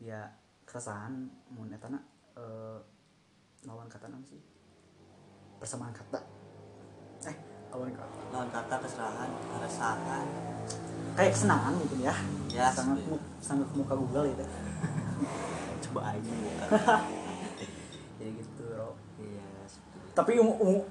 ya 0.00 0.24
keresahan 0.64 1.12
mun 1.52 1.68
etana 1.68 2.00
eh, 2.34 2.78
lawan 3.62 3.86
kata 3.86 4.08
naon 4.08 4.24
sih? 4.24 4.40
Persamaan 5.60 5.92
kata. 5.92 6.18
Eh 7.22 7.36
lawan 7.68 7.92
kata. 7.92 8.16
Lawan 8.32 8.48
kata 8.48 8.74
keserahan 8.80 9.30
keresahan. 9.50 10.26
Kayak 11.10 11.32
kesenangan 11.36 11.72
gitu 11.84 11.96
ya. 12.00 12.14
Ya, 12.50 12.66
sangat 12.70 12.98
seperti- 12.98 13.10
mu- 13.12 13.26
sangat 13.38 13.68
muka 13.76 13.94
Google 13.94 14.26
itu. 14.26 14.44
Coba 15.84 16.00
aja. 16.16 16.32
Ya 18.20 18.28
jadi 18.28 18.36
gitu 18.36 18.68
bro 18.68 18.92
iya 19.16 19.40
tapi 20.12 20.36
umum, 20.36 20.52
umum- 20.60 20.88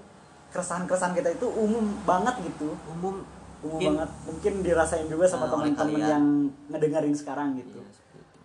keresahan-keresahan 0.49 1.13
kita 1.13 1.29
itu 1.37 1.47
umum 1.49 1.85
banget 2.05 2.35
gitu. 2.45 2.73
Umum 2.89 3.21
umum 3.59 3.77
mungkin- 3.77 3.95
banget. 3.97 4.09
Mungkin 4.25 4.53
dirasain 4.65 5.07
juga 5.07 5.25
sama 5.27 5.45
oleh 5.51 5.73
teman-teman 5.73 6.01
yang 6.01 6.25
ngedengerin 6.71 7.15
sekarang 7.15 7.57
gitu. 7.59 7.79
Iya 7.81 7.99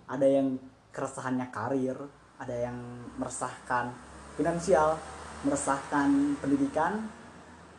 ada 0.09 0.26
yang 0.28 0.61
keresahannya 0.92 1.48
karir 1.48 1.96
ada 2.36 2.55
yang 2.55 2.76
meresahkan 3.16 3.90
finansial 4.36 5.00
meresahkan 5.44 6.36
pendidikan 6.40 7.09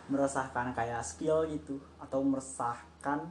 meresahkan 0.09 0.73
kayak 0.73 1.01
skill 1.01 1.45
gitu 1.49 1.81
atau 1.97 2.21
meresahkan 2.21 3.29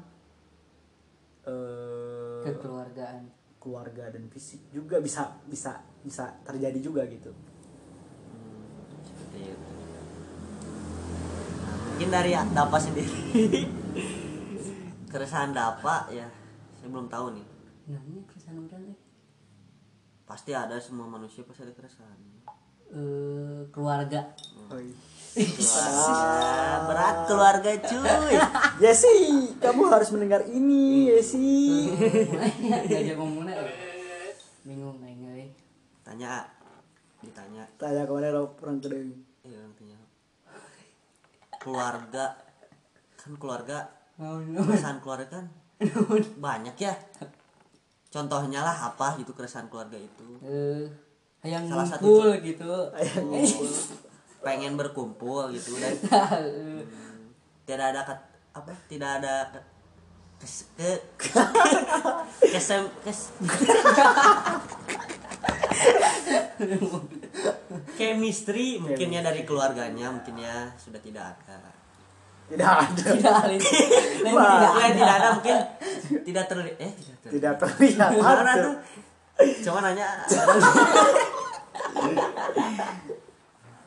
eh, 1.47 2.43
kekeluargaan. 2.47 3.31
keluarga 3.61 4.13
dan 4.13 4.29
fisik 4.29 4.61
juga 4.69 5.01
bisa 5.01 5.41
bisa 5.49 5.81
bisa 6.05 6.37
terjadi 6.45 6.85
juga 6.85 7.01
gitu. 7.09 7.33
Seperti 9.01 9.57
itu 9.57 9.74
mungkin 11.95 12.11
dari 12.11 12.35
Dapa 12.35 12.75
sendiri. 12.75 13.07
Keresahan 15.15 15.55
Dapa 15.55 16.11
ya 16.11 16.27
saya 16.75 16.91
belum 16.91 17.07
tahu 17.07 17.39
nih. 17.39 17.47
Nanya 17.87 18.19
keresahan 18.27 18.67
orang 18.67 18.99
pasti 20.27 20.51
ada 20.51 20.75
semua 20.83 21.07
manusia 21.07 21.47
pasti 21.47 21.63
ada 21.63 21.71
keresahan. 21.71 22.19
Eh, 22.91 23.71
keluarga. 23.71 24.27
Keluarga 24.67 24.91
berat 26.91 27.17
keluarga 27.31 27.71
cuy. 27.79 28.43
Jesse 28.83 29.15
kamu 29.63 29.87
harus 29.87 30.11
mendengar 30.11 30.43
ini 30.51 31.15
Jesse 31.15 31.95
diajak 32.91 33.15
ngomongnya 33.15 33.71
eh. 33.71 34.35
bingung 34.67 34.99
euy. 34.99 35.47
Tanya 36.03 36.43
ditanya. 37.23 37.63
Tanya 37.79 38.03
ke 38.03 38.11
mana 38.11 38.35
lo 38.35 38.51
orang 38.59 38.83
tanya 38.83 39.24
keluarga. 41.65 42.37
Kan 43.17 43.33
keluarga 43.41 43.89
keresahan 44.21 45.01
keluarga 45.01 45.27
kan 45.41 45.45
banyak 46.47 46.77
ya. 46.77 46.93
Contohnya 48.13 48.61
lah 48.63 48.93
apa 48.93 49.17
gitu 49.17 49.33
keresahan 49.33 49.67
keluarga 49.73 49.97
itu. 49.97 50.29
Eh 50.45 50.87
yang 51.45 51.65
Salah 51.69 51.85
satu 51.85 52.05
ngumpul 52.09 52.31
gitu. 52.41 52.73
Pengen 54.45 54.77
berkumpul 54.77 55.53
gitu 55.57 55.77
dan 55.81 55.93
Eh, 56.37 56.81
tidak 57.69 57.97
ada 57.97 58.01
ket, 58.05 58.21
apa? 58.53 58.73
Tidak 58.89 59.11
ada 59.21 59.35
ke, 59.53 59.61
kes, 60.41 60.69
ke 61.17 61.41
kesem 62.53 62.85
kes 63.01 63.33
chemistry 67.99 68.79
mungkin 68.79 69.09
ya 69.11 69.21
dari 69.23 69.43
keluarganya 69.43 70.11
mungkin 70.11 70.39
ya 70.39 70.71
sudah 70.79 71.01
tidak 71.03 71.35
ada. 71.35 71.59
Tidak 72.45 72.69
ada. 72.69 73.05
Tidak 73.17 73.35
ada. 73.35 73.55
Tidak 73.57 74.33
Bukan 74.33 74.91
tidak 74.95 75.15
ada 75.17 75.29
mungkin 75.35 75.57
tidak 76.23 76.45
terlihat 76.51 76.77
eh 76.81 76.93
tidak 76.93 77.17
terlihat. 77.25 77.33
Tidak 77.35 77.55
terlihat 77.59 78.11
Mana 78.21 78.53
ada. 78.53 78.65
tuh? 78.65 78.75
Cuma 79.65 79.79
nanya. 79.83 80.07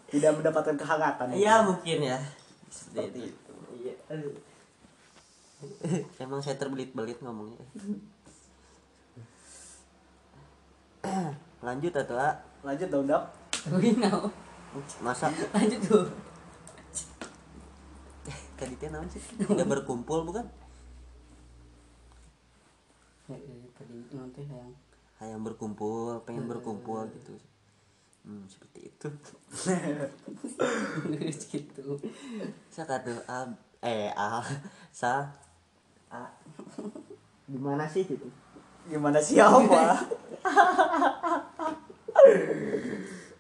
Tidak 0.08 0.32
mendapatkan 0.40 0.76
kehangatan 0.80 1.28
iya 1.36 1.62
mungkin 1.64 1.98
ya. 2.00 2.18
seperti 2.72 3.32
itu. 3.32 3.54
Iya, 3.78 3.94
emang 6.22 6.40
saya 6.44 6.54
terbelit-belit 6.60 7.18
ngomongnya 7.24 7.66
lanjut 11.64 11.94
atau 11.94 12.16
ah? 12.18 12.36
lanjut 12.62 12.88
dong 12.90 13.06
dap 13.10 13.34
Wih, 13.68 14.00
no. 14.00 14.32
masa? 15.04 15.28
Lanjut 15.52 15.82
tuh 15.84 16.06
tadi 18.58 18.74
teh 18.74 18.90
naon 18.90 19.06
sih? 19.08 19.22
Udah 19.46 19.66
berkumpul 19.70 20.26
bukan? 20.26 20.46
Ya, 23.30 23.38
ya, 23.38 23.56
tadi 23.78 23.96
nanti 24.18 24.42
yang 24.50 24.74
hayang 25.22 25.46
berkumpul 25.46 26.18
pengen 26.26 26.50
berkumpul 26.50 27.06
gitu. 27.14 27.38
Hmm, 28.26 28.44
seperti 28.50 28.90
itu. 28.92 29.08
Gitu. 31.48 31.86
Saya 32.74 32.86
kata 32.90 33.14
a 33.30 33.40
eh 33.86 34.12
a 34.12 34.42
sa. 34.92 35.32
A 36.12 36.28
gimana 37.48 37.88
sih 37.88 38.04
gitu 38.04 38.28
gimana 38.88 39.20
siapa 39.20 40.08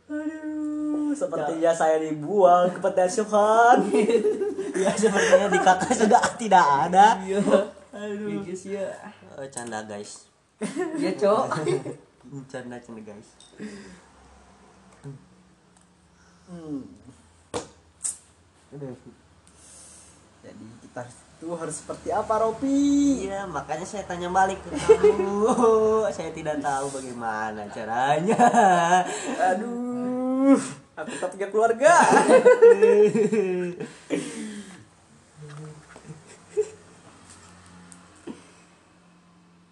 aduh 0.07 1.11
sepertinya 1.17 1.71
saya 1.73 1.97
dibuang 1.97 2.69
ke 2.71 2.79
pantai 2.79 3.09
asuhan. 3.09 3.89
Ya 4.77 4.93
sepertinya 4.93 5.49
di 5.49 5.59
kakak 5.59 5.89
sudah 5.97 6.21
tidak 6.37 6.61
ada. 6.61 7.17
Iya. 7.25 7.41
Aduh. 7.89 8.45
Guys 8.45 8.63
ya. 8.69 8.93
Oh, 9.33 9.47
canda 9.49 9.81
guys. 9.89 10.29
Ya 11.01 11.11
cok. 11.17 11.65
Canda 12.45 12.77
canda 12.77 13.01
guys. 13.01 13.29
Hmm. 16.47 16.79
jadi 20.39 20.65
kita 20.79 21.03
itu 21.37 21.53
harus 21.53 21.77
seperti 21.77 22.09
apa 22.09 22.33
Ropi? 22.41 23.29
Iya 23.29 23.45
makanya 23.45 23.85
saya 23.85 24.01
tanya 24.09 24.25
balik 24.33 24.57
ke 24.65 24.73
kamu. 24.73 25.53
saya 26.17 26.33
tidak 26.33 26.57
tahu 26.65 26.89
bagaimana 26.97 27.69
caranya. 27.69 28.41
Aduh, 29.53 30.57
aku 30.97 31.13
tak 31.21 31.29
punya 31.37 31.47
keluarga. 31.53 31.93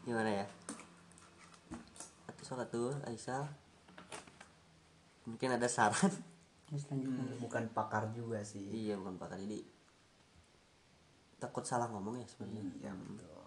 Gimana 0.05 0.29
ya? 0.29 0.45
Atau 2.29 2.43
soal 2.45 2.69
tuh 2.69 2.93
Aisyah. 3.09 3.49
Mungkin 5.25 5.49
ada 5.57 5.65
saran. 5.65 6.13
Hmm, 6.69 7.41
bukan 7.41 7.73
pakar 7.73 8.13
juga 8.13 8.45
sih. 8.45 8.69
Iya 8.69 9.01
bukan 9.01 9.17
pakar 9.17 9.41
jadi 9.41 9.65
takut 11.39 11.63
salah 11.65 11.87
ngomong 11.91 12.19
ya 12.19 12.27
sebenarnya. 12.27 12.91
Ya 12.91 12.93
betul. 12.95 13.43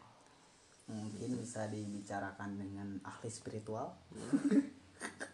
Mungkin 0.88 1.30
bisa 1.44 1.68
dibicarakan 1.68 2.56
dengan 2.56 2.88
ahli 3.04 3.28
spiritual. 3.28 3.92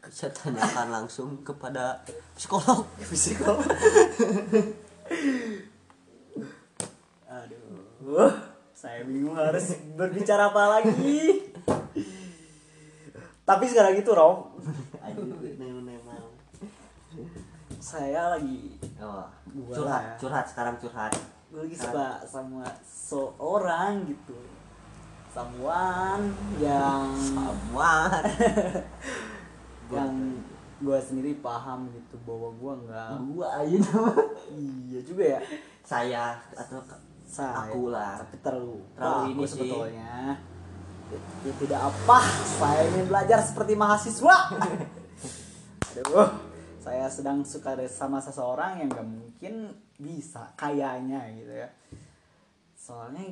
Bisa 0.04 0.28
tanyakan 0.34 0.88
langsung 0.92 1.40
kepada 1.46 2.02
psikolog. 2.36 2.84
Psikolog. 3.14 3.64
Aduh. 7.30 8.32
Saya 8.74 9.06
bingung 9.06 9.38
harus 9.38 9.78
berbicara 9.96 10.52
apa 10.52 10.80
lagi. 10.80 11.48
Tapi 13.44 13.64
sekarang 13.68 13.96
itu 13.96 14.12
memang. 15.80 16.22
saya 17.84 18.32
lagi 18.32 18.80
oh, 18.96 19.28
curhat 19.68 20.02
ya. 20.02 20.16
curhat 20.16 20.46
sekarang 20.48 20.74
curhat 20.80 21.12
gue 21.54 21.70
lagi 21.70 21.78
suka 21.78 22.18
sama 22.26 22.66
seorang 22.82 24.10
gitu. 24.10 24.34
Someone 25.30 26.34
yang 26.58 27.14
semua 27.14 28.10
yang 29.94 30.14
gue 30.82 30.98
sendiri 30.98 31.38
paham 31.38 31.86
gitu 31.94 32.18
bahwa 32.26 32.50
gue 32.58 32.72
nggak 32.90 33.10
gua 33.30 33.48
aja 33.62 33.98
iya 34.50 35.00
juga 35.06 35.38
ya. 35.38 35.40
Saya 35.86 36.42
atau 36.58 36.82
saya. 37.22 37.70
aku 37.70 37.94
lah. 37.94 38.18
Tapi 38.18 38.36
terlalu 38.42 38.82
Terlalu 38.98 39.26
ini 39.30 39.42
sih. 39.46 39.50
sebetulnya. 39.54 40.14
Ya, 41.46 41.52
tidak 41.54 41.80
apa. 41.86 42.18
Saya 42.58 42.82
ingin 42.90 43.06
belajar 43.06 43.38
seperti 43.38 43.78
mahasiswa. 43.78 44.36
Aduh 46.02 46.53
saya 46.84 47.08
sedang 47.08 47.40
suka 47.48 47.72
sama 47.88 48.20
seseorang 48.20 48.84
yang 48.84 48.92
gak 48.92 49.08
mungkin 49.08 49.72
bisa 49.96 50.52
kayaknya 50.52 51.32
gitu 51.32 51.64
ya. 51.64 51.68
Soalnya 52.76 53.24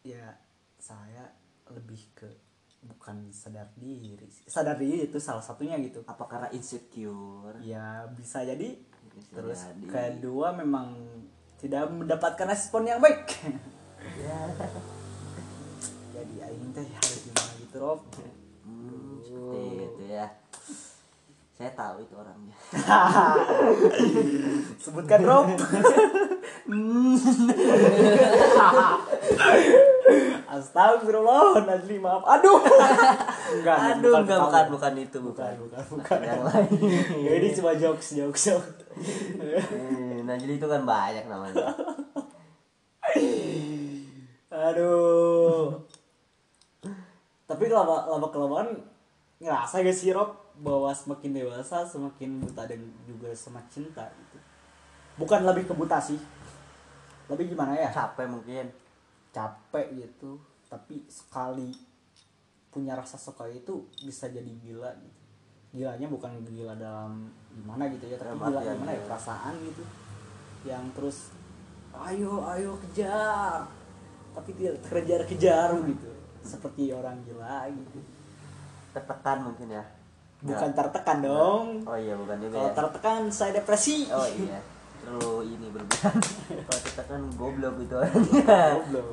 ya 0.00 0.32
saya 0.80 1.28
lebih 1.68 2.00
ke 2.16 2.24
bukan 2.80 3.28
sadar 3.28 3.68
diri 3.76 4.24
sadar 4.48 4.80
diri 4.80 5.04
itu 5.04 5.20
salah 5.20 5.44
satunya 5.44 5.76
gitu. 5.84 6.00
Apa 6.08 6.24
karena 6.24 6.48
insecure? 6.48 7.60
Ya 7.60 8.08
bisa 8.08 8.40
jadi. 8.48 8.80
Bisa 9.12 9.36
terus 9.36 9.60
jadi. 9.68 9.84
kedua 9.84 10.56
memang 10.56 10.96
tidak 11.60 11.92
mendapatkan 11.92 12.48
respon 12.48 12.88
yang 12.88 13.04
baik. 13.04 13.28
Jadi 16.18 16.34
aing 16.42 16.74
teh 16.74 16.82
harus 16.82 17.30
gimana 17.30 17.52
gitu 17.62 17.76
Rob? 17.78 18.00
Hmm, 18.66 19.22
seperti 19.22 19.86
itu 19.86 20.02
ya 20.10 20.26
saya 21.58 21.74
tahu 21.74 22.06
itu 22.06 22.14
orangnya. 22.14 22.54
Sebutkan 24.86 25.26
Rob. 25.26 25.50
Astagfirullah 30.54 31.66
Najli 31.66 31.98
maaf. 31.98 32.22
Aduh. 32.22 32.62
Enggak 33.58 33.74
aduh 33.74 34.22
enggak 34.22 34.38
ketawa. 34.38 34.46
bukan 34.46 34.70
bukan 34.70 34.92
itu 35.02 35.18
bukan 35.18 35.50
bukan. 35.66 35.82
bukan 35.98 36.18
yang 36.22 36.46
lain. 36.46 36.70
Ya, 37.26 37.42
ini 37.42 37.50
cuma 37.50 37.74
jokes 37.74 38.14
jokes 38.14 38.54
jokes. 38.54 38.86
Eh, 39.42 40.22
nah 40.22 40.38
jadi 40.38 40.62
itu 40.62 40.66
kan 40.70 40.86
banyak 40.86 41.26
namanya. 41.26 41.74
Aduh. 44.54 45.74
Tapi 47.50 47.66
lama 47.66 48.06
lama 48.06 48.30
kelamaan 48.30 48.78
ngerasa 49.42 49.82
gak 49.82 49.90
sih 49.90 50.14
Rob 50.14 50.47
bahwa 50.58 50.90
semakin 50.90 51.30
dewasa 51.38 51.86
semakin 51.86 52.42
buta 52.42 52.66
dan 52.66 52.82
juga 53.06 53.30
sama 53.34 53.62
cinta 53.70 54.10
gitu. 54.10 54.38
Bukan 55.18 55.46
lebih 55.46 55.70
ke 55.70 55.74
buta 55.74 55.98
sih. 56.02 56.18
Lebih 57.30 57.54
gimana 57.54 57.76
ya? 57.76 57.90
capek 57.92 58.26
mungkin 58.26 58.66
Capek 59.30 59.94
gitu. 59.94 60.38
Tapi 60.66 61.06
sekali 61.06 61.70
punya 62.68 62.98
rasa 62.98 63.16
suka 63.16 63.46
itu 63.48 63.86
bisa 64.02 64.28
jadi 64.28 64.50
gila 64.60 64.90
gitu. 64.98 65.18
Gilanya 65.68 66.08
bukan 66.08 66.32
gila 66.48 66.74
dalam 66.74 67.28
gimana 67.52 67.86
gitu 67.92 68.08
ya, 68.08 68.16
tapi 68.16 68.34
gila 68.34 68.60
gimana 68.60 68.92
ya 68.92 68.98
ya. 68.98 69.04
perasaan 69.04 69.54
gitu. 69.62 69.84
Yang 70.64 70.84
terus 70.96 71.18
ayo 71.98 72.46
ayo 72.46 72.78
kejar 72.86 73.66
tapi 74.36 74.54
tidak 74.54 74.78
terkejar-kejar 74.86 75.74
gitu 75.82 76.10
seperti 76.46 76.94
orang 76.94 77.18
gila 77.26 77.66
gitu 77.74 77.98
tertekan 78.94 79.50
mungkin 79.50 79.74
ya 79.74 79.84
bukan 80.38 80.70
tertekan 80.70 81.18
dong. 81.18 81.66
Oh 81.82 81.98
iya 81.98 82.14
bukan 82.14 82.36
juga 82.38 82.54
kalau 82.62 82.70
ya. 82.70 82.76
tertekan 82.78 83.20
saya 83.34 83.50
depresi. 83.58 84.06
Oh 84.14 84.26
iya. 84.26 84.62
Terlalu 85.02 85.58
ini 85.58 85.66
berlebihan 85.74 86.14
kalau 86.66 86.80
tertekan 86.86 87.20
goblok 87.34 87.76
itu. 87.82 87.94
Orangnya 87.98 88.58
goblok. 88.78 89.08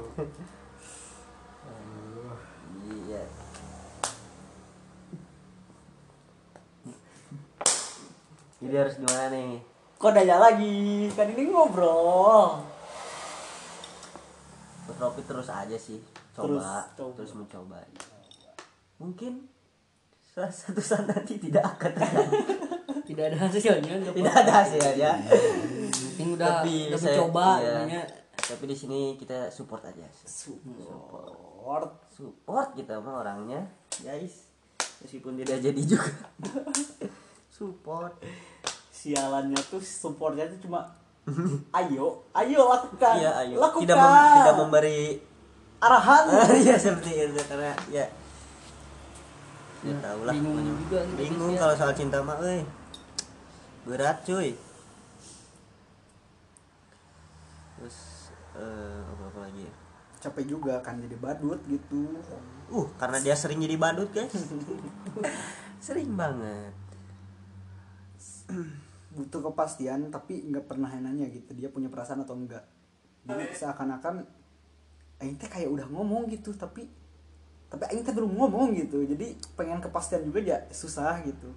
Iya. 2.86 3.24
Jadi 8.62 8.76
harus 8.78 8.96
gimana 9.02 9.26
nih? 9.34 9.52
Kok 9.98 10.12
nanya 10.14 10.38
lagi? 10.38 11.10
Kan 11.18 11.34
ini 11.34 11.50
ngobrol. 11.50 12.62
Ropi 14.96 15.22
terus 15.28 15.52
aja 15.52 15.76
sih 15.76 16.00
coba. 16.36 16.88
Terus 16.96 17.16
terus, 17.16 17.32
coba. 17.32 17.40
mencoba. 17.44 17.78
Mungkin 18.96 19.55
satu 20.36 20.84
saat 20.84 21.08
nanti 21.08 21.40
tidak 21.40 21.64
akan 21.64 21.92
terjadi. 21.96 22.40
Tidak 23.06 23.22
ada 23.22 23.38
hasilnya 23.38 24.02
tidak 24.02 24.34
ada 24.34 24.52
hasilnya. 24.66 25.12
Penting 25.94 26.34
udah 26.36 26.66
udah 26.66 26.98
saya- 26.98 27.22
mencoba 27.22 27.62
iya. 27.62 27.72
namanya 27.78 28.02
tapi 28.34 28.64
di 28.66 28.74
sini 28.74 29.14
kita 29.14 29.54
support 29.54 29.86
aja. 29.86 30.04
Support. 30.26 32.10
Support 32.10 32.68
kita 32.74 32.98
mah 32.98 33.22
orangnya? 33.22 33.62
Guys. 34.02 34.50
Meskipun 35.06 35.38
tidak 35.38 35.62
jadi 35.62 35.82
juga. 35.86 36.28
Support. 37.56 38.26
Sialannya 38.90 39.62
tuh 39.70 39.80
supportnya 39.80 40.50
tuh 40.50 40.66
cuma 40.66 40.90
ayo 41.78 42.26
ayo 42.34 42.62
lakukan 42.66 43.22
iya 43.22 43.32
ayo. 43.46 43.62
Lakukan 43.62 43.86
tidak 43.86 43.98
mem- 44.02 44.34
tidak 44.42 44.56
memberi 44.66 45.02
arahan. 45.78 46.24
Iya 46.58 46.76
seperti 46.76 47.30
itu 47.30 47.42
karena 47.46 47.70
ya 47.94 48.06
ya 49.86 49.96
tahu 50.02 50.20
lah 50.26 50.34
bingung 50.34 50.58
pokoknya. 50.58 50.74
juga 50.74 51.00
gitu 51.06 51.20
bingung 51.22 51.54
ya. 51.54 51.60
kalau 51.62 51.74
soal 51.78 51.94
cinta 51.94 52.18
mah 52.26 52.38
euy 52.42 52.62
berat 53.86 54.18
cuy. 54.26 54.58
Terus 57.78 57.98
eh, 58.58 59.00
apa 59.06 59.24
apa 59.30 59.40
lagi 59.46 59.62
ya? 59.62 59.74
Capek 60.26 60.46
juga 60.50 60.82
kan 60.82 60.98
jadi 60.98 61.14
badut 61.22 61.62
gitu. 61.70 62.18
Uh 62.74 62.90
karena 62.98 63.22
dia 63.22 63.38
sering 63.38 63.62
jadi 63.62 63.78
badut 63.78 64.10
guys. 64.10 64.34
Sering 65.86 66.18
banget. 66.18 66.74
Butuh 69.14 69.54
kepastian 69.54 70.10
tapi 70.10 70.50
nggak 70.50 70.66
pernah 70.66 70.90
nanya 70.98 71.30
gitu 71.30 71.54
dia 71.54 71.70
punya 71.70 71.94
perasaan 71.94 72.26
atau 72.26 72.34
enggak. 72.34 72.66
Jadi 73.22 73.54
seakan-akan 73.54 74.26
Aing 75.22 75.38
teh 75.40 75.48
kayak 75.48 75.72
udah 75.72 75.88
ngomong 75.94 76.28
gitu 76.28 76.52
tapi 76.58 76.90
tapi 77.70 77.84
Aing 77.92 78.06
teh 78.06 78.14
belum 78.14 78.32
ngomong 78.38 78.72
gitu. 78.78 79.04
Jadi 79.04 79.36
pengen 79.58 79.82
kepastian 79.82 80.24
juga 80.24 80.40
ya 80.40 80.58
susah 80.70 81.20
gitu. 81.26 81.50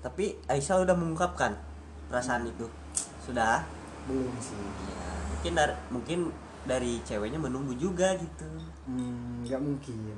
Tapi 0.00 0.38
Aisyah 0.48 0.80
udah 0.86 0.96
mengungkapkan 0.96 1.58
perasaan 2.08 2.48
itu. 2.48 2.64
Sudah? 3.20 3.66
Belum 4.08 4.32
sih. 4.40 4.56
Ya 4.56 5.10
mungkin 5.28 5.52
dari 5.56 5.74
mungkin 5.88 6.18
dari 6.68 6.92
ceweknya 7.04 7.40
menunggu 7.40 7.72
juga 7.76 8.16
gitu. 8.16 8.48
Hmm, 8.88 9.44
nggak 9.44 9.60
mungkin. 9.60 10.16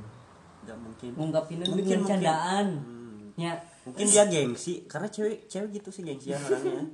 Nggak 0.67 0.79
mungkin. 0.79 1.11
Ngungkapinnya 1.19 1.67
Mungkin, 1.67 1.99
candaan. 2.07 2.67
Hmm. 2.83 3.31
ya. 3.39 3.55
Mungkin 3.83 4.07
dia 4.07 4.25
gengsi 4.31 4.87
karena 4.87 5.11
cewek 5.11 5.51
cewek 5.51 5.83
gitu 5.83 5.91
sih 5.91 6.03
gengsian 6.07 6.39
orangnya. 6.39 6.87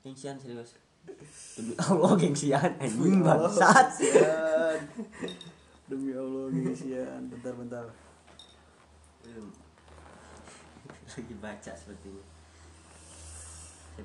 Gengsian 0.00 0.36
serius. 0.40 0.72
Demi 1.56 1.76
Allah 1.76 2.12
gengsian. 2.16 2.70
Anjing 2.80 3.20
bangsat. 3.20 3.88
Demi 5.92 6.16
Allah 6.16 6.48
gengsian 6.56 7.28
bentar 7.28 7.52
bentar. 7.52 7.84
Lagi 11.12 11.34
baca 11.36 11.72
sepertinya. 11.76 12.24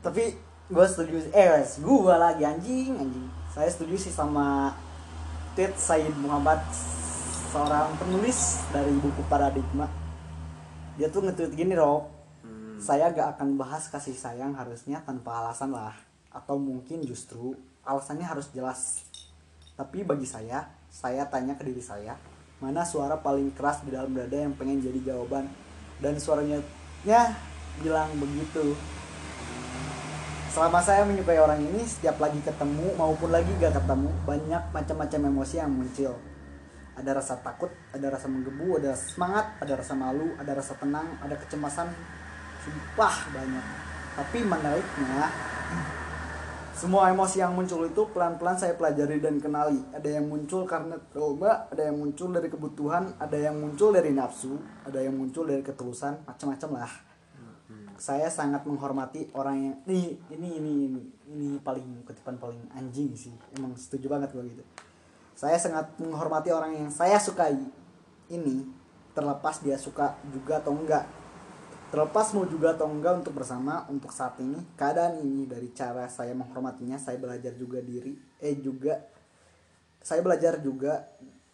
Tapi 0.03 0.23
gue 0.67 0.85
setuju 0.91 1.31
eh 1.31 1.63
gue 1.63 2.15
lagi 2.19 2.43
anjing 2.43 2.91
anjing. 2.99 3.27
Saya 3.55 3.71
setuju 3.71 3.95
sih 3.95 4.11
sama 4.11 4.75
tweet 5.55 5.71
Said 5.79 6.11
Muhammad 6.19 6.59
seorang 7.55 7.95
penulis 7.95 8.59
dari 8.75 8.91
buku 8.99 9.23
Paradigma. 9.31 9.88
Dia 10.99 11.07
tuh 11.07 11.23
nge-tweet 11.23 11.55
gini 11.55 11.73
Rob. 11.79 12.11
Hmm. 12.38 12.77
saya 12.77 13.09
gak 13.09 13.33
akan 13.33 13.57
bahas 13.57 13.89
kasih 13.89 14.13
sayang 14.13 14.53
harusnya 14.53 15.01
tanpa 15.01 15.41
alasan 15.41 15.73
lah. 15.73 15.95
Atau 16.29 16.59
mungkin 16.61 17.01
justru 17.01 17.57
alasannya 17.81 18.27
harus 18.27 18.51
jelas. 18.53 19.07
Tapi 19.73 20.05
bagi 20.05 20.29
saya 20.29 20.76
saya 20.98 21.30
tanya 21.30 21.54
ke 21.54 21.70
diri 21.70 21.84
saya 21.86 22.18
mana 22.58 22.82
suara 22.82 23.22
paling 23.22 23.54
keras 23.54 23.86
di 23.86 23.93
dalam 23.93 24.18
dada 24.18 24.34
yang 24.34 24.58
pengen 24.58 24.82
jadi 24.82 25.14
jawaban? 25.14 25.45
Dan 26.02 26.18
suaranya 26.18 26.58
ya 27.06 27.30
bilang 27.86 28.10
begitu. 28.18 28.74
Selama 30.50 30.82
saya 30.82 31.06
menyukai 31.06 31.38
orang 31.38 31.62
ini 31.62 31.86
setiap 31.86 32.18
lagi 32.18 32.41
ketemu 32.41 32.98
maupun 32.98 33.30
lagi 33.30 33.54
gak 33.62 33.78
ketemu 33.78 34.10
banyak 34.26 34.64
macam-macam 34.74 35.22
emosi 35.30 35.56
yang 35.62 35.70
muncul. 35.70 36.18
Ada 36.98 37.14
rasa 37.14 37.38
takut 37.45 37.70
ada 37.93 38.10
rasa 38.10 38.26
menggebu 38.26 38.82
ada 38.82 38.98
rasa 38.98 39.06
semangat 39.14 39.45
ada 39.62 39.74
rasa 39.78 39.93
malu 39.93 40.34
ada 40.41 40.52
rasa 40.58 40.74
tenang 40.82 41.14
ada 41.22 41.38
kecemasan. 41.38 41.93
Sumpah 42.66 43.16
banyak. 43.38 43.66
Tapi 44.18 44.39
menariknya 44.41 45.30
semua 46.78 47.09
emosi 47.09 47.41
yang 47.41 47.57
muncul 47.57 47.89
itu 47.89 48.05
pelan-pelan 48.13 48.53
saya 48.53 48.78
pelajari 48.78 49.17
dan 49.17 49.41
kenali. 49.41 49.82
Ada 49.97 50.21
yang 50.21 50.30
muncul 50.30 50.61
karena 50.69 50.93
trauma 51.09 51.65
ada 51.73 51.89
yang 51.89 51.97
muncul 51.97 52.30
dari 52.30 52.53
kebutuhan 52.53 53.17
ada 53.17 53.34
yang 53.34 53.57
muncul 53.57 53.89
dari 53.89 54.13
nafsu 54.13 54.61
ada 54.86 55.01
yang 55.01 55.17
muncul 55.17 55.49
dari 55.49 55.65
ketulusan 55.65 56.21
macam-macam 56.30 56.86
lah. 56.86 56.93
Saya 57.97 58.30
sangat 58.30 58.61
menghormati 58.69 59.34
orang 59.34 59.57
yang 59.57 59.75
ini 59.89 60.21
ini 60.30 60.49
ini 60.61 60.71
ini 60.86 61.01
ini 61.34 61.47
paling 61.57 62.05
kutipan 62.05 62.38
paling 62.38 62.61
anjing 62.78 63.09
sih. 63.17 63.34
Emang 63.57 63.73
setuju 63.73 64.05
banget 64.13 64.30
gue 64.38 64.45
gitu. 64.45 64.61
Saya 65.34 65.57
sangat 65.57 65.97
menghormati 65.97 66.53
orang 66.53 66.78
yang 66.78 66.89
saya 66.93 67.17
sukai 67.17 67.57
ini 68.30 68.69
terlepas 69.17 69.65
dia 69.65 69.82
suka 69.82 70.13
juga 70.30 70.61
atau 70.61 70.78
enggak 70.78 71.09
terlepas 71.88 72.35
mau 72.35 72.43
juga 72.43 72.75
atau 72.75 72.91
enggak 72.91 73.23
untuk 73.23 73.33
bersama 73.39 73.88
untuk 73.88 74.11
saat 74.11 74.35
ini 74.43 74.59
keadaan 74.75 75.23
ini 75.23 75.47
dari 75.47 75.71
cara 75.71 76.11
saya 76.11 76.35
menghormatinya 76.35 76.99
saya 76.99 77.15
belajar 77.15 77.55
juga 77.55 77.79
diri 77.79 78.11
eh 78.43 78.59
juga 78.59 78.99
saya 80.03 80.23
belajar 80.23 80.63
juga 80.63 81.03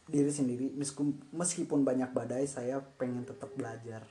diri 0.07 0.29
sendiri. 0.29 0.69
Meskipun 0.77 1.33
meskipun 1.33 1.79
banyak 1.81 2.13
badai 2.13 2.45
saya 2.45 2.77
pengen 3.01 3.25
tetap 3.25 3.49
belajar. 3.57 4.05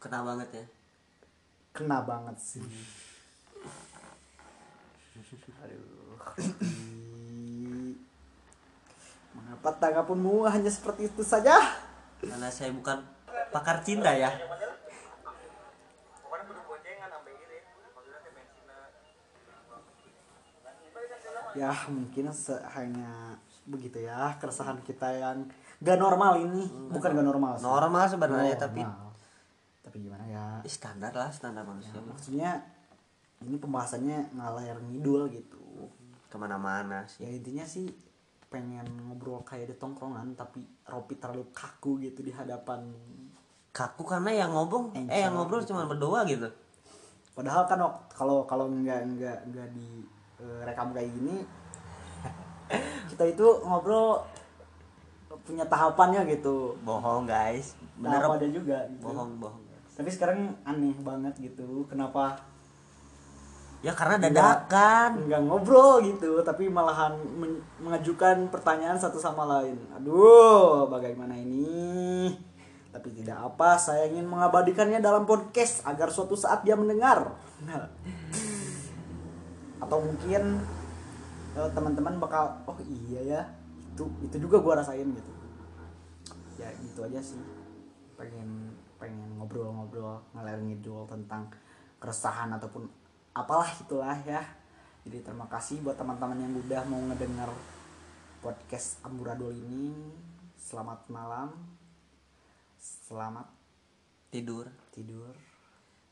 Kena 0.00 0.24
banget 0.24 0.48
ya? 0.54 0.64
Kena 1.76 2.00
banget 2.00 2.36
sih. 2.40 2.64
Aduh. 5.62 6.16
Mengapa 9.36 9.70
tanggapanmu 9.76 10.48
hanya 10.48 10.70
seperti 10.72 11.12
itu 11.12 11.20
saja? 11.20 11.54
Karena 12.22 12.48
saya 12.48 12.70
bukan 12.70 13.02
pakar 13.52 13.84
cinta 13.84 14.10
ya 14.16 14.32
ya 21.52 21.68
mungkin 21.92 22.32
hanya 22.72 23.36
begitu 23.68 24.02
ya 24.02 24.34
keresahan 24.40 24.80
kita 24.82 25.08
yang 25.12 25.46
gak 25.78 26.00
normal 26.00 26.40
ini 26.40 26.66
bukan 26.90 27.10
gak 27.12 27.26
normal 27.26 27.52
sih. 27.60 27.64
normal 27.68 28.04
sebenarnya 28.08 28.56
tapi 28.56 28.82
Normal. 28.82 29.12
tapi 29.84 29.96
gimana 30.00 30.24
ya 30.26 30.46
standar 30.64 31.12
lah 31.12 31.30
standar 31.30 31.62
manusia 31.62 31.94
mah. 32.00 32.16
maksudnya 32.16 32.64
ini 33.44 33.60
pembahasannya 33.60 34.34
ngalir 34.34 34.78
ngidul 34.80 35.28
gitu 35.30 35.92
ke 36.26 36.36
mana-mana 36.40 37.04
ya 37.20 37.28
sih 37.28 37.36
intinya 37.36 37.66
sih 37.68 37.86
pengen 38.48 38.84
ngobrol 39.08 39.40
kayak 39.44 39.72
di 39.72 39.76
tongkrongan 39.76 40.36
tapi 40.36 40.60
Ropi 40.84 41.16
terlalu 41.16 41.48
kaku 41.56 42.00
gitu 42.04 42.20
di 42.20 42.32
hadapan 42.32 42.84
kaku 43.72 44.04
karena 44.04 44.44
yang 44.44 44.52
ngobrol 44.52 44.92
eh 44.92 45.24
yang 45.24 45.32
ngobrol 45.32 45.64
cuma 45.64 45.88
berdua 45.88 46.28
gitu. 46.28 46.44
Padahal 47.32 47.64
kan 47.64 47.80
kalau 48.12 48.44
kalau 48.44 48.68
nggak 48.68 49.16
nggak 49.16 49.38
nggak 49.48 49.68
di 49.72 50.04
eh, 50.36 50.60
rekam 50.68 50.92
kayak 50.92 51.08
gini 51.08 51.40
kita 53.10 53.24
itu 53.32 53.46
ngobrol 53.64 54.20
punya 55.48 55.64
tahapannya 55.64 56.28
gitu. 56.28 56.76
Bohong 56.84 57.24
guys. 57.24 57.72
Bener 57.96 58.20
tahapannya 58.20 58.52
juga 58.52 58.84
gitu. 58.92 59.08
bohong 59.08 59.40
bohong. 59.40 59.64
Tapi 59.96 60.08
sekarang 60.12 60.52
aneh 60.68 60.92
banget 61.00 61.32
gitu 61.40 61.88
kenapa 61.88 62.36
ya 63.82 63.90
karena 63.90 64.30
dadakan. 64.30 65.26
nggak 65.26 65.42
ngobrol 65.42 65.98
gitu 66.06 66.38
tapi 66.46 66.70
malahan 66.70 67.18
men- 67.34 67.64
mengajukan 67.80 68.52
pertanyaan 68.52 69.00
satu 69.00 69.16
sama 69.16 69.48
lain. 69.48 69.80
Aduh 69.96 70.86
bagaimana 70.92 71.32
ini 71.34 72.36
tapi 72.92 73.08
tidak 73.16 73.40
apa 73.40 73.80
saya 73.80 74.04
ingin 74.04 74.28
mengabadikannya 74.28 75.00
dalam 75.00 75.24
podcast 75.24 75.80
agar 75.88 76.12
suatu 76.12 76.36
saat 76.36 76.60
dia 76.60 76.76
mendengar. 76.76 77.32
Atau 79.82 79.98
mungkin 80.04 80.60
eh, 81.56 81.70
teman-teman 81.72 82.20
bakal 82.20 82.52
oh 82.68 82.76
iya 82.84 83.20
ya 83.24 83.40
itu 83.96 84.04
itu 84.20 84.36
juga 84.44 84.60
gua 84.60 84.84
rasain 84.84 85.08
gitu. 85.08 85.32
Ya 86.60 86.68
gitu 86.84 87.00
aja 87.08 87.18
sih. 87.24 87.40
Pengen 88.20 88.76
pengen 89.00 89.40
ngobrol-ngobrol 89.40 90.20
ngalir 90.36 90.60
ngidul 90.60 91.08
tentang 91.08 91.48
keresahan 91.96 92.52
ataupun 92.60 92.84
apalah 93.32 93.72
itulah 93.80 94.20
ya. 94.28 94.44
Jadi 95.02 95.24
terima 95.24 95.48
kasih 95.48 95.80
buat 95.80 95.96
teman-teman 95.96 96.38
yang 96.38 96.54
udah 96.60 96.84
mau 96.86 97.00
ngedengar 97.08 97.48
podcast 98.44 99.00
amburadul 99.00 99.50
ini. 99.50 100.12
Selamat 100.54 101.08
malam 101.10 101.81
selamat 102.82 103.46
tidur 104.34 104.66
tidur 104.90 105.30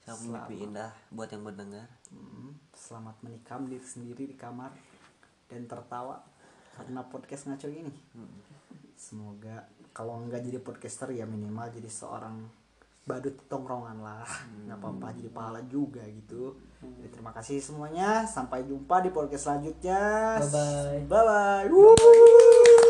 sama 0.06 0.46
mimpi 0.46 0.70
indah 0.70 0.94
buat 1.10 1.26
yang 1.34 1.42
mendengar 1.42 1.90
Hmm, 2.10 2.58
selamat 2.74 3.22
menikam 3.22 3.70
diri 3.70 3.86
sendiri 3.86 4.26
di 4.26 4.34
kamar 4.34 4.74
dan 5.46 5.62
tertawa 5.70 6.18
karena 6.74 7.06
podcast 7.06 7.46
ngaco 7.46 7.70
ini. 7.70 7.94
Semoga 8.98 9.62
kalau 9.94 10.18
nggak 10.26 10.42
jadi 10.42 10.58
podcaster 10.58 11.14
ya 11.14 11.22
minimal 11.22 11.70
jadi 11.70 11.86
seorang 11.86 12.50
badut 13.06 13.38
tongkrongan 13.46 14.02
lah. 14.02 14.26
nggak 14.66 14.74
apa-apa 14.74 15.14
jadi 15.14 15.30
pahala 15.30 15.62
juga 15.70 16.02
gitu. 16.02 16.58
Jadi, 16.82 17.14
terima 17.14 17.30
kasih 17.30 17.62
semuanya. 17.62 18.26
Sampai 18.26 18.66
jumpa 18.66 18.98
di 19.06 19.14
podcast 19.14 19.46
selanjutnya. 19.46 20.02
Bye-bye. 20.42 21.06
Bye 21.06 21.70
bye. 21.70 22.89